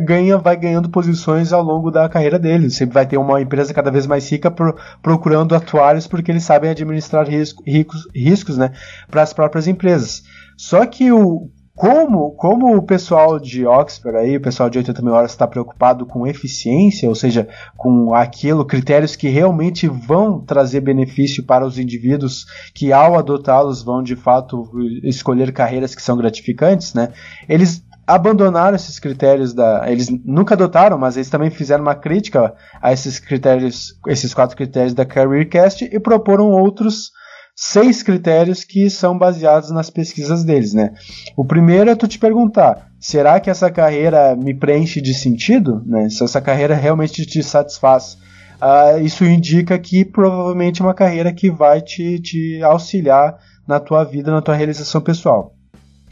ganha, 0.03 0.37
vai 0.37 0.57
ganhando 0.57 0.89
posições 0.89 1.53
ao 1.53 1.63
longo 1.63 1.93
da 1.93 2.09
carreira 2.09 2.41
dele. 2.41 2.69
Sempre 2.71 2.95
vai 2.95 3.07
ter 3.07 3.17
uma 3.17 3.41
empresa 3.41 3.73
cada 3.73 3.89
vez 3.89 4.05
mais 4.05 4.29
rica 4.29 4.51
pro, 4.51 4.75
procurando 5.01 5.55
atuários 5.55 6.09
porque 6.09 6.33
eles 6.33 6.43
sabem 6.43 6.71
administrar 6.71 7.29
risco, 7.29 7.63
ricos, 7.65 8.09
riscos, 8.13 8.59
né, 8.59 8.73
para 9.09 9.23
as 9.23 9.33
próprias 9.33 9.69
empresas. 9.69 10.25
Só 10.57 10.85
que 10.87 11.11
o 11.13 11.51
como, 11.75 12.31
como 12.37 12.77
o 12.77 12.83
pessoal 12.83 13.41
de 13.41 13.67
Oxford 13.67 14.17
aí, 14.17 14.37
o 14.37 14.41
pessoal 14.41 14.71
de 14.71 14.79
80 14.79 15.03
mil 15.03 15.13
horas 15.13 15.33
está 15.33 15.45
preocupado 15.45 16.07
com 16.07 16.25
eficiência, 16.25 17.09
ou 17.09 17.17
seja, 17.17 17.49
com 17.77 18.15
aquilo, 18.15 18.65
critérios 18.65 19.17
que 19.17 19.29
realmente 19.29 19.89
vão 19.89 20.41
trazer 20.41 20.81
benefício 20.81 21.43
para 21.43 21.67
os 21.67 21.77
indivíduos 21.77 22.47
que 22.73 22.93
ao 22.93 23.19
adotá-los 23.19 23.83
vão 23.83 24.05
de 24.05 24.15
fato 24.15 24.71
escolher 25.03 25.53
carreiras 25.53 25.97
que 25.97 26.03
são 26.03 26.17
gratificantes, 26.17 26.95
né? 26.95 27.09
Eles 27.49 27.85
abandonaram 28.07 28.77
esses 28.77 29.01
critérios 29.01 29.53
da, 29.53 29.91
eles 29.91 30.09
nunca 30.25 30.55
adotaram, 30.55 30.97
mas 30.97 31.17
eles 31.17 31.31
também 31.31 31.51
fizeram 31.51 31.83
uma 31.83 31.95
crítica 31.97 32.55
a 32.81 32.93
esses 32.93 33.19
critérios, 33.19 33.99
esses 34.07 34.33
quatro 34.33 34.57
critérios 34.57 34.95
da 34.95 35.05
Careercast 35.05 35.85
e 35.85 35.99
proporam 35.99 36.51
outros 36.53 37.11
seis 37.55 38.03
critérios 38.03 38.65
que 38.65 38.91
são 38.91 39.17
baseados 39.17 39.71
nas 39.71 39.89
pesquisas 39.89 40.45
deles, 40.45 40.75
né? 40.75 40.93
O 41.37 41.45
primeiro 41.45 41.89
é 41.89 41.95
tu 41.95 42.09
te 42.09 42.19
perguntar, 42.19 42.91
será 42.99 43.39
que 43.39 43.49
essa 43.49 43.71
carreira 43.71 44.35
me 44.35 44.53
preenche 44.53 45.01
de 45.01 45.15
sentido, 45.15 45.83
né? 45.87 46.09
Se 46.11 46.25
essa 46.25 46.41
carreira 46.41 46.75
realmente 46.75 47.25
te 47.25 47.43
satisfaz, 47.43 48.19
uh, 48.61 48.99
isso 49.01 49.25
indica 49.25 49.79
que 49.79 50.05
provavelmente 50.05 50.83
é 50.83 50.85
uma 50.85 50.95
carreira 50.95 51.33
que 51.33 51.51
vai 51.51 51.81
te, 51.81 52.19
te 52.19 52.61
auxiliar 52.63 53.39
na 53.67 53.79
tua 53.79 54.03
vida, 54.05 54.33
na 54.33 54.43
tua 54.43 54.57
realização 54.57 55.01
pessoal. 55.01 55.55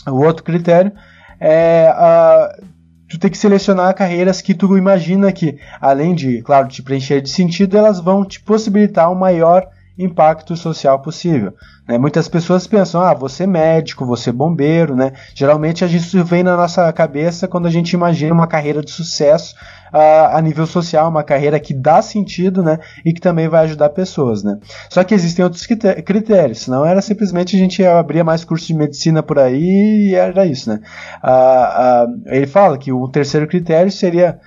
O 0.07 0.24
outro 0.24 0.45
critério 0.45 0.93
é 1.40 1.93
uh, 1.93 2.66
tu 3.09 3.18
tem 3.18 3.30
que 3.30 3.36
selecionar 3.36 3.95
carreiras 3.95 4.40
que 4.40 4.55
tu 4.55 4.76
imagina 4.76 5.32
que, 5.32 5.59
além 5.80 6.14
de, 6.14 6.40
claro, 6.40 6.68
te 6.68 6.82
preencher 6.82 7.20
de 7.20 7.28
sentido, 7.28 7.76
elas 7.76 8.01
vão 8.01 8.24
te 8.24 8.40
possibilitar 8.40 9.11
um 9.11 9.16
maior 9.16 9.68
impacto 9.99 10.57
social 10.57 11.01
possível. 11.01 11.55
Né? 11.86 11.99
Muitas 11.99 12.28
pessoas 12.28 12.66
pensam, 12.66 13.01
ah, 13.01 13.14
você 13.14 13.47
médico, 13.47 14.07
você 14.07 14.32
bombeiro, 14.32 14.97
né? 14.97 15.12
Geralmente 15.34 15.84
a 15.84 15.88
gente 15.88 16.22
vem 16.22 16.43
na 16.43 16.57
nossa 16.57 16.93
cabeça 16.93 17.49
quando 17.49 17.66
a 17.66 17.70
gente 17.70 17.93
imagina 17.93 18.32
uma 18.32 18.47
carreira 18.47 18.82
de 18.82 18.90
sucesso 18.90 19.55
uh, 19.93 20.36
a 20.36 20.40
nível 20.40 20.66
social, 20.66 21.09
uma 21.09 21.22
carreira 21.22 21.61
que 21.61 21.74
dá 21.74 22.01
sentido, 22.01 22.62
né? 22.62 22.78
E 23.05 23.12
que 23.12 23.20
também 23.20 23.49
vai 23.49 23.64
ajudar 23.64 23.90
pessoas, 23.90 24.43
né? 24.43 24.59
Só 24.88 25.05
que 25.05 25.14
existem 25.14 25.45
outros 25.45 25.66
critérios, 25.66 26.61
senão 26.61 26.86
era 26.86 27.03
simplesmente 27.03 27.57
a 27.57 27.59
gente 27.59 27.84
abria 27.84 28.24
mais 28.24 28.45
curso 28.45 28.66
de 28.66 28.74
medicina 28.74 29.22
por 29.22 29.38
aí 29.38 30.11
e 30.11 30.14
era 30.14 30.47
isso, 30.47 30.70
né? 30.70 30.80
Uh, 31.22 32.09
uh, 32.09 32.22
ele 32.26 32.47
fala 32.47 32.78
que 32.78 32.93
o 32.93 33.09
terceiro 33.09 33.47
critério 33.47 33.90
seria 33.90 34.38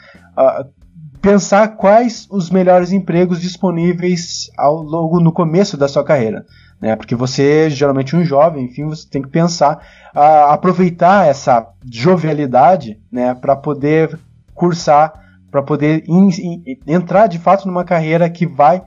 pensar 1.26 1.70
quais 1.70 2.28
os 2.30 2.52
melhores 2.52 2.92
empregos 2.92 3.42
disponíveis 3.42 4.52
ao 4.56 4.76
longo 4.76 5.20
no 5.20 5.32
começo 5.32 5.76
da 5.76 5.88
sua 5.88 6.04
carreira. 6.04 6.46
Né? 6.80 6.96
Porque 6.96 7.16
você, 7.16 7.68
geralmente 7.68 8.16
um 8.16 8.24
jovem, 8.24 8.66
enfim, 8.66 8.86
você 8.86 9.10
tem 9.10 9.24
que 9.24 9.30
pensar, 9.30 9.78
uh, 10.16 10.52
aproveitar 10.52 11.28
essa 11.28 11.68
jovialidade 11.92 13.00
né, 13.12 13.34
para 13.34 13.56
poder 13.56 14.20
cursar, 14.54 15.14
para 15.50 15.64
poder 15.64 16.04
in, 16.08 16.30
in, 16.30 16.64
entrar 16.86 17.26
de 17.26 17.40
fato 17.40 17.68
numa 17.68 17.84
carreira 17.84 18.30
que 18.30 18.46
vai 18.46 18.78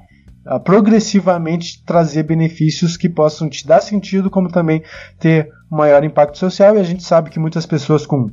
uh, 0.47 0.61
progressivamente 0.61 1.82
trazer 1.84 2.22
benefícios 2.22 2.97
que 2.97 3.09
possam 3.09 3.49
te 3.49 3.66
dar 3.66 3.80
sentido, 3.80 4.30
como 4.30 4.49
também 4.49 4.80
ter 5.18 5.51
maior 5.68 6.05
impacto 6.05 6.39
social. 6.39 6.76
E 6.76 6.78
a 6.78 6.84
gente 6.84 7.03
sabe 7.03 7.30
que 7.30 7.41
muitas 7.41 7.66
pessoas 7.66 8.07
com 8.07 8.30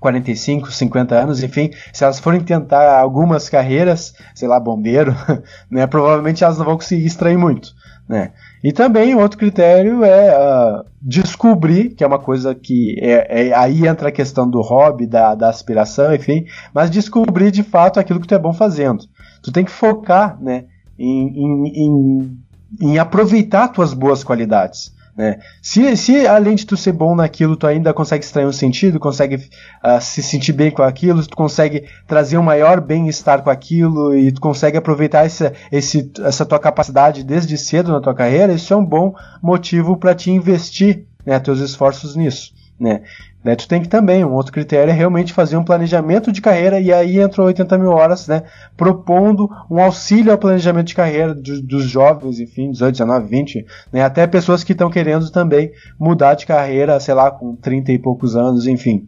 45, 0.00 0.72
50 0.72 1.14
anos, 1.14 1.42
enfim, 1.42 1.70
se 1.92 2.02
elas 2.02 2.18
forem 2.18 2.40
tentar 2.40 2.98
algumas 2.98 3.48
carreiras, 3.50 4.14
sei 4.34 4.48
lá, 4.48 4.58
bombeiro, 4.58 5.14
né, 5.70 5.86
provavelmente 5.86 6.42
elas 6.42 6.58
não 6.58 6.64
vão 6.64 6.76
conseguir 6.76 7.04
extrair 7.06 7.36
muito, 7.36 7.74
né. 8.08 8.32
E 8.64 8.72
também 8.72 9.14
outro 9.14 9.38
critério 9.38 10.02
é 10.02 10.36
uh, 10.36 10.84
descobrir, 11.00 11.90
que 11.90 12.02
é 12.02 12.06
uma 12.06 12.18
coisa 12.18 12.54
que 12.54 12.96
é, 13.00 13.48
é, 13.48 13.54
aí 13.54 13.86
entra 13.86 14.08
a 14.08 14.12
questão 14.12 14.48
do 14.48 14.60
hobby, 14.62 15.06
da, 15.06 15.34
da 15.34 15.48
aspiração, 15.48 16.14
enfim, 16.14 16.46
mas 16.74 16.90
descobrir 16.90 17.50
de 17.50 17.62
fato 17.62 18.00
aquilo 18.00 18.20
que 18.20 18.26
tu 18.26 18.34
é 18.34 18.38
bom 18.38 18.52
fazendo. 18.52 19.04
Tu 19.42 19.52
tem 19.52 19.64
que 19.64 19.70
focar, 19.70 20.38
né, 20.40 20.64
em, 20.98 21.28
em, 21.28 21.68
em, 21.84 22.38
em 22.80 22.98
aproveitar 22.98 23.68
tuas 23.68 23.94
boas 23.94 24.24
qualidades. 24.24 24.94
Né? 25.20 25.38
Se, 25.60 25.98
se 25.98 26.26
além 26.26 26.54
de 26.54 26.64
tu 26.64 26.78
ser 26.78 26.92
bom 26.92 27.14
naquilo, 27.14 27.54
tu 27.54 27.66
ainda 27.66 27.92
consegue 27.92 28.24
extrair 28.24 28.46
um 28.46 28.52
sentido, 28.52 28.98
consegue 28.98 29.36
uh, 29.36 30.00
se 30.00 30.22
sentir 30.22 30.54
bem 30.54 30.70
com 30.70 30.82
aquilo, 30.82 31.22
tu 31.26 31.36
consegue 31.36 31.84
trazer 32.06 32.38
um 32.38 32.42
maior 32.42 32.80
bem-estar 32.80 33.42
com 33.42 33.50
aquilo 33.50 34.16
e 34.16 34.32
tu 34.32 34.40
consegue 34.40 34.78
aproveitar 34.78 35.26
essa, 35.26 35.52
esse, 35.70 36.10
essa 36.24 36.46
tua 36.46 36.58
capacidade 36.58 37.22
desde 37.22 37.58
cedo 37.58 37.92
na 37.92 38.00
tua 38.00 38.14
carreira, 38.14 38.54
isso 38.54 38.72
é 38.72 38.76
um 38.78 38.84
bom 38.84 39.14
motivo 39.42 39.98
para 39.98 40.14
te 40.14 40.30
investir 40.30 41.04
né, 41.26 41.38
teus 41.38 41.60
esforços 41.60 42.16
nisso. 42.16 42.54
Né? 42.80 43.02
Né, 43.42 43.56
tu 43.56 43.66
tem 43.66 43.80
que 43.80 43.88
também, 43.88 44.24
um 44.24 44.34
outro 44.34 44.52
critério 44.52 44.90
é 44.90 44.94
realmente 44.94 45.32
fazer 45.32 45.56
um 45.56 45.64
planejamento 45.64 46.30
de 46.30 46.42
carreira, 46.42 46.78
e 46.78 46.92
aí 46.92 47.18
entrou 47.18 47.46
80 47.46 47.78
mil 47.78 47.90
horas, 47.90 48.28
né, 48.28 48.42
propondo 48.76 49.48
um 49.70 49.80
auxílio 49.80 50.30
ao 50.30 50.38
planejamento 50.38 50.88
de 50.88 50.94
carreira 50.94 51.34
do, 51.34 51.62
dos 51.62 51.84
jovens, 51.84 52.38
enfim, 52.38 52.70
18, 52.70 52.92
19, 52.92 53.28
20, 53.28 53.66
né, 53.92 54.02
até 54.02 54.26
pessoas 54.26 54.62
que 54.62 54.72
estão 54.72 54.90
querendo 54.90 55.30
também 55.30 55.72
mudar 55.98 56.34
de 56.34 56.46
carreira, 56.46 57.00
sei 57.00 57.14
lá, 57.14 57.30
com 57.30 57.56
30 57.56 57.92
e 57.92 57.98
poucos 57.98 58.36
anos, 58.36 58.66
enfim. 58.66 59.06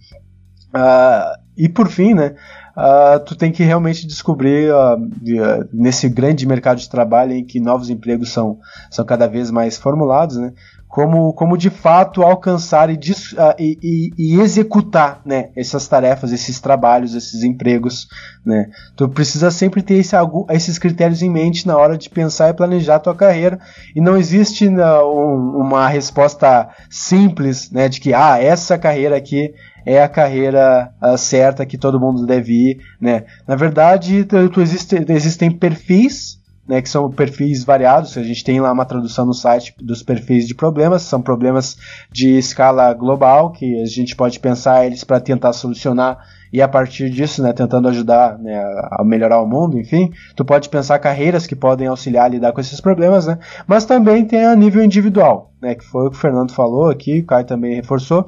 Uh, 0.75 1.39
e 1.57 1.69
por 1.69 1.89
fim, 1.89 2.15
né, 2.15 2.35
uh, 2.75 3.23
tu 3.25 3.37
tem 3.37 3.53
que 3.53 3.63
realmente 3.63 4.07
descobrir 4.07 4.73
uh, 4.73 5.69
nesse 5.71 6.09
grande 6.09 6.47
mercado 6.47 6.79
de 6.79 6.89
trabalho 6.89 7.33
em 7.33 7.45
que 7.45 7.61
novos 7.61 7.91
empregos 7.91 8.31
são, 8.31 8.59
são 8.91 9.05
cada 9.05 9.27
vez 9.27 9.51
mais 9.51 9.77
formulados, 9.77 10.39
né, 10.39 10.55
como, 10.93 11.33
como 11.33 11.57
de 11.57 11.71
fato 11.71 12.23
alcançar 12.23 12.91
e, 12.91 12.93
uh, 12.93 13.55
e, 13.59 13.79
e, 13.83 14.11
e, 14.19 14.41
executar 14.43 15.23
né, 15.25 15.49
essas 15.57 15.89
tarefas, 15.89 16.33
esses 16.33 16.61
trabalhos, 16.61 17.15
esses 17.15 17.43
empregos. 17.43 18.07
Né. 18.45 18.69
Tu 18.95 19.09
precisa 19.09 19.51
sempre 19.51 19.81
ter 19.81 19.95
esse, 19.95 20.15
esses 20.51 20.79
critérios 20.79 21.23
em 21.23 21.31
mente 21.31 21.67
na 21.67 21.79
hora 21.79 21.97
de 21.97 22.11
pensar 22.11 22.51
e 22.51 22.55
planejar 22.55 22.97
a 22.97 23.01
tua 23.01 23.15
carreira. 23.15 23.59
E 23.97 24.03
não 24.03 24.19
existe 24.19 24.69
um, 24.69 25.63
uma 25.63 25.89
resposta 25.89 26.69
simples 26.91 27.71
né, 27.71 27.89
de 27.89 27.99
que 27.99 28.13
ah, 28.13 28.39
essa 28.39 28.77
carreira 28.77 29.17
aqui 29.17 29.55
é 29.87 30.03
a 30.03 30.09
carreira 30.11 30.93
uh, 31.03 31.17
certa 31.17 31.65
que 31.65 31.79
todo 31.79 31.99
mundo 31.99 32.27
deve 32.27 32.53
ir. 32.53 32.81
Né. 33.01 33.25
Na 33.49 33.57
verdade, 33.57 34.27
tu, 34.27 34.47
tu 34.51 34.61
existe, 34.61 35.03
existem 35.09 35.51
perfis 35.51 36.32
né, 36.73 36.81
que 36.81 36.89
são 36.89 37.11
perfis 37.11 37.65
variados. 37.65 38.17
A 38.17 38.23
gente 38.23 38.43
tem 38.43 38.59
lá 38.59 38.73
uma 38.73 38.87
tradução 38.87 39.27
no 39.27 39.35
site 39.35 39.75
dos 39.79 40.03
perfis 40.03 40.49
de 40.49 40.55
problemas, 40.55 41.03
são 41.03 41.21
problemas 41.21 41.77
de 42.11 42.39
escala 42.39 42.95
global 42.95 43.53
que 43.53 43.79
a 43.83 43.85
gente 43.85 44.17
pode 44.17 44.41
pensar 44.41 44.87
eles 44.87 45.05
para 45.05 45.21
tentar 45.21 45.53
solucionar 45.53 46.17
e 46.51 46.63
a 46.63 46.69
partir 46.69 47.11
disso, 47.11 47.43
né, 47.43 47.53
tentando 47.53 47.89
ajudar 47.89 48.39
né, 48.39 48.59
a 48.91 49.05
melhorar 49.05 49.43
o 49.43 49.47
mundo, 49.47 49.79
enfim, 49.79 50.11
tu 50.35 50.47
pode 50.47 50.71
pensar 50.71 50.99
carreiras 50.99 51.47
que 51.47 51.57
podem 51.57 51.87
auxiliar 51.89 52.25
a 52.25 52.29
lidar 52.29 52.53
com 52.53 52.61
esses 52.61 52.81
problemas, 52.81 53.27
né, 53.27 53.39
mas 53.67 53.85
também 53.85 54.25
tem 54.25 54.45
a 54.45 54.57
nível 54.57 54.83
individual, 54.83 55.53
né, 55.61 55.75
que 55.75 55.85
foi 55.85 56.07
o 56.07 56.11
que 56.11 56.17
o 56.17 56.21
Fernando 56.21 56.53
falou 56.53 56.91
aqui, 56.91 57.21
o 57.21 57.27
Caio 57.27 57.47
também 57.47 57.75
reforçou, 57.75 58.27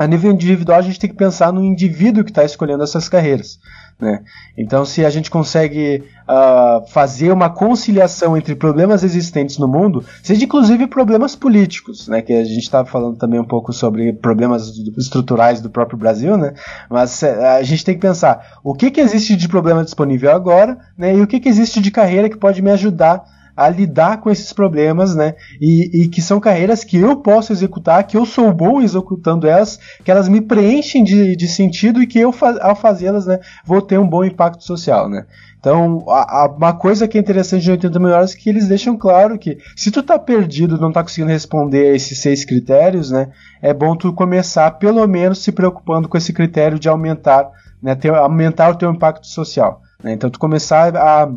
a 0.00 0.06
nível 0.06 0.32
individual 0.32 0.78
a 0.78 0.82
gente 0.82 0.98
tem 0.98 1.10
que 1.10 1.16
pensar 1.16 1.52
no 1.52 1.62
indivíduo 1.62 2.24
que 2.24 2.30
está 2.30 2.42
escolhendo 2.42 2.82
essas 2.82 3.06
carreiras. 3.06 3.58
Né? 4.00 4.22
Então, 4.56 4.82
se 4.82 5.04
a 5.04 5.10
gente 5.10 5.30
consegue 5.30 6.02
uh, 6.26 6.88
fazer 6.88 7.30
uma 7.30 7.50
conciliação 7.50 8.34
entre 8.34 8.54
problemas 8.54 9.04
existentes 9.04 9.58
no 9.58 9.68
mundo, 9.68 10.02
seja 10.22 10.42
inclusive 10.42 10.86
problemas 10.86 11.36
políticos, 11.36 12.08
né? 12.08 12.22
que 12.22 12.32
a 12.32 12.42
gente 12.42 12.62
estava 12.62 12.88
falando 12.88 13.18
também 13.18 13.38
um 13.38 13.44
pouco 13.44 13.74
sobre 13.74 14.10
problemas 14.14 14.72
estruturais 14.96 15.60
do 15.60 15.68
próprio 15.68 15.98
Brasil, 15.98 16.38
né? 16.38 16.54
mas 16.88 17.22
eh, 17.22 17.58
a 17.58 17.62
gente 17.62 17.84
tem 17.84 17.94
que 17.94 18.00
pensar 18.00 18.58
o 18.64 18.72
que, 18.72 18.90
que 18.90 19.02
existe 19.02 19.36
de 19.36 19.48
problema 19.48 19.84
disponível 19.84 20.32
agora 20.32 20.78
né? 20.96 21.14
e 21.14 21.20
o 21.20 21.26
que, 21.26 21.38
que 21.38 21.48
existe 21.50 21.78
de 21.78 21.90
carreira 21.90 22.30
que 22.30 22.38
pode 22.38 22.62
me 22.62 22.70
ajudar 22.70 23.22
a 23.60 23.68
lidar 23.68 24.22
com 24.22 24.30
esses 24.30 24.54
problemas, 24.54 25.14
né? 25.14 25.34
E, 25.60 26.04
e, 26.04 26.08
que 26.08 26.22
são 26.22 26.40
carreiras 26.40 26.82
que 26.82 26.96
eu 26.96 27.16
posso 27.16 27.52
executar, 27.52 28.04
que 28.04 28.16
eu 28.16 28.24
sou 28.24 28.50
bom 28.54 28.80
executando 28.80 29.46
elas, 29.46 29.78
que 30.02 30.10
elas 30.10 30.30
me 30.30 30.40
preenchem 30.40 31.04
de, 31.04 31.36
de 31.36 31.46
sentido 31.46 32.02
e 32.02 32.06
que 32.06 32.18
eu, 32.18 32.34
ao 32.62 32.74
fazê-las, 32.74 33.26
né, 33.26 33.38
vou 33.62 33.82
ter 33.82 33.98
um 33.98 34.08
bom 34.08 34.24
impacto 34.24 34.64
social, 34.64 35.10
né? 35.10 35.26
Então, 35.58 36.06
a, 36.08 36.44
a, 36.44 36.46
uma 36.46 36.72
coisa 36.72 37.06
que 37.06 37.18
é 37.18 37.20
interessante 37.20 37.62
de 37.62 37.70
80 37.72 37.98
mil 37.98 38.08
horas 38.08 38.34
é 38.34 38.38
que 38.38 38.48
eles 38.48 38.66
deixam 38.66 38.96
claro 38.96 39.38
que 39.38 39.58
se 39.76 39.90
tu 39.90 40.02
tá 40.02 40.18
perdido, 40.18 40.78
não 40.78 40.90
tá 40.90 41.02
conseguindo 41.02 41.30
responder 41.30 41.90
a 41.90 41.96
esses 41.96 42.18
seis 42.18 42.46
critérios, 42.46 43.10
né, 43.10 43.28
é 43.60 43.74
bom 43.74 43.94
tu 43.94 44.10
começar 44.14 44.70
pelo 44.78 45.06
menos 45.06 45.44
se 45.44 45.52
preocupando 45.52 46.08
com 46.08 46.16
esse 46.16 46.32
critério 46.32 46.78
de 46.78 46.88
aumentar, 46.88 47.50
né, 47.82 47.94
ter, 47.94 48.14
aumentar 48.14 48.70
o 48.70 48.76
teu 48.76 48.90
impacto 48.90 49.26
social. 49.26 49.82
Né? 50.02 50.14
Então, 50.14 50.30
tu 50.30 50.38
começar 50.38 50.96
a, 50.96 51.30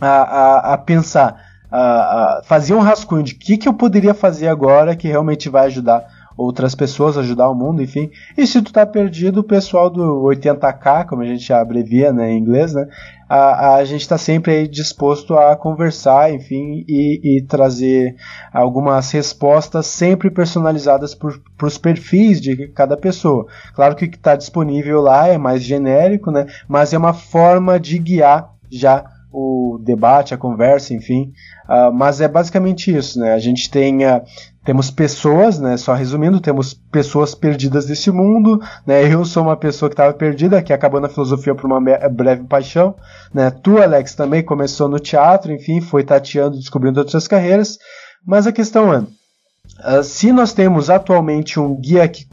a, 0.00 0.08
a, 0.08 0.74
a 0.74 0.78
pensar 0.78 1.47
a, 1.70 2.38
a 2.38 2.42
fazer 2.44 2.74
um 2.74 2.80
rascunho 2.80 3.22
de 3.22 3.34
o 3.34 3.38
que, 3.38 3.56
que 3.56 3.68
eu 3.68 3.74
poderia 3.74 4.14
fazer 4.14 4.48
agora 4.48 4.96
que 4.96 5.08
realmente 5.08 5.48
vai 5.48 5.66
ajudar 5.66 6.06
outras 6.38 6.72
pessoas, 6.72 7.18
ajudar 7.18 7.50
o 7.50 7.54
mundo, 7.54 7.82
enfim. 7.82 8.12
E 8.36 8.46
se 8.46 8.62
tu 8.62 8.72
tá 8.72 8.86
perdido, 8.86 9.40
o 9.40 9.44
pessoal 9.44 9.90
do 9.90 10.22
80K, 10.22 11.04
como 11.04 11.22
a 11.22 11.26
gente 11.26 11.52
abrevia 11.52 12.12
né, 12.12 12.30
em 12.30 12.38
inglês, 12.38 12.72
né, 12.72 12.86
a, 13.28 13.74
a 13.74 13.84
gente 13.84 14.02
está 14.02 14.16
sempre 14.16 14.68
disposto 14.68 15.36
a 15.36 15.56
conversar, 15.56 16.32
enfim, 16.32 16.84
e, 16.88 17.38
e 17.38 17.42
trazer 17.42 18.14
algumas 18.52 19.10
respostas 19.10 19.86
sempre 19.86 20.30
personalizadas 20.30 21.12
para 21.12 21.66
os 21.66 21.76
perfis 21.76 22.40
de 22.40 22.68
cada 22.68 22.96
pessoa. 22.96 23.48
Claro 23.74 23.96
que 23.96 24.04
o 24.04 24.10
que 24.10 24.16
está 24.16 24.36
disponível 24.36 25.00
lá 25.00 25.26
é 25.26 25.36
mais 25.36 25.60
genérico, 25.60 26.30
né, 26.30 26.46
mas 26.68 26.92
é 26.92 26.98
uma 26.98 27.12
forma 27.12 27.80
de 27.80 27.98
guiar 27.98 28.54
já 28.70 29.04
o 29.30 29.78
debate, 29.82 30.34
a 30.34 30.38
conversa, 30.38 30.94
enfim. 30.94 31.32
Uh, 31.68 31.92
mas 31.92 32.20
é 32.20 32.28
basicamente 32.28 32.94
isso, 32.94 33.20
né? 33.20 33.34
A 33.34 33.38
gente 33.38 33.70
tem 33.70 34.06
uh, 34.06 34.22
temos 34.64 34.90
pessoas, 34.90 35.58
né? 35.58 35.76
Só 35.76 35.94
resumindo, 35.94 36.40
temos 36.40 36.74
pessoas 36.74 37.34
perdidas 37.34 37.86
desse 37.86 38.10
mundo, 38.10 38.60
né? 38.86 39.10
Eu 39.10 39.24
sou 39.24 39.42
uma 39.42 39.56
pessoa 39.56 39.88
que 39.88 39.94
estava 39.94 40.12
perdida, 40.12 40.62
que 40.62 40.74
acabou 40.74 41.00
na 41.00 41.08
filosofia 41.08 41.54
por 41.54 41.64
uma 41.64 41.80
breve 42.10 42.44
paixão, 42.44 42.94
né? 43.32 43.50
Tu, 43.50 43.78
Alex, 43.78 44.14
também 44.14 44.42
começou 44.42 44.86
no 44.86 44.98
teatro, 44.98 45.52
enfim, 45.52 45.80
foi 45.80 46.04
tateando, 46.04 46.58
descobrindo 46.58 47.00
outras 47.00 47.26
carreiras. 47.26 47.78
Mas 48.26 48.46
a 48.46 48.52
questão 48.52 48.92
é, 48.92 48.98
uh, 48.98 50.02
se 50.02 50.32
nós 50.32 50.52
temos 50.52 50.90
atualmente 50.90 51.58
um 51.58 51.74
guia 51.74 52.06
que 52.06 52.26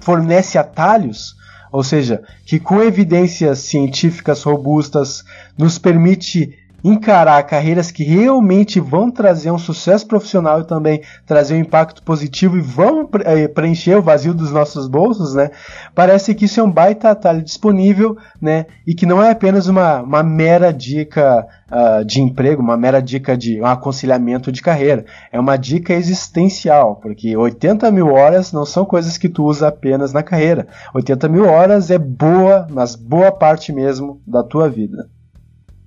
fornece 0.00 0.56
atalhos, 0.56 1.34
ou 1.74 1.82
seja, 1.82 2.22
que 2.46 2.60
com 2.60 2.80
evidências 2.80 3.58
científicas 3.58 4.44
robustas 4.44 5.24
nos 5.58 5.76
permite 5.76 6.56
encarar 6.84 7.42
carreiras 7.44 7.90
que 7.90 8.04
realmente 8.04 8.78
vão 8.78 9.10
trazer 9.10 9.50
um 9.50 9.58
sucesso 9.58 10.06
profissional 10.06 10.60
e 10.60 10.66
também 10.66 11.00
trazer 11.24 11.54
um 11.54 11.60
impacto 11.60 12.02
positivo 12.02 12.58
e 12.58 12.60
vão 12.60 13.08
eh, 13.24 13.48
preencher 13.48 13.96
o 13.96 14.02
vazio 14.02 14.34
dos 14.34 14.52
nossos 14.52 14.86
bolsos, 14.86 15.34
né? 15.34 15.50
Parece 15.94 16.34
que 16.34 16.44
isso 16.44 16.60
é 16.60 16.62
um 16.62 16.70
baita 16.70 17.10
atalho 17.10 17.42
disponível, 17.42 18.18
né? 18.38 18.66
E 18.86 18.94
que 18.94 19.06
não 19.06 19.22
é 19.22 19.30
apenas 19.30 19.66
uma, 19.66 20.02
uma 20.02 20.22
mera 20.22 20.70
dica 20.70 21.46
uh, 21.70 22.04
de 22.04 22.20
emprego, 22.20 22.60
uma 22.60 22.76
mera 22.76 23.00
dica 23.00 23.34
de 23.34 23.60
um 23.62 23.66
aconselhamento 23.66 24.52
de 24.52 24.60
carreira. 24.60 25.06
É 25.32 25.40
uma 25.40 25.56
dica 25.56 25.94
existencial, 25.94 26.96
porque 26.96 27.34
80 27.34 27.90
mil 27.90 28.08
horas 28.12 28.52
não 28.52 28.66
são 28.66 28.84
coisas 28.84 29.16
que 29.16 29.28
tu 29.30 29.44
usa 29.44 29.68
apenas 29.68 30.12
na 30.12 30.22
carreira. 30.22 30.66
80 30.94 31.28
mil 31.28 31.46
horas 31.46 31.90
é 31.90 31.98
boa, 31.98 32.66
mas 32.70 32.94
boa 32.94 33.32
parte 33.32 33.72
mesmo 33.72 34.20
da 34.26 34.42
tua 34.42 34.68
vida. 34.68 35.08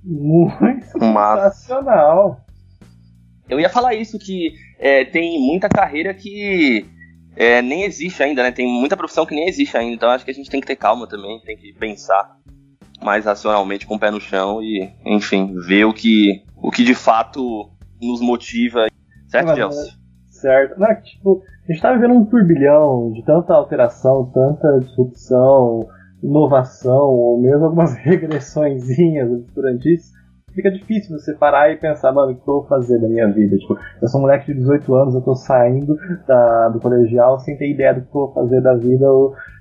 Muito 0.08 0.86
sensacional. 0.86 2.40
Eu 3.50 3.60
ia 3.60 3.70
falar 3.70 3.94
isso, 3.94 4.18
que 4.18 4.54
é, 4.80 5.04
tem 5.04 5.40
muita 5.40 5.68
carreira 5.68 6.14
que 6.14 6.86
é, 7.36 7.62
nem 7.62 7.84
existe 7.84 8.24
ainda, 8.24 8.42
né? 8.42 8.52
Tem 8.52 8.68
muita 8.68 8.96
profissão 8.96 9.26
que 9.26 9.36
nem 9.36 9.48
existe 9.48 9.76
ainda, 9.76 9.94
então 9.94 10.10
acho 10.10 10.24
que 10.24 10.32
a 10.32 10.34
gente 10.34 10.50
tem 10.50 10.62
que 10.62 10.68
ter 10.68 10.78
calma 10.78 11.08
também, 11.08 11.42
tem 11.42 11.58
que 11.58 11.74
pensar 11.74 12.38
mais 13.02 13.26
racionalmente 13.26 13.86
com 13.86 13.96
o 13.96 14.00
pé 14.00 14.10
no 14.10 14.20
chão 14.20 14.62
e, 14.62 14.90
enfim, 15.06 15.54
ver 15.68 15.86
o 15.86 15.94
que, 15.94 16.44
o 16.56 16.72
que 16.72 16.84
de 16.84 16.96
fato 16.96 17.70
nos 18.02 18.22
motiva. 18.22 18.88
Certo, 19.28 19.56
Gelson? 19.56 19.92
Certo. 20.30 20.80
Não, 20.80 21.02
tipo, 21.02 21.44
a 21.68 21.72
gente 21.72 21.82
tá 21.82 21.92
vivendo 21.92 22.14
um 22.14 22.26
turbilhão 22.26 23.12
de 23.12 23.24
tanta 23.24 23.54
alteração, 23.54 24.32
tanta 24.34 24.80
disrupção, 24.80 25.88
inovação 26.22 27.10
ou 27.10 27.42
mesmo 27.42 27.66
algumas 27.66 27.96
regressõezinhas 27.98 29.32
obscurantistas, 29.32 30.18
fica 30.54 30.72
difícil 30.72 31.18
você 31.18 31.34
parar 31.36 31.72
e 31.72 31.78
pensar, 31.78 32.12
mano, 32.12 32.32
o 32.32 32.36
que 32.36 32.42
eu 32.42 32.56
vou 32.56 32.66
fazer 32.66 33.00
da 33.00 33.08
minha 33.08 33.32
vida? 33.32 33.58
Tipo, 33.58 33.78
eu 34.02 34.08
sou 34.08 34.20
um 34.20 34.24
moleque 34.24 34.52
de 34.52 34.60
18 34.60 34.96
anos, 34.96 35.16
eu 35.16 35.22
tô 35.22 35.36
saindo 35.36 35.96
da, 36.28 36.70
do 36.70 36.80
colegial 36.80 37.40
sem 37.40 37.56
ter 37.56 37.70
ideia 37.70 37.94
do 37.94 38.02
que 38.02 38.08
eu 38.08 38.26
vou 38.26 38.34
fazer 38.34 38.62
da 38.62 38.76
vida. 38.76 39.06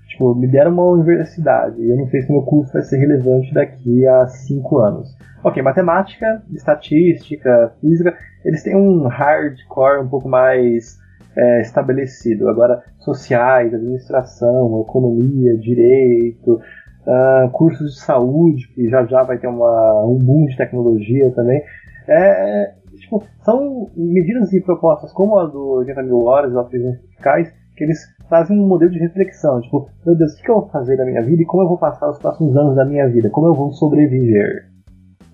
Tipo, 0.09 0.35
me 0.35 0.47
deram 0.47 0.73
uma 0.73 0.87
universidade 0.87 1.83
e 1.83 1.91
eu 1.91 1.97
não 1.97 2.07
sei 2.07 2.23
se 2.23 2.33
meu 2.33 2.43
curso 2.43 2.73
vai 2.73 2.83
ser 2.83 2.97
relevante 2.97 3.53
daqui 3.53 4.07
a 4.07 4.27
5 4.27 4.79
anos. 4.79 5.17
Ok, 5.45 5.63
matemática, 5.63 6.43
estatística, 6.53 7.73
física, 7.81 8.17
eles 8.45 8.63
têm 8.63 8.77
um 8.77 9.07
hardcore 9.07 10.01
um 10.01 10.09
pouco 10.09 10.29
mais 10.29 10.99
é, 11.37 11.61
estabelecido. 11.61 12.49
Agora, 12.49 12.83
sociais, 12.99 13.75
administração, 13.75 14.81
economia, 14.81 15.57
direito, 15.59 16.61
uh, 17.07 17.51
cursos 17.51 17.95
de 17.95 18.01
saúde, 18.01 18.69
que 18.75 18.89
já 18.89 19.05
já 19.05 19.23
vai 19.23 19.39
ter 19.39 19.47
uma, 19.47 20.05
um 20.05 20.19
boom 20.19 20.47
de 20.47 20.57
tecnologia 20.57 21.31
também. 21.33 21.63
É, 22.09 22.75
tipo, 22.99 23.23
são 23.43 23.91
medidas 23.97 24.53
e 24.53 24.61
propostas 24.61 25.13
como 25.13 25.39
a 25.39 25.47
do 25.47 25.79
80 25.79 26.03
mil 26.05 26.25
horas 26.25 26.55
opções 26.55 27.01
fiscais 27.01 27.53
que 27.77 27.85
eles 27.85 27.99
trazem 28.29 28.59
um 28.59 28.67
modelo 28.67 28.91
de 28.91 28.99
reflexão, 28.99 29.61
tipo, 29.61 29.89
meu 30.05 30.17
Deus, 30.17 30.33
o 30.33 30.43
que 30.43 30.51
eu 30.51 30.61
vou 30.61 30.69
fazer 30.69 30.97
da 30.97 31.05
minha 31.05 31.23
vida 31.23 31.43
e 31.43 31.45
como 31.45 31.63
eu 31.63 31.69
vou 31.69 31.79
passar 31.79 32.09
os 32.09 32.19
próximos 32.19 32.57
anos 32.57 32.75
da 32.75 32.85
minha 32.85 33.07
vida, 33.09 33.29
como 33.29 33.49
eu 33.49 33.55
vou 33.55 33.71
sobreviver. 33.73 34.67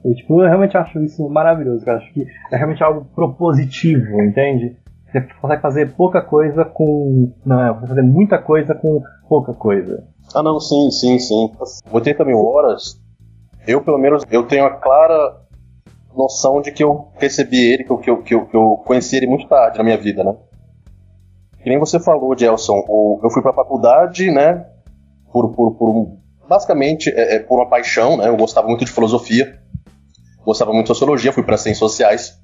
E, 0.05 0.15
tipo, 0.15 0.43
eu 0.43 0.49
realmente 0.49 0.77
acho 0.77 0.99
isso 1.05 1.29
maravilhoso, 1.29 1.85
eu 1.87 1.95
acho 1.95 2.13
que 2.13 2.27
é 2.51 2.57
realmente 2.57 2.83
algo 2.83 3.07
propositivo, 3.15 4.21
entende? 4.21 4.77
Você 5.13 5.21
consegue 5.41 5.61
fazer 5.61 5.95
pouca 5.95 6.23
coisa 6.23 6.65
com. 6.65 7.31
Não, 7.45 7.61
é, 7.61 7.87
fazer 7.87 8.03
muita 8.03 8.39
coisa 8.39 8.75
com 8.75 9.03
pouca 9.29 9.53
coisa. 9.53 10.05
Ah, 10.35 10.43
não, 10.43 10.59
sim, 10.59 10.91
sim, 10.91 11.19
sim. 11.19 11.53
80 11.91 12.25
mil 12.25 12.39
horas, 12.39 12.99
eu 13.67 13.83
pelo 13.83 13.99
menos 13.99 14.25
eu 14.31 14.47
tenho 14.47 14.65
a 14.65 14.71
clara 14.71 15.43
noção 16.17 16.63
de 16.63 16.73
que 16.73 16.83
eu 16.83 17.09
recebi 17.19 17.73
ele, 17.73 17.85
que 17.85 17.91
eu, 17.91 17.99
que 17.99 18.11
eu, 18.11 18.23
que 18.23 18.35
eu, 18.35 18.47
que 18.47 18.57
eu 18.57 18.83
conheci 18.87 19.17
ele 19.17 19.27
muito 19.27 19.47
tarde 19.47 19.79
na 19.79 19.85
minha 19.85 19.99
vida, 19.99 20.25
né? 20.25 20.35
Que 21.63 21.69
nem 21.69 21.79
você 21.79 22.01
falou, 22.01 22.37
Gelson, 22.37 22.83
eu 23.23 23.31
fui 23.31 23.43
pra 23.43 23.53
faculdade, 23.53 24.31
né? 24.31 24.67
Por, 25.31 25.53
por, 25.55 25.75
por 25.75 26.19
basicamente 26.49 27.11
é, 27.11 27.37
é, 27.37 27.39
por 27.39 27.57
uma 27.57 27.69
paixão, 27.69 28.17
né? 28.17 28.29
Eu 28.29 28.37
gostava 28.37 28.67
muito 28.67 28.85
de 28.85 28.91
filosofia, 28.91 29.61
gostava 30.45 30.73
muito 30.73 30.87
de 30.87 30.89
sociologia, 30.89 31.33
fui 31.33 31.43
para 31.43 31.57
ciências 31.57 31.79
sociais. 31.79 32.42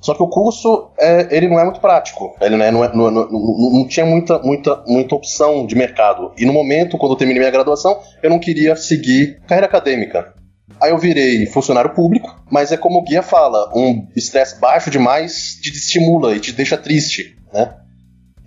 Só 0.00 0.14
que 0.14 0.22
o 0.22 0.28
curso, 0.28 0.90
é, 0.98 1.36
ele 1.36 1.48
não 1.48 1.58
é 1.58 1.64
muito 1.64 1.80
prático. 1.80 2.36
Ele 2.40 2.56
né, 2.56 2.70
não, 2.70 2.84
é, 2.84 2.94
não, 2.94 3.10
não, 3.10 3.28
não, 3.28 3.88
tinha 3.88 4.06
muita, 4.06 4.38
muita, 4.38 4.84
muita 4.86 5.14
opção 5.14 5.66
de 5.66 5.74
mercado. 5.74 6.32
E 6.36 6.44
no 6.44 6.52
momento, 6.52 6.98
quando 6.98 7.12
eu 7.12 7.16
terminei 7.16 7.40
minha 7.40 7.50
graduação, 7.50 7.98
eu 8.22 8.30
não 8.30 8.38
queria 8.38 8.76
seguir 8.76 9.40
carreira 9.46 9.66
acadêmica. 9.66 10.34
Aí 10.80 10.90
eu 10.90 10.98
virei 10.98 11.46
funcionário 11.46 11.94
público, 11.94 12.28
mas 12.50 12.70
é 12.70 12.76
como 12.76 12.98
o 12.98 13.02
guia 13.02 13.22
fala, 13.22 13.72
um 13.74 14.06
estresse 14.14 14.60
baixo 14.60 14.90
demais 14.90 15.58
te 15.62 15.70
estimula 15.70 16.36
e 16.36 16.40
te 16.40 16.52
deixa 16.52 16.76
triste, 16.76 17.36
né? 17.52 17.74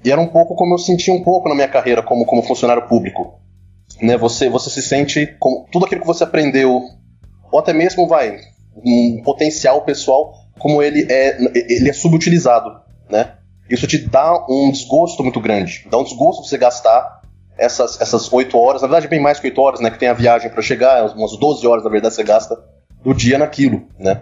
E 0.04 0.12
era 0.12 0.22
um 0.22 0.28
pouco 0.28 0.56
como 0.56 0.76
eu 0.76 0.78
senti 0.78 1.12
um 1.12 1.24
pouco 1.24 1.50
na 1.50 1.56
minha 1.56 1.68
carreira 1.68 2.02
como, 2.04 2.26
como 2.26 2.44
funcionário 2.44 2.88
público. 2.88 3.40
Né? 4.02 4.16
Você, 4.18 4.48
você 4.48 4.70
se 4.70 4.82
sente 4.82 5.36
com 5.40 5.66
tudo 5.72 5.86
aquilo 5.86 6.02
que 6.02 6.08
você 6.08 6.24
aprendeu, 6.24 6.82
ou 7.52 7.60
até 7.60 7.74
mesmo 7.74 8.08
vai, 8.08 8.38
um 8.86 9.22
potencial 9.24 9.82
pessoal 9.82 10.34
como 10.60 10.84
ele 10.84 11.08
é, 11.10 11.38
ele 11.56 11.90
é 11.90 11.94
subutilizado, 11.94 12.82
né? 13.10 13.34
Isso 13.70 13.88
te 13.88 13.98
dá 13.98 14.46
um 14.50 14.72
desgosto 14.72 15.24
muito 15.24 15.40
grande. 15.40 15.88
Dá 15.90 15.98
um 15.98 16.04
desgosto 16.04 16.44
você 16.44 16.58
gastar 16.58 17.22
essas, 17.58 18.00
essas 18.02 18.32
8 18.32 18.58
horas, 18.58 18.82
na 18.82 18.88
verdade 18.88 19.08
bem 19.08 19.20
mais 19.20 19.40
que 19.40 19.48
8 19.48 19.62
horas, 19.62 19.80
né? 19.80 19.90
Que 19.90 20.00
tem 20.00 20.10
a 20.10 20.14
viagem 20.14 20.50
para 20.50 20.62
chegar, 20.62 21.06
umas 21.16 21.38
12 21.38 21.66
horas, 21.66 21.84
na 21.84 21.90
verdade, 21.90 22.16
você 22.16 22.24
gasta 22.24 22.58
do 23.04 23.14
dia 23.14 23.38
naquilo, 23.38 23.88
né? 23.98 24.22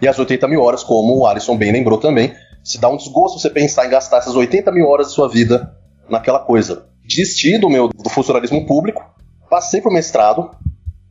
E 0.00 0.06
as 0.06 0.18
80 0.18 0.46
mil 0.46 0.62
horas, 0.62 0.84
como 0.84 1.18
o 1.18 1.26
Alisson 1.26 1.56
bem 1.56 1.72
lembrou 1.72 1.98
também, 1.98 2.34
se 2.62 2.78
dá 2.78 2.88
um 2.88 2.96
desgosto 2.96 3.38
você 3.38 3.50
pensar 3.50 3.86
em 3.86 3.90
gastar 3.90 4.18
essas 4.18 4.34
80 4.34 4.70
mil 4.72 4.86
horas 4.86 5.08
da 5.08 5.12
sua 5.12 5.28
vida 5.28 5.74
naquela 6.08 6.38
coisa. 6.38 6.86
Desisti 7.04 7.58
do 7.58 7.70
meu 7.70 7.88
do 7.88 8.10
funcionalismo 8.10 8.66
público, 8.66 9.04
passei 9.48 9.80
pro 9.80 9.92
mestrado, 9.92 10.50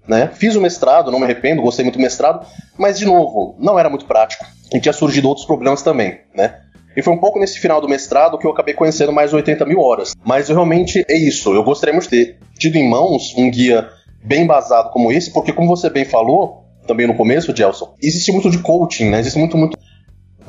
né? 0.08 0.32
Fiz 0.34 0.56
o 0.56 0.62
mestrado, 0.62 1.12
não 1.12 1.20
me 1.20 1.26
arrependo, 1.26 1.62
gostei 1.62 1.84
muito 1.84 1.98
do 1.98 2.02
mestrado, 2.02 2.46
mas 2.78 2.98
de 2.98 3.06
novo, 3.06 3.56
não 3.60 3.78
era 3.78 3.90
muito 3.90 4.06
prático. 4.06 4.46
E 4.74 4.80
tinha 4.80 4.94
surgido 4.94 5.28
outros 5.28 5.46
problemas 5.46 5.82
também, 5.82 6.20
né? 6.36 6.62
E 6.96 7.02
foi 7.04 7.14
um 7.14 7.20
pouco 7.20 7.40
nesse 7.40 7.60
final 7.60 7.80
do 7.80 7.88
mestrado 7.88 8.40
que 8.40 8.48
eu 8.48 8.52
acabei 8.52 8.74
conhecendo 8.74 9.14
mais 9.14 9.32
80 9.32 9.66
mil 9.66 9.80
horas. 9.80 10.14
Mas 10.26 10.50
realmente 10.50 11.06
é 11.08 11.16
isso. 11.16 11.54
Eu 11.54 11.64
gostaria 11.64 11.98
de 12.00 12.10
ter 12.10 12.40
tido 12.58 12.76
em 12.76 12.90
mãos 12.90 13.36
um 13.38 13.52
guia 13.52 13.88
bem 14.24 14.44
embasado 14.44 14.90
como 14.90 15.12
esse, 15.12 15.32
porque 15.32 15.54
como 15.54 15.68
você 15.68 15.92
bem 15.92 16.06
falou, 16.06 16.66
também 16.88 17.06
no 17.06 17.16
começo, 17.16 17.56
Gelson, 17.56 17.94
existe 18.02 18.32
muito 18.32 18.50
de 18.50 18.58
coaching, 18.60 19.12
né? 19.12 19.20
Existe 19.20 19.38
muito, 19.38 19.56
muito. 19.56 19.78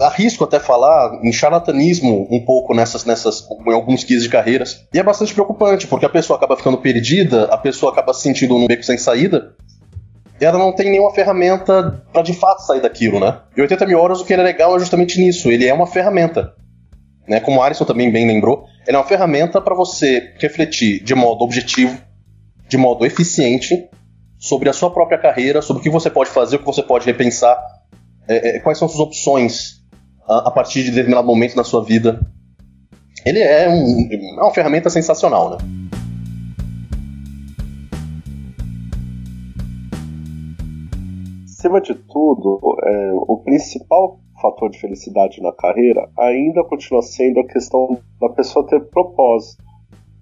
Arrisco 0.00 0.44
até 0.44 0.60
falar 0.60 1.20
em 1.22 1.32
charlatanismo 1.32 2.26
um 2.30 2.44
pouco 2.44 2.72
nessas, 2.72 3.04
nessas, 3.04 3.44
em 3.66 3.72
alguns 3.72 4.04
guias 4.04 4.22
de 4.22 4.28
carreiras. 4.28 4.86
E 4.94 4.98
é 4.98 5.02
bastante 5.02 5.34
preocupante, 5.34 5.86
porque 5.86 6.06
a 6.06 6.08
pessoa 6.08 6.38
acaba 6.38 6.56
ficando 6.56 6.78
perdida, 6.78 7.44
a 7.46 7.58
pessoa 7.58 7.92
acaba 7.92 8.14
se 8.14 8.22
sentindo 8.22 8.56
num 8.56 8.66
beco 8.66 8.84
sem 8.84 8.96
saída, 8.96 9.54
ela 10.44 10.58
não 10.58 10.72
tem 10.72 10.90
nenhuma 10.90 11.12
ferramenta 11.12 12.02
para 12.12 12.22
de 12.22 12.32
fato 12.32 12.60
sair 12.64 12.80
daquilo, 12.80 13.18
né? 13.18 13.40
E 13.56 13.60
80 13.60 13.86
mil 13.86 13.98
horas, 13.98 14.20
o 14.20 14.24
que 14.24 14.34
é 14.34 14.36
legal 14.36 14.76
é 14.76 14.78
justamente 14.78 15.20
nisso, 15.20 15.50
ele 15.50 15.66
é 15.66 15.74
uma 15.74 15.86
ferramenta. 15.86 16.54
Né? 17.26 17.40
Como 17.40 17.58
o 17.58 17.62
Alisson 17.62 17.84
também 17.84 18.10
bem 18.10 18.26
lembrou, 18.26 18.64
ele 18.86 18.96
é 18.96 19.00
uma 19.00 19.06
ferramenta 19.06 19.60
para 19.60 19.74
você 19.74 20.32
refletir 20.38 21.02
de 21.02 21.14
modo 21.14 21.44
objetivo, 21.44 21.98
de 22.68 22.76
modo 22.76 23.04
eficiente, 23.04 23.88
sobre 24.38 24.68
a 24.68 24.72
sua 24.72 24.90
própria 24.90 25.18
carreira, 25.18 25.60
sobre 25.60 25.80
o 25.80 25.82
que 25.82 25.90
você 25.90 26.08
pode 26.08 26.30
fazer, 26.30 26.56
o 26.56 26.58
que 26.60 26.64
você 26.64 26.82
pode 26.82 27.04
repensar, 27.04 27.58
é, 28.28 28.56
é, 28.56 28.60
quais 28.60 28.78
são 28.78 28.88
suas 28.88 29.00
opções 29.00 29.82
a, 30.26 30.48
a, 30.48 30.50
partir 30.50 30.84
de 30.84 30.90
determinado 30.90 31.26
momento 31.26 31.56
na 31.56 31.64
sua 31.64 31.84
vida. 31.84 32.20
Ele 33.26 33.40
é, 33.40 33.68
um, 33.68 34.08
é 34.10 34.42
uma 34.42 34.54
ferramenta 34.54 34.88
sensacional, 34.88 35.50
né? 35.50 35.87
Acima 41.58 41.80
de 41.80 41.92
tudo, 41.92 42.60
é, 42.84 43.12
o 43.14 43.38
principal 43.38 44.20
fator 44.40 44.70
de 44.70 44.78
felicidade 44.78 45.42
na 45.42 45.52
carreira 45.52 46.08
ainda 46.16 46.62
continua 46.62 47.02
sendo 47.02 47.40
a 47.40 47.46
questão 47.46 47.98
da 48.20 48.28
pessoa 48.28 48.64
ter 48.64 48.80
propósito, 48.88 49.60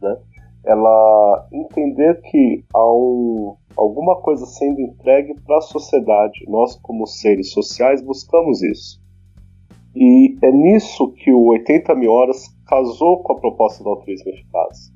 né? 0.01 0.17
Ela 0.65 1.47
entender 1.53 2.21
que 2.23 2.65
há 2.75 2.93
um, 2.93 3.55
alguma 3.77 4.17
coisa 4.17 4.47
sendo 4.47 4.81
entregue 4.81 5.35
para 5.43 5.59
a 5.59 5.61
sociedade. 5.61 6.45
Nós, 6.49 6.75
como 6.83 7.07
seres 7.07 7.53
sociais, 7.53 8.03
buscamos 8.03 8.63
isso. 8.63 9.01
E 9.95 10.37
é 10.43 10.51
nisso 10.51 11.13
que 11.13 11.31
o 11.31 11.49
80 11.49 11.95
mil 11.95 12.11
horas 12.11 12.49
casou 12.67 13.23
com 13.23 13.35
a 13.35 13.39
proposta 13.39 13.85
do 13.85 13.91
altruísmo 13.91 14.31
eficaz. 14.31 14.91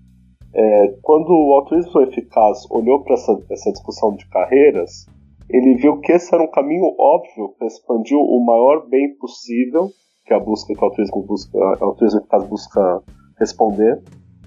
É, 0.53 0.89
quando 1.03 1.31
o 1.31 1.53
altruísmo 1.53 2.01
eficaz 2.01 2.67
olhou 2.71 3.05
para 3.05 3.15
essa, 3.15 3.39
essa 3.51 3.71
discussão 3.71 4.17
de 4.17 4.27
carreiras, 4.29 5.07
ele 5.53 5.75
viu 5.75 6.01
que 6.01 6.13
esse 6.13 6.35
era 6.35 6.43
um 6.43 6.51
caminho 6.51 6.95
óbvio 6.99 7.55
para 7.59 7.67
expandir 7.67 8.17
o 8.17 8.45
maior 8.45 8.89
bem 8.89 9.17
possível, 9.17 9.91
que 10.25 10.33
é 10.33 10.37
a 10.37 10.41
busca 10.41 10.73
que 10.73 10.81
o 10.81 10.85
altruísmo, 10.85 11.23
busca, 11.23 11.59
o 11.59 11.85
altruísmo 11.85 12.23
busca 12.49 13.03
responder, 13.39 14.01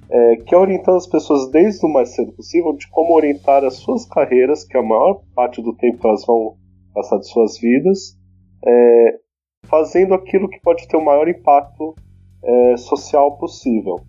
é, 0.09 0.35
que 0.37 0.55
é 0.55 0.57
orientando 0.57 0.97
as 0.97 1.07
pessoas 1.07 1.49
desde 1.51 1.85
o 1.85 1.89
mais 1.89 2.15
cedo 2.15 2.31
possível 2.31 2.73
de 2.73 2.89
como 2.89 3.15
orientar 3.15 3.63
as 3.65 3.75
suas 3.75 4.05
carreiras, 4.05 4.63
que 4.63 4.77
é 4.77 4.79
a 4.79 4.83
maior 4.83 5.21
parte 5.35 5.61
do 5.61 5.75
tempo 5.75 6.07
elas 6.07 6.25
vão 6.25 6.55
passar 6.93 7.17
de 7.17 7.27
suas 7.27 7.59
vidas, 7.59 8.17
é, 8.65 9.19
fazendo 9.65 10.13
aquilo 10.13 10.49
que 10.49 10.61
pode 10.61 10.87
ter 10.87 10.95
o 10.95 11.03
maior 11.03 11.27
impacto 11.27 11.95
é, 12.43 12.77
social 12.77 13.37
possível. 13.37 13.99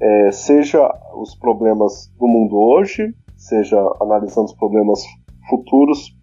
É, 0.00 0.32
seja 0.32 0.90
os 1.16 1.36
problemas 1.36 2.10
do 2.18 2.26
mundo 2.26 2.56
hoje, 2.56 3.14
seja 3.36 3.78
analisando 4.00 4.46
os 4.46 4.56
problemas 4.56 5.04
futuros 5.48 6.14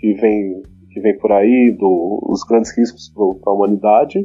que 0.00 0.14
vem, 0.14 0.62
que 0.90 1.00
vem 1.00 1.16
por 1.18 1.30
aí, 1.30 1.76
do, 1.78 2.18
os 2.26 2.42
grandes 2.42 2.76
riscos 2.76 3.12
para 3.12 3.52
a 3.52 3.54
humanidade, 3.54 4.18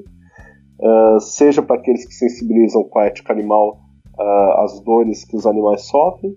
uh, 0.79 1.19
seja 1.19 1.61
para 1.61 1.75
aqueles 1.75 2.07
que 2.07 2.13
sensibilizam 2.13 2.83
com 2.85 2.99
a 2.99 3.05
ética 3.05 3.33
animal 3.33 3.77
uh, 4.17 4.63
as 4.63 4.79
dores 4.79 5.25
que 5.25 5.35
os 5.35 5.45
animais 5.45 5.85
sofrem, 5.85 6.35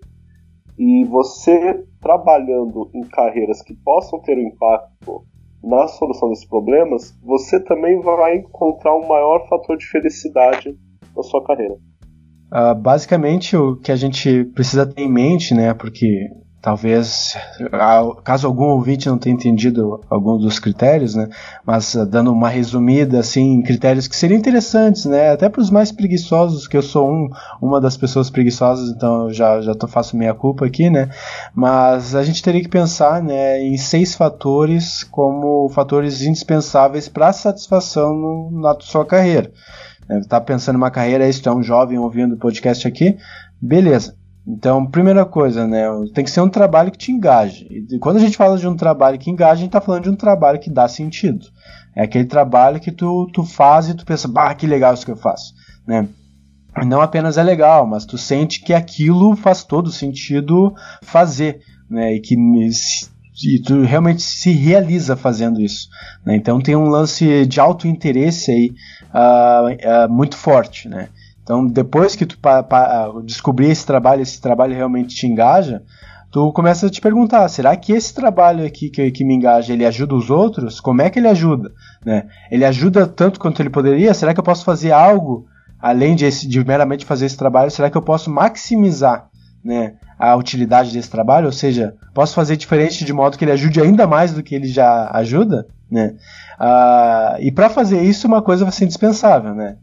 e 0.77 1.05
você 1.05 1.85
trabalhando 2.01 2.91
em 2.95 3.03
carreiras 3.03 3.63
que 3.63 3.75
possam 3.75 4.21
ter 4.21 4.37
um 4.37 4.49
impacto 4.49 5.25
na 5.63 5.89
solução 5.89 6.29
desses 6.29 6.47
problemas, 6.47 7.17
você 7.23 7.59
também 7.61 8.01
vai 8.01 8.37
encontrar 8.37 8.97
um 8.97 9.07
maior 9.07 9.47
fator 9.49 9.77
de 9.77 9.87
felicidade 9.87 10.77
na 11.17 11.23
sua 11.23 11.45
carreira. 11.45 11.75
Uh, 12.53 12.75
basicamente, 12.75 13.57
o 13.57 13.77
que 13.77 13.93
a 13.93 13.97
gente 13.97 14.45
precisa 14.55 14.87
ter 14.87 15.03
em 15.03 15.13
mente, 15.13 15.53
né, 15.53 15.75
porque 15.75 16.29
Talvez, 16.61 17.37
caso 18.25 18.49
algum 18.49 18.65
ouvinte 18.65 19.09
não 19.09 19.17
tenha 19.17 19.33
entendido 19.33 20.01
alguns 20.11 20.43
dos 20.43 20.59
critérios, 20.59 21.15
né, 21.15 21.29
mas 21.65 21.95
uh, 21.95 22.05
dando 22.05 22.33
uma 22.33 22.49
resumida, 22.49 23.21
assim, 23.21 23.63
critérios 23.63 24.09
que 24.09 24.17
seriam 24.17 24.37
interessantes, 24.37 25.05
né, 25.05 25.31
até 25.31 25.49
para 25.49 25.61
os 25.61 25.71
mais 25.71 25.93
preguiçosos, 25.93 26.67
que 26.67 26.77
eu 26.77 26.83
sou 26.83 27.09
um, 27.09 27.31
uma 27.63 27.81
das 27.81 27.97
pessoas 27.97 28.29
preguiçosas, 28.29 28.91
então 28.91 29.33
já, 29.33 29.61
já 29.61 29.73
tô, 29.73 29.87
faço 29.87 30.17
minha 30.17 30.35
culpa 30.35 30.67
aqui, 30.67 30.91
né, 30.91 31.11
mas 31.55 32.17
a 32.17 32.25
gente 32.25 32.43
teria 32.43 32.61
que 32.61 32.69
pensar, 32.69 33.23
né, 33.23 33.63
em 33.63 33.77
seis 33.77 34.17
fatores 34.17 35.05
como 35.05 35.69
fatores 35.69 36.23
indispensáveis 36.23 37.09
para 37.09 37.29
a 37.29 37.33
satisfação 37.33 38.13
no, 38.13 38.51
na 38.61 38.77
sua 38.81 39.07
carreira. 39.07 39.53
Está 40.11 40.41
pensando 40.41 40.75
em 40.75 40.79
uma 40.79 40.91
carreira, 40.91 41.25
tu 41.41 41.49
é 41.49 41.55
um 41.55 41.63
jovem 41.63 41.99
ouvindo 41.99 42.35
o 42.35 42.39
podcast 42.39 42.89
aqui, 42.89 43.17
beleza. 43.61 44.18
Então, 44.51 44.87
primeira 44.87 45.27
coisa, 45.27 45.67
né? 45.67 45.85
Tem 46.15 46.25
que 46.25 46.31
ser 46.31 46.41
um 46.41 46.49
trabalho 46.49 46.91
que 46.91 46.97
te 46.97 47.13
engaje. 47.13 47.67
E 47.91 47.99
quando 47.99 48.17
a 48.17 48.21
gente 48.21 48.37
fala 48.37 48.57
de 48.57 48.67
um 48.67 48.75
trabalho 48.75 49.19
que 49.19 49.31
engaja, 49.31 49.53
a 49.53 49.57
gente 49.57 49.67
está 49.67 49.81
falando 49.81 50.05
de 50.05 50.11
um 50.11 50.17
trabalho 50.17 50.59
que 50.59 50.71
dá 50.71 50.89
sentido. 50.89 51.47
É 51.95 52.05
aquele 52.05 52.25
trabalho 52.25 52.81
que 52.81 52.91
tu, 52.91 53.29
tu 53.31 53.45
faz 53.45 53.91
e 53.91 53.95
tu 53.95 54.07
pensa, 54.07 54.27
bah, 54.27 54.55
que 54.55 54.67
legal 54.67 54.95
isso 54.95 55.05
que 55.05 55.13
eu 55.13 55.17
faço, 55.17 55.53
né? 55.87 56.09
Não 56.87 57.03
apenas 57.03 57.37
é 57.37 57.43
legal, 57.43 57.87
mas 57.87 58.07
tu 58.07 58.17
sente 58.17 58.63
que 58.63 58.73
aquilo 58.73 59.37
faz 59.37 59.65
todo 59.65 59.91
sentido 59.91 60.73
fazer, 61.03 61.61
né? 61.91 62.15
E 62.15 62.21
que 62.21 62.37
e 62.37 63.61
tu 63.63 63.83
realmente 63.83 64.23
se 64.23 64.51
realiza 64.51 65.17
fazendo 65.17 65.61
isso. 65.61 65.89
Né? 66.25 66.37
Então 66.37 66.61
tem 66.61 66.75
um 66.75 66.89
lance 66.89 67.47
de 67.47 67.61
auto 67.61 67.87
interesse 67.87 68.51
aí 68.51 68.73
uh, 69.15 70.07
uh, 70.07 70.13
muito 70.13 70.37
forte, 70.37 70.89
né? 70.89 71.09
Então, 71.49 71.67
depois 71.67 72.15
que 72.15 72.27
tu 72.27 72.39
pa, 72.39 72.63
pa, 72.63 73.11
descobrir 73.25 73.71
esse 73.71 73.87
trabalho, 73.87 74.21
esse 74.21 74.39
trabalho 74.39 74.75
realmente 74.75 75.17
te 75.17 75.27
engaja, 75.27 75.83
tu 76.31 76.53
começa 76.53 76.87
a 76.87 76.91
te 76.91 77.01
perguntar, 77.01 77.49
será 77.49 77.75
que 77.75 77.91
esse 77.91 78.13
trabalho 78.13 78.67
aqui 78.67 78.91
que, 78.91 79.11
que 79.11 79.25
me 79.25 79.35
engaja, 79.35 79.73
ele 79.73 79.87
ajuda 79.87 80.15
os 80.15 80.29
outros? 80.29 80.79
Como 80.79 81.01
é 81.01 81.09
que 81.09 81.19
ele 81.19 81.27
ajuda? 81.27 81.73
Né? 82.05 82.27
Ele 82.51 82.67
ajuda 82.67 83.07
tanto 83.07 83.41
quanto 83.41 83.63
ele 83.63 83.71
poderia? 83.71 84.13
Será 84.13 84.35
que 84.35 84.41
eu 84.41 84.45
posso 84.45 84.63
fazer 84.63 84.93
algo 84.93 85.47
além 85.81 86.15
de, 86.15 86.27
esse, 86.27 86.47
de 86.47 86.63
meramente 86.63 87.07
fazer 87.07 87.25
esse 87.25 87.39
trabalho? 87.39 87.71
Será 87.71 87.89
que 87.89 87.97
eu 87.97 88.03
posso 88.03 88.31
maximizar 88.31 89.31
né, 89.65 89.95
a 90.19 90.37
utilidade 90.37 90.93
desse 90.93 91.09
trabalho? 91.09 91.47
Ou 91.47 91.53
seja, 91.53 91.95
posso 92.13 92.35
fazer 92.35 92.59
diferente 92.59 93.07
de 93.07 93.13
modo 93.15 93.39
que 93.39 93.45
ele 93.47 93.53
ajude 93.53 93.81
ainda 93.81 94.07
mais 94.07 94.35
do 94.35 94.43
que 94.43 94.55
ele 94.55 94.69
já 94.69 95.11
ajuda? 95.15 95.67
Né? 95.91 96.15
Ah, 96.61 97.39
e 97.41 97.51
para 97.51 97.71
fazer 97.71 98.03
isso, 98.03 98.27
uma 98.27 98.43
coisa 98.43 98.67
vai 98.67 98.73
ser 98.73 98.85
indispensável, 98.85 99.55
né? 99.55 99.79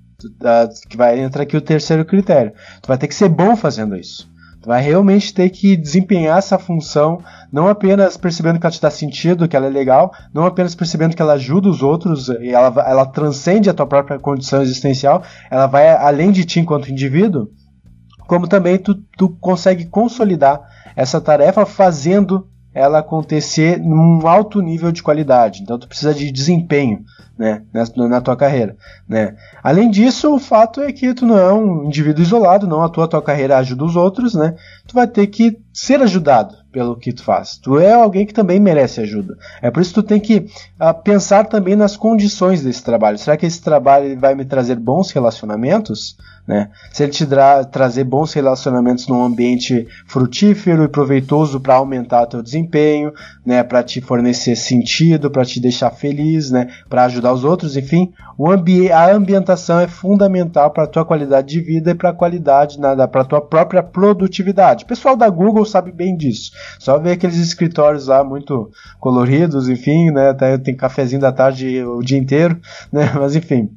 Que 0.89 0.97
vai 0.97 1.19
entrar 1.19 1.43
aqui 1.43 1.57
o 1.57 1.61
terceiro 1.61 2.05
critério. 2.05 2.53
Tu 2.81 2.87
vai 2.87 2.97
ter 2.97 3.07
que 3.07 3.15
ser 3.15 3.29
bom 3.29 3.55
fazendo 3.55 3.95
isso. 3.95 4.29
Tu 4.61 4.67
vai 4.67 4.81
realmente 4.81 5.31
ter 5.31 5.49
que 5.51 5.77
desempenhar 5.77 6.39
essa 6.39 6.57
função, 6.57 7.21
não 7.51 7.67
apenas 7.67 8.17
percebendo 8.17 8.59
que 8.59 8.65
ela 8.65 8.73
te 8.73 8.81
dá 8.81 8.89
sentido, 8.89 9.47
que 9.47 9.55
ela 9.55 9.67
é 9.67 9.69
legal, 9.69 10.11
não 10.33 10.43
apenas 10.43 10.73
percebendo 10.73 11.15
que 11.15 11.21
ela 11.21 11.33
ajuda 11.33 11.69
os 11.69 11.83
outros 11.83 12.29
e 12.29 12.49
ela, 12.49 12.73
ela 12.81 13.05
transcende 13.05 13.69
a 13.69 13.75
tua 13.75 13.85
própria 13.85 14.17
condição 14.17 14.63
existencial, 14.63 15.21
ela 15.51 15.67
vai 15.67 15.89
além 15.89 16.31
de 16.31 16.45
ti 16.45 16.59
enquanto 16.59 16.89
indivíduo, 16.89 17.47
como 18.27 18.47
também 18.47 18.79
tu, 18.79 18.95
tu 19.15 19.29
consegue 19.39 19.85
consolidar 19.85 20.59
essa 20.95 21.21
tarefa 21.21 21.63
fazendo 21.63 22.47
ela 22.73 22.99
acontecer 22.99 23.79
num 23.79 24.27
alto 24.27 24.61
nível 24.61 24.91
de 24.91 25.03
qualidade. 25.03 25.61
Então 25.61 25.77
tu 25.77 25.87
precisa 25.87 26.13
de 26.13 26.31
desempenho 26.31 27.03
né, 27.37 27.63
na, 27.73 28.07
na, 28.07 28.21
tua 28.21 28.35
carreira. 28.35 28.75
Né. 29.07 29.35
Além 29.61 29.89
disso, 29.89 30.33
o 30.33 30.39
fato 30.39 30.81
é 30.81 30.91
que 30.91 31.13
tu 31.13 31.25
não 31.25 31.37
é 31.37 31.53
um 31.53 31.85
indivíduo 31.85 32.23
isolado, 32.23 32.67
não 32.67 32.81
a 32.81 32.89
tua, 32.89 33.21
carreira 33.21 33.57
ajuda 33.57 33.83
os 33.83 33.95
outros, 33.95 34.33
né? 34.33 34.55
Tu 34.87 34.93
vai 34.93 35.07
ter 35.07 35.27
que 35.27 35.59
ser 35.73 36.01
ajudado 36.01 36.55
pelo 36.71 36.95
que 36.95 37.11
tu 37.11 37.23
faz. 37.23 37.57
Tu 37.57 37.79
é 37.79 37.93
alguém 37.93 38.25
que 38.25 38.33
também 38.33 38.59
merece 38.59 39.01
ajuda. 39.01 39.37
É 39.61 39.69
por 39.69 39.81
isso 39.81 39.93
que 39.93 40.01
tu 40.01 40.07
tem 40.07 40.19
que 40.19 40.47
uh, 40.79 40.93
pensar 41.03 41.45
também 41.45 41.75
nas 41.75 41.97
condições 41.97 42.63
desse 42.63 42.83
trabalho. 42.83 43.17
Será 43.17 43.35
que 43.35 43.45
esse 43.45 43.61
trabalho 43.61 44.17
vai 44.19 44.35
me 44.35 44.45
trazer 44.45 44.75
bons 44.75 45.11
relacionamentos? 45.11 46.17
Né? 46.47 46.69
Se 46.91 47.03
ele 47.03 47.11
te 47.11 47.25
tra 47.25 47.63
trazer 47.63 48.03
bons 48.03 48.31
relacionamentos 48.33 49.07
num 49.07 49.23
ambiente 49.23 49.87
frutífero 50.05 50.83
e 50.83 50.87
proveitoso 50.87 51.59
para 51.59 51.75
aumentar 51.75 52.27
teu 52.27 52.43
desempenho, 52.43 53.11
né? 53.43 53.63
para 53.63 53.81
te 53.81 53.99
fornecer 53.99 54.55
sentido, 54.55 55.31
para 55.31 55.43
te 55.43 55.59
deixar 55.59 55.89
feliz, 55.89 56.51
né? 56.51 56.67
para 56.87 57.05
ajudar 57.05 57.33
os 57.33 57.43
outros, 57.43 57.75
enfim, 57.75 58.13
ambi 58.39 58.91
a 58.91 59.11
ambientação 59.11 59.79
é 59.79 59.87
fundamental 59.87 60.69
para 60.69 60.83
a 60.83 60.87
tua 60.87 61.03
qualidade 61.03 61.47
de 61.47 61.59
vida 61.59 61.91
e 61.91 61.95
para 61.95 62.09
a 62.09 62.13
qualidade, 62.13 62.77
para 63.11 63.21
a 63.21 63.25
tua 63.25 63.41
própria 63.41 63.81
produtividade. 63.81 64.83
O 64.83 64.87
pessoal 64.87 65.15
da 65.15 65.29
Google 65.29 65.65
sabe 65.65 65.91
bem 65.91 66.15
disso. 66.15 66.51
Só 66.77 66.99
ver 66.99 67.13
aqueles 67.13 67.37
escritórios 67.37 68.07
lá 68.07 68.23
muito 68.23 68.69
coloridos, 68.99 69.67
enfim, 69.67 70.11
né? 70.11 70.33
Tem 70.63 70.75
cafezinho 70.75 71.21
da 71.21 71.31
tarde 71.31 71.83
o 71.83 72.01
dia 72.01 72.17
inteiro, 72.17 72.59
né? 72.91 73.11
Mas 73.15 73.35
enfim, 73.35 73.69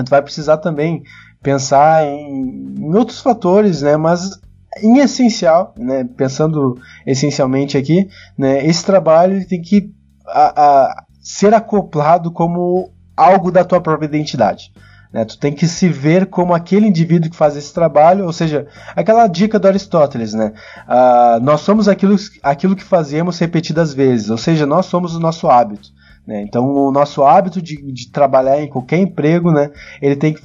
gente 0.00 0.10
vai 0.10 0.22
precisar 0.22 0.58
também 0.58 1.02
pensar 1.42 2.06
em, 2.06 2.74
em 2.78 2.94
outros 2.94 3.20
fatores, 3.20 3.82
né? 3.82 3.96
Mas 3.96 4.40
em 4.82 4.98
essencial, 4.98 5.74
né? 5.76 6.04
Pensando 6.16 6.78
essencialmente 7.06 7.76
aqui, 7.76 8.08
né? 8.38 8.64
Esse 8.66 8.84
trabalho 8.84 9.46
tem 9.46 9.60
que 9.60 9.92
a, 10.26 10.62
a, 10.62 11.04
ser 11.20 11.52
acoplado 11.54 12.30
como 12.30 12.90
algo 13.16 13.50
da 13.50 13.64
tua 13.64 13.80
própria 13.80 14.06
identidade. 14.06 14.72
Né? 15.12 15.26
Tu 15.26 15.38
tem 15.38 15.52
que 15.52 15.68
se 15.68 15.88
ver 15.88 16.26
como 16.26 16.54
aquele 16.54 16.86
indivíduo 16.86 17.30
que 17.30 17.36
faz 17.36 17.54
esse 17.54 17.72
trabalho, 17.72 18.24
ou 18.24 18.32
seja, 18.32 18.66
aquela 18.96 19.26
dica 19.26 19.58
do 19.58 19.68
Aristóteles, 19.68 20.32
né? 20.32 20.54
Uh, 20.88 21.38
nós 21.42 21.60
somos 21.60 21.86
aquilo, 21.86 22.16
aquilo 22.42 22.74
que 22.74 22.82
fazemos 22.82 23.38
repetidas 23.38 23.92
vezes, 23.92 24.30
ou 24.30 24.38
seja, 24.38 24.64
nós 24.64 24.86
somos 24.86 25.14
o 25.14 25.20
nosso 25.20 25.48
hábito. 25.50 25.90
Né? 26.26 26.42
Então, 26.42 26.72
o 26.72 26.92
nosso 26.92 27.24
hábito 27.24 27.60
de, 27.60 27.76
de, 27.92 28.10
trabalhar 28.10 28.62
em 28.62 28.68
qualquer 28.68 28.98
emprego, 28.98 29.50
né, 29.50 29.70
ele 30.00 30.14
tem 30.14 30.32
que 30.32 30.40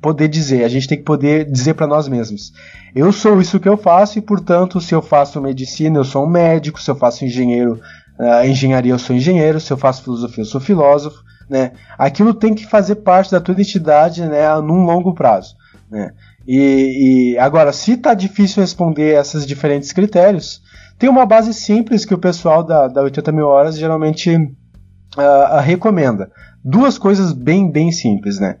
poder 0.00 0.28
dizer, 0.28 0.64
a 0.64 0.68
gente 0.68 0.88
tem 0.88 0.96
que 0.96 1.04
poder 1.04 1.44
dizer 1.50 1.74
para 1.74 1.86
nós 1.86 2.08
mesmos: 2.08 2.52
eu 2.94 3.12
sou 3.12 3.40
isso 3.40 3.60
que 3.60 3.68
eu 3.68 3.76
faço 3.76 4.18
e, 4.18 4.22
portanto, 4.22 4.80
se 4.80 4.94
eu 4.94 5.02
faço 5.02 5.40
medicina, 5.40 5.98
eu 5.98 6.04
sou 6.04 6.24
um 6.24 6.30
médico, 6.30 6.80
se 6.80 6.90
eu 6.90 6.96
faço 6.96 7.24
engenheiro, 7.24 7.78
uh, 8.18 8.46
engenharia, 8.46 8.92
eu 8.92 8.98
sou 8.98 9.14
engenheiro, 9.14 9.60
se 9.60 9.70
eu 9.70 9.76
faço 9.76 10.02
filosofia, 10.02 10.42
eu 10.42 10.46
sou 10.46 10.60
filósofo 10.60 11.22
né? 11.50 11.72
Aquilo 11.98 12.32
tem 12.32 12.54
que 12.54 12.64
fazer 12.64 12.96
parte 12.96 13.32
da 13.32 13.40
tua 13.40 13.52
identidade, 13.52 14.22
né, 14.24 14.54
num 14.60 14.84
longo 14.84 15.12
prazo, 15.12 15.56
né? 15.90 16.12
E, 16.46 17.32
e 17.34 17.38
agora, 17.38 17.72
se 17.72 17.92
está 17.92 18.14
difícil 18.14 18.62
responder 18.62 19.20
esses 19.20 19.44
diferentes 19.44 19.92
critérios, 19.92 20.62
tem 20.96 21.10
uma 21.10 21.26
base 21.26 21.52
simples 21.52 22.04
que 22.04 22.14
o 22.14 22.18
pessoal 22.18 22.62
da, 22.62 22.86
da 22.86 23.02
80 23.02 23.32
mil 23.32 23.46
horas 23.46 23.76
geralmente 23.76 24.30
uh, 25.16 25.60
recomenda. 25.60 26.30
Duas 26.64 26.98
coisas 26.98 27.32
bem, 27.32 27.70
bem 27.70 27.90
simples, 27.90 28.38
né? 28.38 28.58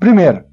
Primeiro, 0.00 0.44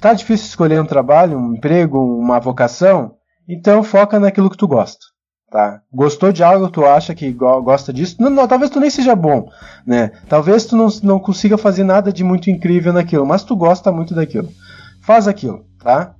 tá 0.00 0.12
difícil 0.14 0.46
escolher 0.46 0.80
um 0.80 0.86
trabalho, 0.86 1.38
um 1.38 1.54
emprego, 1.54 1.98
uma 1.98 2.38
vocação? 2.38 3.16
Então 3.48 3.82
foca 3.82 4.18
naquilo 4.18 4.48
que 4.48 4.56
tu 4.56 4.68
gosta 4.68 5.14
tá? 5.54 5.82
Gostou 5.92 6.32
de 6.32 6.42
algo, 6.42 6.68
tu 6.68 6.84
acha 6.84 7.14
que 7.14 7.30
go 7.30 7.62
gosta 7.62 7.92
disso? 7.92 8.16
Não, 8.18 8.28
não, 8.28 8.48
talvez 8.48 8.72
tu 8.72 8.80
nem 8.80 8.90
seja 8.90 9.14
bom, 9.14 9.48
né? 9.86 10.10
Talvez 10.28 10.66
tu 10.66 10.76
não, 10.76 10.88
não 11.04 11.20
consiga 11.20 11.56
fazer 11.56 11.84
nada 11.84 12.12
de 12.12 12.24
muito 12.24 12.50
incrível 12.50 12.92
naquilo, 12.92 13.24
mas 13.24 13.44
tu 13.44 13.54
gosta 13.54 13.92
muito 13.92 14.16
daquilo. 14.16 14.48
Faz 15.00 15.28
aquilo, 15.28 15.64
tá? 15.78 16.16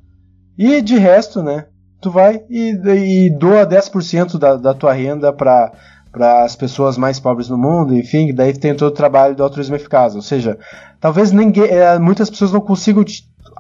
E 0.57 0.81
de 0.81 0.97
resto, 0.99 1.43
né? 1.43 1.67
Tu 2.01 2.13
vai 2.13 2.45
e, 2.49 2.79
e 3.27 3.31
doa 3.31 3.67
10% 3.67 4.39
da, 4.39 4.55
da 4.55 4.73
tua 4.73 4.93
renda 4.93 5.33
para 5.33 5.73
para 6.15 6.45
as 6.45 6.55
pessoas 6.55 6.97
mais 6.97 7.19
pobres 7.19 7.49
no 7.49 7.59
mundo, 7.59 7.93
enfim, 7.93 8.33
daí 8.33 8.57
tem 8.57 8.73
todo 8.73 8.93
o 8.93 8.95
trabalho 8.95 9.35
do 9.35 9.43
altruísmo 9.43 9.75
eficaz. 9.75 10.15
Ou 10.15 10.23
seja, 10.23 10.57
talvez 11.01 11.33
ninguém, 11.33 11.65
é, 11.65 11.99
muitas 11.99 12.31
pessoas 12.31 12.53
não 12.53 12.61
consigam 12.61 13.03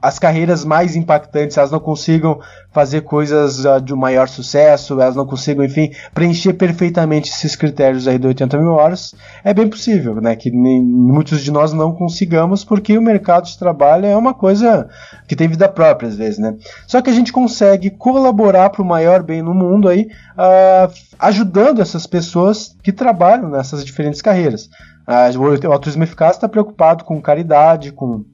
as 0.00 0.18
carreiras 0.18 0.64
mais 0.64 0.96
impactantes, 0.96 1.56
elas 1.56 1.70
não 1.70 1.80
consigam 1.80 2.40
fazer 2.72 3.02
coisas 3.02 3.64
uh, 3.64 3.80
de 3.80 3.94
um 3.94 3.96
maior 3.96 4.28
sucesso, 4.28 5.00
elas 5.00 5.16
não 5.16 5.24
consigam, 5.24 5.64
enfim, 5.64 5.92
preencher 6.12 6.54
perfeitamente 6.54 7.30
esses 7.30 7.54
critérios 7.54 8.08
aí 8.08 8.18
de 8.18 8.26
80 8.26 8.58
mil 8.58 8.72
horas, 8.72 9.14
é 9.44 9.54
bem 9.54 9.68
possível, 9.68 10.20
né, 10.20 10.34
que 10.34 10.50
nem, 10.50 10.82
muitos 10.82 11.42
de 11.42 11.50
nós 11.50 11.72
não 11.72 11.92
consigamos, 11.92 12.64
porque 12.64 12.98
o 12.98 13.02
mercado 13.02 13.46
de 13.46 13.58
trabalho 13.58 14.06
é 14.06 14.16
uma 14.16 14.34
coisa 14.34 14.88
que 15.28 15.36
tem 15.36 15.48
vida 15.48 15.68
própria 15.68 16.08
às 16.08 16.16
vezes, 16.16 16.38
né. 16.38 16.56
Só 16.86 17.00
que 17.00 17.10
a 17.10 17.14
gente 17.14 17.32
consegue 17.32 17.90
colaborar 17.90 18.70
para 18.70 18.82
o 18.82 18.86
maior 18.86 19.22
bem 19.22 19.42
no 19.42 19.54
mundo 19.54 19.88
aí, 19.88 20.08
uh, 20.36 20.92
ajudando 21.18 21.80
essas 21.80 22.06
pessoas 22.06 22.76
que 22.82 22.92
trabalham 22.92 23.48
nessas 23.48 23.84
diferentes 23.84 24.20
carreiras. 24.20 24.68
Uh, 25.06 25.68
o 25.68 25.72
altruísmo 25.72 26.02
eficaz 26.02 26.36
está 26.36 26.48
preocupado 26.48 27.04
com 27.04 27.20
caridade, 27.20 27.92
com 27.92 28.24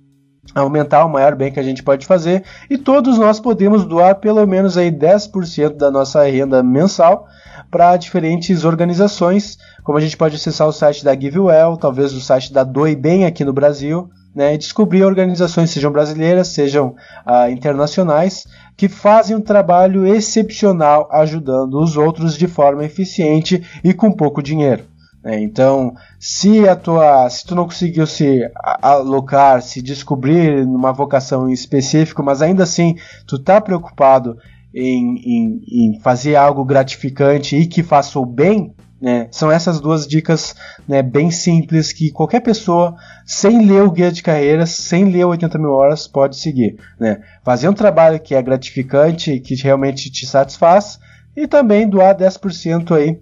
aumentar 0.54 1.04
o 1.04 1.08
maior 1.08 1.34
bem 1.34 1.52
que 1.52 1.60
a 1.60 1.62
gente 1.62 1.82
pode 1.82 2.06
fazer 2.06 2.44
e 2.68 2.76
todos 2.76 3.18
nós 3.18 3.38
podemos 3.38 3.84
doar 3.84 4.16
pelo 4.16 4.44
menos 4.46 4.76
aí 4.76 4.90
10% 4.90 5.76
da 5.76 5.90
nossa 5.90 6.24
renda 6.24 6.62
mensal 6.62 7.28
para 7.70 7.96
diferentes 7.96 8.64
organizações, 8.64 9.58
como 9.84 9.96
a 9.96 10.00
gente 10.00 10.16
pode 10.16 10.36
acessar 10.36 10.66
o 10.66 10.72
site 10.72 11.04
da 11.04 11.14
GiveWell, 11.14 11.76
talvez 11.76 12.12
o 12.12 12.20
site 12.20 12.52
da 12.52 12.64
Doe 12.64 12.96
Bem 12.96 13.26
aqui 13.26 13.44
no 13.44 13.52
Brasil, 13.52 14.10
né, 14.34 14.56
descobrir 14.56 15.04
organizações, 15.04 15.70
sejam 15.70 15.90
brasileiras, 15.90 16.48
sejam 16.48 16.94
ah, 17.26 17.50
internacionais, 17.50 18.46
que 18.76 18.88
fazem 18.88 19.36
um 19.36 19.40
trabalho 19.40 20.06
excepcional 20.06 21.08
ajudando 21.12 21.74
os 21.80 21.96
outros 21.96 22.36
de 22.36 22.46
forma 22.46 22.84
eficiente 22.84 23.62
e 23.84 23.92
com 23.92 24.10
pouco 24.10 24.42
dinheiro. 24.42 24.84
Né? 25.22 25.40
Então, 25.40 25.94
se 26.18 26.68
a 26.68 26.74
tua, 26.74 27.28
se 27.28 27.44
tu 27.46 27.54
não 27.54 27.64
conseguiu 27.64 28.06
se 28.06 28.40
alocar, 28.82 29.62
se 29.62 29.82
descobrir 29.82 30.64
uma 30.64 30.92
vocação 30.92 31.48
em 31.48 31.52
específico, 31.52 32.22
mas 32.22 32.42
ainda 32.42 32.62
assim 32.62 32.96
tu 33.26 33.38
tá 33.38 33.60
preocupado 33.60 34.36
em, 34.74 35.16
em, 35.16 35.62
em 35.70 36.00
fazer 36.00 36.36
algo 36.36 36.64
gratificante 36.64 37.56
e 37.56 37.66
que 37.66 37.82
faça 37.82 38.18
o 38.18 38.24
bem, 38.24 38.74
né? 39.00 39.28
São 39.30 39.50
essas 39.50 39.80
duas 39.80 40.06
dicas 40.06 40.54
né, 40.86 41.02
bem 41.02 41.30
simples 41.30 41.90
que 41.90 42.10
qualquer 42.10 42.40
pessoa, 42.40 42.94
sem 43.24 43.64
ler 43.64 43.82
o 43.82 43.90
guia 43.90 44.12
de 44.12 44.22
carreiras, 44.22 44.70
sem 44.70 45.04
ler 45.04 45.24
80 45.24 45.58
mil 45.58 45.70
horas, 45.70 46.06
pode 46.06 46.36
seguir. 46.36 46.76
Né? 46.98 47.20
Fazer 47.42 47.68
um 47.68 47.72
trabalho 47.72 48.20
que 48.20 48.34
é 48.34 48.42
gratificante, 48.42 49.40
que 49.40 49.54
realmente 49.54 50.10
te 50.10 50.26
satisfaz, 50.26 50.98
e 51.34 51.46
também 51.46 51.88
doar 51.88 52.14
10% 52.14 52.94
aí 52.94 53.18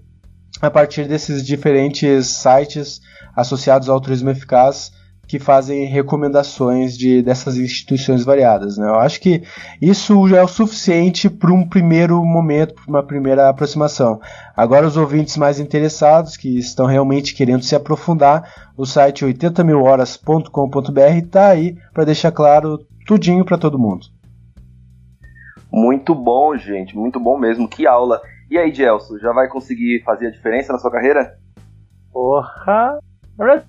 a 0.60 0.70
partir 0.70 1.06
desses 1.06 1.44
diferentes 1.46 2.26
sites 2.26 3.00
associados 3.34 3.88
ao 3.88 4.00
turismo 4.00 4.30
eficaz 4.30 4.92
que 5.28 5.38
fazem 5.38 5.84
recomendações 5.84 6.96
de 6.96 7.20
dessas 7.20 7.58
instituições 7.58 8.24
variadas. 8.24 8.78
Né? 8.78 8.88
Eu 8.88 8.94
acho 8.94 9.20
que 9.20 9.42
isso 9.80 10.26
já 10.26 10.38
é 10.38 10.42
o 10.42 10.48
suficiente 10.48 11.28
para 11.28 11.52
um 11.52 11.68
primeiro 11.68 12.24
momento, 12.24 12.74
para 12.74 12.88
uma 12.88 13.02
primeira 13.02 13.46
aproximação. 13.50 14.18
Agora, 14.56 14.86
os 14.86 14.96
ouvintes 14.96 15.36
mais 15.36 15.60
interessados, 15.60 16.34
que 16.34 16.58
estão 16.58 16.86
realmente 16.86 17.34
querendo 17.34 17.62
se 17.62 17.76
aprofundar, 17.76 18.70
o 18.74 18.86
site 18.86 19.26
80milhoras.com.br 19.26 21.18
está 21.22 21.48
aí 21.48 21.76
para 21.92 22.04
deixar 22.04 22.32
claro 22.32 22.78
tudinho 23.06 23.44
para 23.44 23.58
todo 23.58 23.78
mundo. 23.78 24.06
Muito 25.70 26.14
bom, 26.14 26.56
gente, 26.56 26.96
muito 26.96 27.20
bom 27.20 27.36
mesmo. 27.38 27.68
Que 27.68 27.86
aula! 27.86 28.22
E 28.50 28.56
aí, 28.56 28.72
Gelson, 28.72 29.18
já 29.18 29.32
vai 29.32 29.48
conseguir 29.48 30.02
fazer 30.04 30.28
a 30.28 30.30
diferença 30.30 30.72
na 30.72 30.78
sua 30.78 30.90
carreira? 30.90 31.34
Porra! 32.10 32.98
Na 33.38 33.44
verdade, 33.44 33.66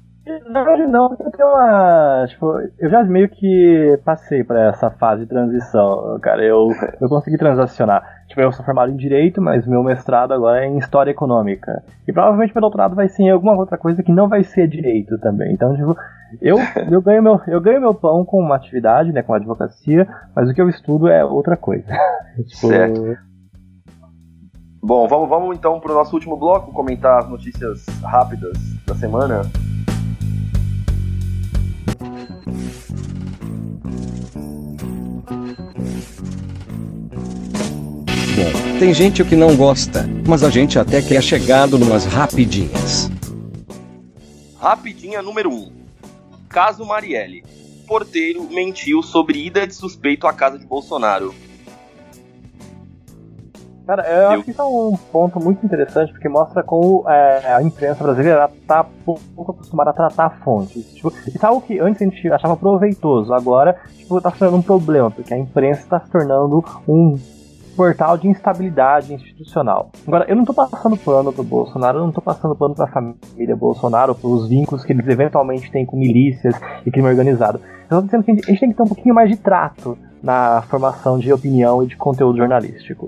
na 0.50 0.64
verdade 0.64 0.92
não, 0.92 1.12
eu 1.20 1.32
tenho 1.32 1.50
uma. 1.50 2.26
Tipo, 2.28 2.54
eu 2.80 2.90
já 2.90 3.04
meio 3.04 3.28
que 3.30 4.00
passei 4.06 4.44
por 4.44 4.56
essa 4.56 4.90
fase 4.92 5.24
de 5.24 5.30
transição, 5.30 6.18
cara. 6.22 6.44
Eu, 6.44 6.70
eu 7.02 7.10
consegui 7.10 7.38
transacionar. 7.38 8.04
Tipo, 8.28 8.42
eu 8.42 8.52
sou 8.52 8.64
formado 8.64 8.92
em 8.92 8.96
Direito, 8.96 9.42
mas 9.42 9.68
meu 9.68 9.84
mestrado 9.84 10.34
agora 10.34 10.64
é 10.64 10.68
em 10.68 10.78
História 10.78 11.12
Econômica. 11.12 11.84
E 12.08 12.14
provavelmente 12.14 12.54
meu 12.54 12.62
doutorado 12.62 12.96
vai 12.96 13.10
ser 13.10 13.24
em 13.24 13.32
alguma 13.32 13.56
outra 13.56 13.78
coisa 13.78 14.04
que 14.04 14.12
não 14.12 14.30
vai 14.30 14.44
ser 14.44 14.68
Direito 14.68 15.18
também. 15.20 15.54
Então, 15.54 15.76
tipo, 15.76 15.96
eu, 16.42 16.58
eu, 16.90 17.02
ganho, 17.02 17.24
meu, 17.24 17.42
eu 17.48 17.60
ganho 17.60 17.82
meu 17.82 17.94
pão 17.94 18.24
com 18.24 18.40
uma 18.40 18.56
atividade, 18.56 19.12
né, 19.12 19.24
com 19.24 19.34
advocacia, 19.34 20.08
mas 20.36 20.50
o 20.50 20.54
que 20.54 20.62
eu 20.62 20.70
estudo 20.70 21.08
é 21.08 21.26
outra 21.26 21.58
coisa. 21.58 21.92
tipo, 22.48 22.68
Certo. 22.68 23.29
Bom, 24.82 25.08
vamos, 25.08 25.28
vamos 25.28 25.58
então 25.58 25.78
para 25.80 25.92
o 25.92 25.96
nosso 25.96 26.16
último 26.16 26.38
bloco, 26.38 26.72
comentar 26.72 27.20
as 27.20 27.30
notícias 27.30 27.86
rápidas 28.02 28.58
da 28.86 28.96
semana. 28.96 29.42
Bom, 38.36 38.80
tem 38.80 38.94
gente 38.94 39.24
que 39.26 39.36
não 39.36 39.56
gosta, 39.58 40.06
mas 40.26 40.44
a 40.44 40.50
gente 40.50 40.80
até 40.80 41.02
que 41.02 41.16
é 41.16 41.22
chegado 41.22 41.78
numas 41.78 42.06
rapidinhas. 42.06 43.12
Rapidinha 44.58 45.22
número 45.22 45.50
1. 45.50 45.54
Um. 45.54 45.72
Caso 46.48 46.86
Marielle. 46.86 47.44
Porteiro 47.86 48.48
mentiu 48.50 49.04
sobre 49.04 49.46
ida 49.46 49.68
de 49.68 49.74
suspeito 49.76 50.26
à 50.26 50.32
casa 50.32 50.58
de 50.58 50.66
Bolsonaro. 50.66 51.36
Cara, 53.90 54.04
eu 54.08 54.22
Eu- 54.22 54.30
acho 54.30 54.44
que 54.44 54.52
isso 54.52 54.62
é 54.62 54.66
um 54.66 54.96
ponto 55.12 55.40
muito 55.40 55.66
interessante, 55.66 56.12
porque 56.12 56.30
mostra 56.30 56.62
como 56.62 57.10
é, 57.10 57.54
a 57.56 57.64
imprensa 57.64 58.04
brasileira 58.04 58.48
está 58.62 58.84
pouco 58.84 59.52
acostumada 59.52 59.90
a 59.90 59.94
tratar 59.94 60.30
fontes. 60.44 60.94
Tipo, 60.94 61.10
isso 61.10 61.44
é 61.44 61.48
algo 61.48 61.60
que 61.60 61.80
antes 61.80 62.00
a 62.00 62.06
gente 62.06 62.32
achava 62.32 62.56
proveitoso, 62.56 63.34
agora 63.34 63.76
tipo, 63.98 64.22
tá 64.22 64.30
se 64.30 64.38
tornando 64.38 64.58
um 64.60 64.62
problema, 64.62 65.10
porque 65.10 65.34
a 65.34 65.38
imprensa 65.40 65.82
está 65.82 66.00
se 66.02 66.12
tornando 66.12 66.64
um 66.88 67.18
portal 67.76 68.16
de 68.16 68.28
instabilidade 68.28 69.12
institucional. 69.12 69.90
Agora, 70.06 70.24
eu 70.28 70.36
não 70.36 70.46
tô 70.46 70.54
passando 70.54 70.96
pano 70.96 71.34
pro 71.34 71.44
Bolsonaro, 71.44 71.98
eu 71.98 72.04
não 72.04 72.12
tô 72.12 72.22
passando 72.22 72.56
pano 72.56 72.76
pra 72.76 72.86
família 72.86 73.56
Bolsonaro, 73.56 74.14
pelos 74.14 74.48
vínculos 74.48 74.86
que 74.86 74.94
eles 74.94 75.08
eventualmente 75.08 75.72
têm 75.72 75.84
com 75.84 75.98
milícias 75.98 76.54
e 76.86 76.92
crime 76.92 77.08
organizado. 77.08 77.60
Eu 77.90 77.98
tô 77.98 78.06
dizendo 78.06 78.24
que 78.24 78.30
a 78.30 78.34
a 78.36 78.38
gente 78.38 78.60
tem 78.60 78.70
que 78.70 78.76
ter 78.78 78.84
um 78.84 78.88
pouquinho 78.88 79.16
mais 79.16 79.32
de 79.32 79.38
trato 79.38 79.98
na 80.22 80.62
formação 80.70 81.18
de 81.18 81.34
opinião 81.34 81.84
e 81.84 81.88
de 81.88 81.98
conteúdo 81.98 82.38
jornalístico. 82.38 83.08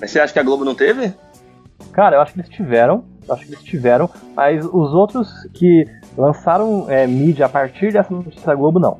Mas 0.00 0.10
você 0.10 0.20
acha 0.20 0.32
que 0.32 0.38
a 0.38 0.42
Globo 0.42 0.64
não 0.64 0.74
teve? 0.74 1.12
Cara, 1.92 2.16
eu 2.16 2.20
acho 2.20 2.32
que 2.32 2.40
eles 2.40 2.50
tiveram, 2.50 3.04
acho 3.28 3.44
que 3.46 3.52
eles 3.52 3.64
tiveram, 3.64 4.08
mas 4.36 4.64
os 4.64 4.92
outros 4.94 5.28
que 5.54 5.84
lançaram 6.16 6.86
é, 6.88 7.06
mídia 7.06 7.46
a 7.46 7.48
partir 7.48 7.92
dessa 7.92 8.12
notícia 8.12 8.46
da 8.46 8.54
Globo, 8.54 8.78
não. 8.78 8.98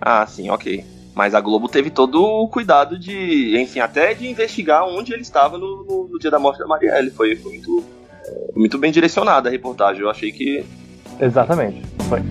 Ah, 0.00 0.26
sim, 0.26 0.48
ok. 0.50 0.84
Mas 1.14 1.34
a 1.34 1.40
Globo 1.40 1.68
teve 1.68 1.90
todo 1.90 2.22
o 2.22 2.48
cuidado 2.48 2.98
de, 2.98 3.58
enfim, 3.60 3.80
até 3.80 4.14
de 4.14 4.28
investigar 4.28 4.84
onde 4.86 5.12
ele 5.12 5.22
estava 5.22 5.58
no, 5.58 5.84
no- 5.84 6.08
no 6.12 6.18
dia 6.18 6.30
da 6.30 6.38
morte 6.38 6.58
da 6.60 6.66
Marielle. 6.66 7.10
Foi, 7.10 7.34
foi 7.34 7.52
muito, 7.52 7.84
muito 8.54 8.78
bem 8.78 8.92
direcionada 8.92 9.48
a 9.48 9.52
reportagem. 9.52 10.02
Eu 10.02 10.10
achei 10.10 10.30
que. 10.30 10.64
Exatamente. 11.20 11.82
Foi. 12.08 12.22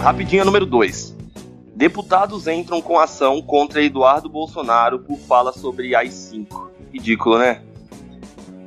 Rapidinha 0.00 0.44
número 0.44 0.66
2. 0.66 1.13
Deputados 1.74 2.46
entram 2.46 2.80
com 2.80 2.98
ação 2.98 3.42
contra 3.42 3.82
Eduardo 3.82 4.28
Bolsonaro 4.28 5.00
por 5.00 5.18
fala 5.18 5.52
sobre 5.52 5.94
AI-5. 5.94 6.46
Ridículo, 6.92 7.38
né? 7.38 7.62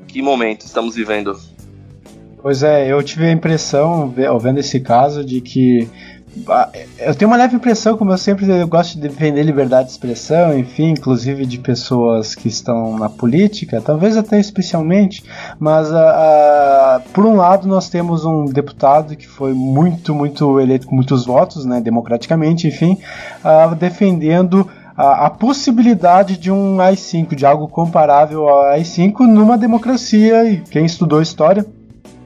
Que 0.07 0.21
momento 0.21 0.65
estamos 0.65 0.95
vivendo. 0.95 1.37
Pois 2.41 2.63
é, 2.63 2.91
eu 2.91 3.01
tive 3.01 3.25
a 3.25 3.31
impressão, 3.31 4.13
vendo 4.39 4.59
esse 4.59 4.79
caso, 4.79 5.23
de 5.23 5.41
que. 5.41 5.87
Ah, 6.47 6.69
Eu 6.99 7.15
tenho 7.15 7.29
uma 7.29 7.37
leve 7.37 7.55
impressão, 7.55 7.97
como 7.97 8.11
eu 8.11 8.17
sempre 8.17 8.47
eu 8.49 8.67
gosto 8.67 8.95
de 8.95 9.07
defender 9.07 9.43
liberdade 9.43 9.85
de 9.85 9.91
expressão, 9.91 10.57
enfim, 10.57 10.91
inclusive 10.91 11.45
de 11.45 11.59
pessoas 11.59 12.35
que 12.35 12.47
estão 12.47 12.97
na 12.97 13.09
política, 13.09 13.81
talvez 13.81 14.17
até 14.17 14.39
especialmente, 14.39 15.23
mas 15.59 15.91
ah, 15.91 15.97
ah, 15.97 17.01
por 17.13 17.25
um 17.25 17.35
lado 17.35 17.67
nós 17.67 17.89
temos 17.89 18.25
um 18.25 18.45
deputado 18.45 19.15
que 19.15 19.27
foi 19.27 19.53
muito, 19.53 20.13
muito 20.13 20.59
eleito 20.59 20.87
com 20.87 20.95
muitos 20.95 21.25
votos, 21.25 21.65
né, 21.65 21.79
democraticamente, 21.81 22.67
enfim, 22.67 22.97
defendendo 23.77 24.67
a, 24.97 25.27
a 25.27 25.29
possibilidade 25.29 26.37
de 26.37 26.51
um 26.51 26.81
AI-5, 26.81 27.35
de 27.35 27.45
algo 27.45 27.67
comparável 27.67 28.49
ao 28.49 28.65
AI-5 28.71 29.19
numa 29.19 29.57
democracia, 29.57 30.43
e 30.49 30.57
quem 30.57 30.85
estudou 30.85 31.21
história 31.21 31.65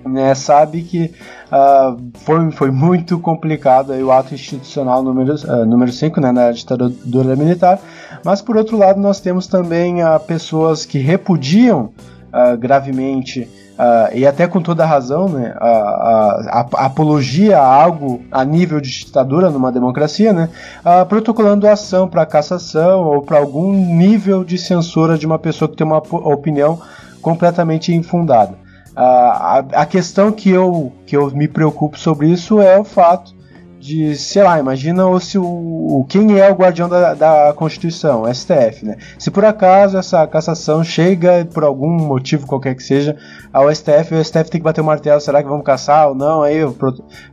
né, 0.05 0.33
sabe 0.35 0.81
que 0.83 1.11
ah, 1.51 1.95
foi, 2.25 2.51
foi 2.51 2.71
muito 2.71 3.19
complicado 3.19 3.91
aí 3.93 4.03
o 4.03 4.11
ato 4.11 4.33
institucional 4.33 5.03
número 5.03 5.37
5 5.37 5.65
número 5.65 5.91
cinco, 5.91 6.21
né, 6.21 6.31
na 6.31 6.51
ditadura 6.51 7.35
militar, 7.35 7.79
mas 8.23 8.41
por 8.41 8.57
outro 8.57 8.77
lado 8.77 8.99
nós 8.99 9.19
temos 9.19 9.47
também 9.47 10.01
ah, 10.01 10.19
pessoas 10.19 10.85
que 10.85 10.97
repudiam 10.99 11.89
ah, 12.31 12.55
gravemente 12.55 13.47
ah, 13.77 14.09
e 14.13 14.25
até 14.27 14.47
com 14.47 14.61
toda 14.61 14.85
razão 14.85 15.27
né, 15.27 15.53
a, 15.59 15.67
a- 15.67 16.67
a 16.75 16.85
apologia 16.85 17.57
a 17.59 17.65
algo 17.65 18.21
a 18.31 18.43
nível 18.45 18.79
de 18.79 18.89
ditadura 18.89 19.49
numa 19.49 19.71
democracia, 19.71 20.31
né, 20.31 20.49
ah, 20.85 21.03
protocolando 21.05 21.67
ação 21.67 22.07
para 22.07 22.25
cassação 22.25 23.01
ou 23.03 23.21
para 23.21 23.37
algum 23.39 23.73
nível 23.73 24.43
de 24.43 24.57
censura 24.57 25.17
de 25.17 25.25
uma 25.25 25.39
pessoa 25.39 25.67
que 25.69 25.75
tem 25.77 25.85
uma 25.87 25.97
opinião 25.97 26.79
completamente 27.21 27.93
infundada. 27.93 28.60
A, 28.95 29.59
a 29.73 29.85
questão 29.85 30.31
que 30.31 30.49
eu, 30.49 30.91
que 31.05 31.15
eu 31.15 31.31
me 31.31 31.47
preocupo 31.47 31.97
sobre 31.97 32.27
isso 32.27 32.59
é 32.59 32.77
o 32.77 32.83
fato 32.83 33.33
de, 33.81 34.15
sei 34.15 34.43
lá, 34.43 34.59
imagina 34.59 35.07
o, 35.07 35.19
se 35.19 35.39
o, 35.39 36.05
quem 36.07 36.39
é 36.39 36.49
o 36.51 36.53
guardião 36.53 36.87
da, 36.87 37.15
da 37.15 37.53
Constituição, 37.55 38.31
STF, 38.31 38.85
né? 38.85 38.97
Se 39.17 39.31
por 39.31 39.43
acaso 39.43 39.97
essa 39.97 40.25
cassação 40.27 40.83
chega 40.83 41.47
por 41.51 41.63
algum 41.63 41.89
motivo 41.89 42.45
qualquer 42.45 42.75
que 42.75 42.83
seja 42.83 43.17
ao 43.51 43.73
STF, 43.73 44.13
o 44.13 44.23
STF 44.23 44.51
tem 44.51 44.61
que 44.61 44.65
bater 44.65 44.81
o 44.81 44.85
martelo, 44.85 45.19
será 45.19 45.41
que 45.41 45.49
vamos 45.49 45.65
caçar 45.65 46.09
ou 46.09 46.15
não? 46.15 46.43
Aí 46.43 46.59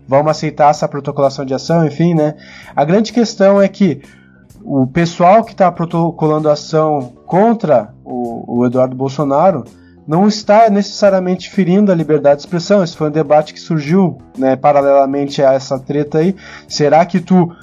vamos 0.06 0.30
aceitar 0.30 0.70
essa 0.70 0.88
protocolação 0.88 1.44
de 1.44 1.52
ação, 1.52 1.86
enfim, 1.86 2.14
né? 2.14 2.34
A 2.74 2.82
grande 2.82 3.12
questão 3.12 3.60
é 3.60 3.68
que 3.68 4.00
o 4.64 4.86
pessoal 4.86 5.44
que 5.44 5.52
está 5.52 5.70
protocolando 5.70 6.48
ação 6.48 7.12
contra 7.26 7.92
o, 8.02 8.60
o 8.60 8.66
Eduardo 8.66 8.96
Bolsonaro 8.96 9.64
não 10.08 10.26
está 10.26 10.70
necessariamente 10.70 11.50
ferindo 11.50 11.92
a 11.92 11.94
liberdade 11.94 12.36
de 12.36 12.46
expressão. 12.46 12.82
Esse 12.82 12.96
foi 12.96 13.08
um 13.08 13.12
debate 13.12 13.52
que 13.52 13.60
surgiu 13.60 14.16
né, 14.38 14.56
paralelamente 14.56 15.42
a 15.42 15.52
essa 15.52 15.78
treta 15.78 16.18
aí. 16.18 16.34
Será 16.66 17.04
que 17.04 17.20
tu 17.20 17.54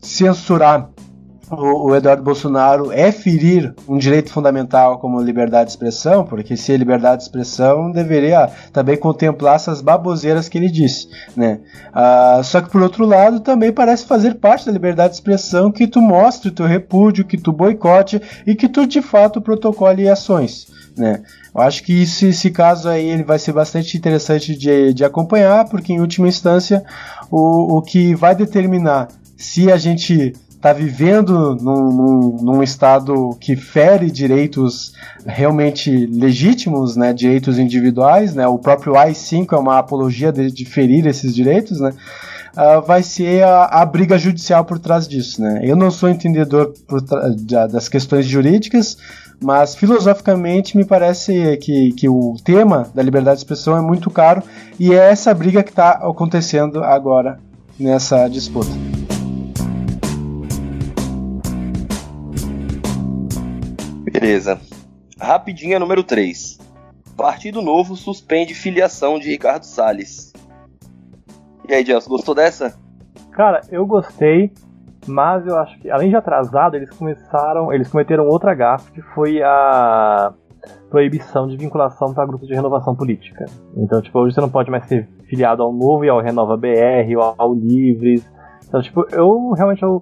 censurar 0.00 0.90
o, 1.48 1.90
o 1.90 1.94
Eduardo 1.94 2.22
Bolsonaro 2.22 2.90
é 2.90 3.12
ferir 3.12 3.72
um 3.86 3.98
direito 3.98 4.32
fundamental 4.32 4.98
como 4.98 5.20
liberdade 5.20 5.66
de 5.66 5.70
expressão? 5.72 6.24
Porque 6.24 6.56
se 6.56 6.72
é 6.72 6.76
liberdade 6.76 7.18
de 7.18 7.22
expressão, 7.24 7.92
deveria 7.92 8.50
também 8.72 8.96
contemplar 8.96 9.54
essas 9.54 9.80
baboseiras 9.80 10.48
que 10.48 10.58
ele 10.58 10.70
disse, 10.70 11.08
né? 11.36 11.60
Ah, 11.92 12.40
só 12.42 12.60
que 12.60 12.70
por 12.70 12.82
outro 12.82 13.06
lado, 13.06 13.38
também 13.38 13.70
parece 13.70 14.06
fazer 14.06 14.34
parte 14.36 14.66
da 14.66 14.72
liberdade 14.72 15.10
de 15.10 15.16
expressão 15.16 15.70
que 15.70 15.86
tu 15.86 16.00
mostre 16.00 16.48
o 16.48 16.52
teu 16.52 16.66
repúdio, 16.66 17.24
que 17.24 17.38
tu 17.38 17.52
boicote 17.52 18.20
e 18.44 18.56
que 18.56 18.68
tu 18.68 18.86
de 18.86 19.00
fato 19.00 19.40
protocole 19.40 20.08
ações, 20.08 20.66
né? 20.96 21.22
Eu 21.54 21.60
acho 21.60 21.82
que 21.82 22.02
esse, 22.02 22.28
esse 22.28 22.50
caso 22.50 22.88
aí 22.88 23.06
ele 23.06 23.22
vai 23.22 23.38
ser 23.38 23.52
bastante 23.52 23.96
interessante 23.96 24.56
de, 24.56 24.94
de 24.94 25.04
acompanhar, 25.04 25.68
porque 25.68 25.92
em 25.92 26.00
última 26.00 26.28
instância 26.28 26.82
o, 27.30 27.78
o 27.78 27.82
que 27.82 28.14
vai 28.14 28.34
determinar 28.34 29.08
se 29.36 29.70
a 29.70 29.76
gente 29.76 30.32
está 30.62 30.72
vivendo 30.72 31.56
num, 31.56 31.92
num, 31.92 32.36
num, 32.40 32.62
estado 32.62 33.36
que 33.40 33.56
fere 33.56 34.08
direitos 34.08 34.92
realmente 35.26 36.06
legítimos, 36.06 36.94
né, 36.94 37.12
direitos 37.12 37.58
individuais, 37.58 38.32
né, 38.32 38.46
o 38.46 38.56
próprio 38.56 38.96
AI-5 38.96 39.52
é 39.52 39.56
uma 39.56 39.78
apologia 39.78 40.30
de, 40.30 40.52
de 40.52 40.64
ferir 40.64 41.04
esses 41.04 41.34
direitos, 41.34 41.80
né, 41.80 41.92
uh, 42.56 42.82
vai 42.82 43.02
ser 43.02 43.42
a, 43.44 43.64
a, 43.64 43.84
briga 43.84 44.18
judicial 44.18 44.64
por 44.64 44.78
trás 44.78 45.08
disso. 45.08 45.40
Né. 45.40 45.60
Eu 45.62 45.76
não 45.76 45.90
sou 45.90 46.08
entendedor 46.08 46.74
das 47.70 47.88
questões 47.88 48.26
jurídicas, 48.26 48.96
mas 49.40 49.74
filosoficamente 49.74 50.76
me 50.76 50.84
parece 50.84 51.56
que, 51.58 51.92
que 51.92 52.08
o 52.08 52.36
tema 52.44 52.90
da 52.94 53.02
liberdade 53.02 53.36
de 53.36 53.40
expressão 53.40 53.76
é 53.76 53.80
muito 53.80 54.10
caro 54.10 54.42
e 54.78 54.92
é 54.92 55.10
essa 55.10 55.34
briga 55.34 55.62
que 55.62 55.70
está 55.70 55.90
acontecendo 55.90 56.82
agora 56.82 57.38
nessa 57.78 58.28
disputa. 58.28 58.70
Beleza. 64.12 64.60
Rapidinha 65.18 65.78
número 65.78 66.04
3. 66.04 66.58
Partido 67.16 67.62
Novo 67.62 67.96
suspende 67.96 68.54
filiação 68.54 69.18
de 69.18 69.28
Ricardo 69.28 69.64
Salles. 69.64 70.31
E 71.68 71.74
aí, 71.74 71.84
Gelson, 71.84 72.10
gostou 72.10 72.34
dessa? 72.34 72.74
Cara, 73.32 73.60
eu 73.70 73.86
gostei. 73.86 74.52
mas 75.06 75.46
eu 75.46 75.58
acho 75.58 75.78
que, 75.80 75.90
além 75.90 76.10
de 76.10 76.16
atrasado, 76.16 76.76
eles 76.76 76.90
começaram, 76.90 77.72
eles 77.72 77.88
cometeram 77.88 78.28
outra 78.28 78.54
gafe, 78.54 78.92
que 78.92 79.02
foi 79.02 79.42
a 79.42 80.32
proibição 80.90 81.48
de 81.48 81.56
vinculação 81.56 82.14
para 82.14 82.26
grupos 82.26 82.46
de 82.46 82.54
renovação 82.54 82.94
política. 82.94 83.46
Então, 83.76 84.00
tipo, 84.00 84.18
hoje 84.20 84.34
você 84.34 84.40
não 84.40 84.50
pode 84.50 84.70
mais 84.70 84.84
ser 84.86 85.08
filiado 85.24 85.62
ao 85.62 85.72
Novo 85.72 86.04
e 86.04 86.08
ao 86.08 86.20
Renova 86.20 86.56
BR 86.56 87.16
ou 87.16 87.34
ao 87.36 87.54
Livres. 87.54 88.24
Então, 88.68 88.80
tipo, 88.80 89.04
eu 89.10 89.50
realmente 89.52 89.82
eu 89.82 90.00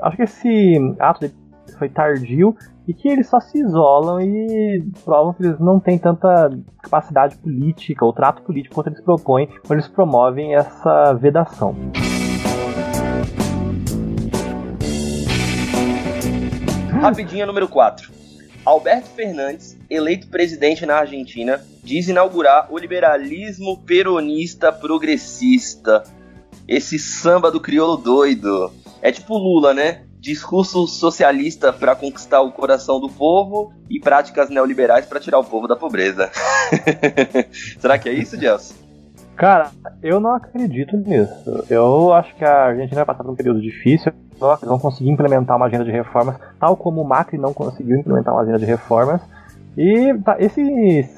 acho 0.00 0.16
que 0.16 0.22
esse 0.22 0.78
ato 0.98 1.30
foi 1.78 1.88
tardio 1.88 2.56
e 2.86 2.92
que 2.92 3.08
eles 3.08 3.28
só 3.28 3.40
se 3.40 3.58
isolam 3.58 4.20
e 4.20 4.84
provam 5.04 5.32
que 5.32 5.44
eles 5.44 5.58
não 5.58 5.78
têm 5.78 5.98
tanta 5.98 6.50
capacidade 6.82 7.36
política 7.36 8.04
ou 8.04 8.12
trato 8.12 8.42
político 8.42 8.74
quanto 8.74 8.88
eles 8.88 9.00
propõem 9.00 9.48
quando 9.66 9.78
eles 9.78 9.88
promovem 9.88 10.54
essa 10.54 11.12
vedação. 11.14 11.76
Rapidinha 17.00 17.46
número 17.46 17.68
4. 17.68 18.12
Alberto 18.64 19.08
Fernandes, 19.10 19.76
eleito 19.90 20.28
presidente 20.28 20.86
na 20.86 20.94
Argentina, 20.94 21.60
diz 21.82 22.06
inaugurar 22.06 22.72
o 22.72 22.78
liberalismo 22.78 23.76
peronista 23.78 24.72
progressista. 24.72 26.04
Esse 26.68 26.96
samba 26.96 27.50
do 27.50 27.60
crioulo 27.60 27.96
doido. 27.96 28.72
É 29.00 29.10
tipo 29.10 29.36
Lula, 29.36 29.74
né? 29.74 30.02
Discurso 30.22 30.86
socialista 30.86 31.72
para 31.72 31.96
conquistar 31.96 32.42
o 32.42 32.52
coração 32.52 33.00
do 33.00 33.08
povo 33.08 33.72
e 33.90 33.98
práticas 33.98 34.48
neoliberais 34.48 35.04
para 35.04 35.18
tirar 35.18 35.40
o 35.40 35.44
povo 35.44 35.66
da 35.66 35.74
pobreza. 35.74 36.30
Será 37.76 37.98
que 37.98 38.08
é 38.08 38.12
isso, 38.12 38.38
Gelson? 38.38 38.74
Cara, 39.34 39.72
eu 40.00 40.20
não 40.20 40.32
acredito 40.32 40.96
nisso. 40.96 41.64
Eu 41.68 42.12
acho 42.12 42.32
que 42.36 42.44
a 42.44 42.66
Argentina 42.66 42.98
vai 42.98 43.06
passar 43.06 43.24
por 43.24 43.32
um 43.32 43.34
período 43.34 43.60
difícil. 43.60 44.12
Eles 44.40 44.60
vão 44.62 44.78
conseguir 44.78 45.10
implementar 45.10 45.56
uma 45.56 45.66
agenda 45.66 45.84
de 45.84 45.90
reformas, 45.90 46.36
tal 46.60 46.76
como 46.76 47.02
o 47.02 47.04
Macri 47.04 47.36
não 47.36 47.52
conseguiu 47.52 47.98
implementar 47.98 48.32
uma 48.32 48.42
agenda 48.42 48.60
de 48.60 48.64
reformas. 48.64 49.20
E 49.76 50.14
tá, 50.22 50.36
esse, 50.38 50.60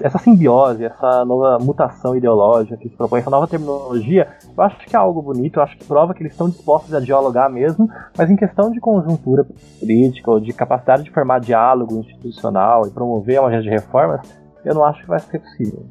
essa 0.01 0.19
simbiose, 0.19 0.85
essa 0.85 1.25
nova 1.25 1.59
mutação 1.59 2.17
ideológica 2.17 2.77
que 2.77 2.89
se 2.89 2.97
propõe, 2.97 3.21
essa 3.21 3.31
nova 3.31 3.49
terminologia, 3.49 4.29
eu 4.57 4.63
acho 4.63 4.79
que 4.79 4.95
é 4.95 4.99
algo 4.99 5.21
bonito, 5.21 5.59
eu 5.59 5.63
acho 5.63 5.77
que 5.77 5.85
prova 5.85 6.15
que 6.15 6.23
eles 6.23 6.33
estão 6.33 6.49
dispostos 6.49 6.95
a 6.95 7.01
dialogar 7.01 7.51
mesmo, 7.51 7.91
mas 8.17 8.31
em 8.31 8.37
questão 8.37 8.71
de 8.71 8.79
conjuntura 8.79 9.45
política 9.81 10.31
ou 10.31 10.39
de 10.39 10.53
capacidade 10.53 11.03
de 11.03 11.11
formar 11.11 11.41
diálogo 11.41 11.99
institucional 11.99 12.87
e 12.87 12.91
promover 12.91 13.41
uma 13.41 13.49
agenda 13.49 13.65
de 13.65 13.71
reformas, 13.71 14.21
eu 14.65 14.75
não 14.75 14.85
acho 14.85 15.03
que 15.03 15.09
vai 15.09 15.19
ser 15.19 15.41
possível. 15.41 15.85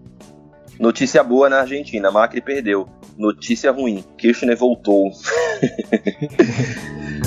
Notícia 0.79 1.23
boa 1.23 1.49
na 1.49 1.59
Argentina, 1.59 2.11
Macri 2.11 2.41
perdeu. 2.41 2.87
Notícia 3.17 3.71
ruim, 3.71 4.03
Kirchner 4.17 4.57
voltou. 4.57 5.11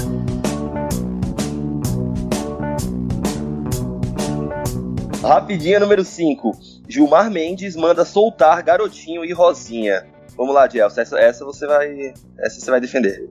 Rapidinha 5.27 5.81
número 5.81 6.05
5. 6.05 6.53
Gilmar 6.89 7.31
Mendes 7.31 7.77
manda 7.77 8.05
soltar 8.05 8.63
Garotinho 8.63 9.25
e 9.25 9.33
Rosinha. 9.33 10.05
Vamos 10.37 10.55
lá, 10.55 10.69
Gelson, 10.69 11.01
essa, 11.01 11.19
essa 11.19 11.45
você 11.45 11.67
vai. 11.67 12.13
Essa 12.39 12.61
você 12.61 12.71
vai 12.71 12.81
defender. 12.81 13.29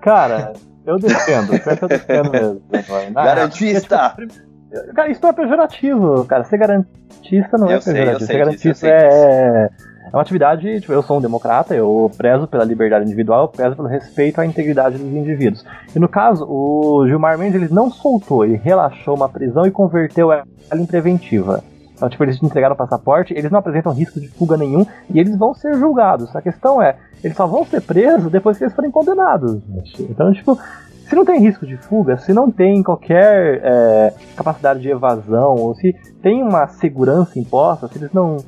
Cara, 0.00 0.52
eu 0.86 0.98
defendo, 0.98 1.52
eu 1.54 1.88
defendo 1.88 2.30
mesmo. 2.30 2.62
Garantista! 3.12 4.16
É, 4.18 4.26
tipo, 4.26 4.94
Cara, 4.94 5.10
isso 5.10 5.20
não 5.22 5.30
é 5.30 5.32
pejorativo, 5.32 6.24
cara. 6.24 6.44
Ser 6.44 6.58
garantista 6.58 7.58
não 7.58 7.68
é 7.68 7.74
eu 7.74 7.78
é 7.78 7.80
pejorativo. 7.80 8.26
Ser 8.26 8.38
garantista 8.38 8.88
é, 8.88 9.70
é 10.12 10.16
uma 10.16 10.22
atividade, 10.22 10.80
tipo, 10.80 10.92
eu 10.92 11.02
sou 11.02 11.18
um 11.18 11.20
democrata, 11.20 11.74
eu 11.74 12.10
prezo 12.16 12.48
pela 12.48 12.64
liberdade 12.64 13.04
individual, 13.04 13.42
eu 13.42 13.48
prezo 13.48 13.76
pelo 13.76 13.86
respeito 13.86 14.40
à 14.40 14.46
integridade 14.46 14.98
dos 14.98 15.06
indivíduos. 15.06 15.64
E 15.94 15.98
no 15.98 16.08
caso, 16.08 16.44
o 16.48 17.06
Gilmar 17.06 17.38
Mendes 17.38 17.62
ele 17.62 17.72
não 17.72 17.90
soltou, 17.90 18.44
ele 18.44 18.56
relaxou 18.56 19.14
uma 19.14 19.28
prisão 19.28 19.64
e 19.66 19.70
converteu 19.70 20.32
ela 20.32 20.44
em 20.74 20.86
preventiva. 20.86 21.62
Então, 21.94 22.08
tipo, 22.08 22.24
eles 22.24 22.42
entregaram 22.42 22.74
o 22.74 22.78
passaporte, 22.78 23.34
eles 23.34 23.50
não 23.50 23.58
apresentam 23.58 23.92
risco 23.92 24.18
de 24.18 24.26
fuga 24.26 24.56
nenhum 24.56 24.84
e 25.12 25.20
eles 25.20 25.36
vão 25.36 25.54
ser 25.54 25.74
julgados. 25.74 26.34
A 26.34 26.42
questão 26.42 26.82
é, 26.82 26.96
eles 27.22 27.36
só 27.36 27.46
vão 27.46 27.64
ser 27.64 27.82
presos 27.82 28.32
depois 28.32 28.56
que 28.56 28.64
eles 28.64 28.74
forem 28.74 28.90
condenados. 28.90 29.62
Então, 30.00 30.32
tipo, 30.32 30.58
se 31.06 31.14
não 31.14 31.24
tem 31.24 31.40
risco 31.40 31.66
de 31.66 31.76
fuga, 31.76 32.16
se 32.16 32.32
não 32.32 32.50
tem 32.50 32.82
qualquer 32.82 33.60
é, 33.62 34.14
capacidade 34.34 34.80
de 34.80 34.88
evasão, 34.88 35.56
ou 35.56 35.74
se 35.74 35.92
tem 36.22 36.42
uma 36.42 36.66
segurança 36.68 37.38
imposta, 37.38 37.86
se 37.86 37.98
eles 37.98 38.12
não 38.12 38.38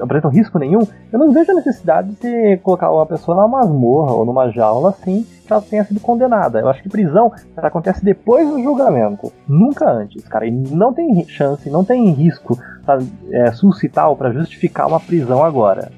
apresentam 0.00 0.30
risco 0.30 0.58
nenhum, 0.58 0.80
eu 1.12 1.18
não 1.18 1.32
vejo 1.32 1.52
a 1.52 1.54
necessidade 1.54 2.12
de 2.12 2.56
colocar 2.58 2.90
uma 2.90 3.06
pessoa 3.06 3.36
numa 3.36 3.60
masmorra 3.60 4.12
ou 4.12 4.24
numa 4.24 4.50
jaula 4.50 4.90
assim 4.90 5.26
que 5.46 5.52
ela 5.52 5.62
tenha 5.62 5.84
sido 5.84 6.00
condenada. 6.00 6.60
Eu 6.60 6.68
acho 6.68 6.82
que 6.82 6.88
prisão 6.88 7.32
acontece 7.56 8.04
depois 8.04 8.48
do 8.48 8.62
julgamento, 8.62 9.32
nunca 9.48 9.90
antes, 9.90 10.26
cara. 10.26 10.46
E 10.46 10.50
não 10.50 10.92
tem 10.92 11.26
chance, 11.28 11.68
não 11.68 11.84
tem 11.84 12.10
risco 12.10 12.58
pra, 12.84 12.98
é, 13.30 13.52
suscitar 13.52 14.14
para 14.16 14.32
justificar 14.32 14.86
uma 14.86 15.00
prisão 15.00 15.44
agora. 15.44 15.90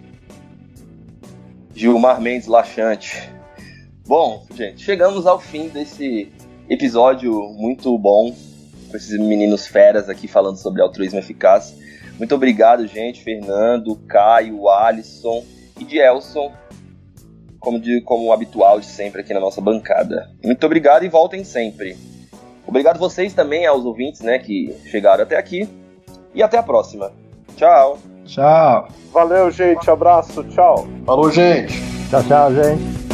Gilmar 1.75 2.21
Mendes 2.21 2.47
Laxante. 2.47 3.31
Bom, 4.07 4.45
gente, 4.55 4.83
chegamos 4.83 5.27
ao 5.27 5.41
fim 5.41 5.69
desse 5.69 6.31
episódio 6.69 7.33
muito 7.59 7.97
bom 7.99 8.33
com 8.91 8.97
esses 8.97 9.19
meninos 9.19 9.67
feras 9.67 10.09
aqui 10.09 10.29
falando 10.29 10.57
sobre 10.57 10.81
altruísmo 10.81 11.19
eficaz. 11.19 11.75
Muito 12.19 12.35
obrigado, 12.35 12.87
gente, 12.87 13.23
Fernando, 13.23 13.97
Caio, 14.09 14.69
Alisson 14.69 15.45
e 15.79 15.85
Dielson, 15.85 16.53
como, 17.59 17.81
de, 17.81 18.01
como 18.03 18.33
habitual 18.33 18.79
de 18.81 18.87
sempre 18.87 19.23
aqui 19.23 19.35
na 19.35 19.41
nossa 19.41 19.61
bancada. 19.61 20.31
Muito 20.43 20.65
obrigado 20.65 21.05
e 21.05 21.09
voltem 21.09 21.43
sempre. 21.45 21.97
Obrigado 22.67 22.99
vocês 22.99 23.35
também 23.35 23.67
aos 23.67 23.85
ouvintes, 23.85 24.21
né, 24.21 24.39
que 24.39 24.75
chegaram 24.87 25.23
até 25.23 25.37
aqui. 25.37 25.69
E 26.35 26.43
até 26.43 26.59
a 26.59 26.63
próxima. 26.63 27.13
Tchau. 27.57 27.99
Tchau. 28.25 28.89
Valeu, 29.13 29.51
gente. 29.51 29.89
Abraço. 29.89 30.43
Tchau. 30.45 30.87
Falou, 31.07 31.31
gente. 31.31 31.75
Tchau, 32.11 32.23
tchau, 32.25 32.55
gente. 32.55 33.14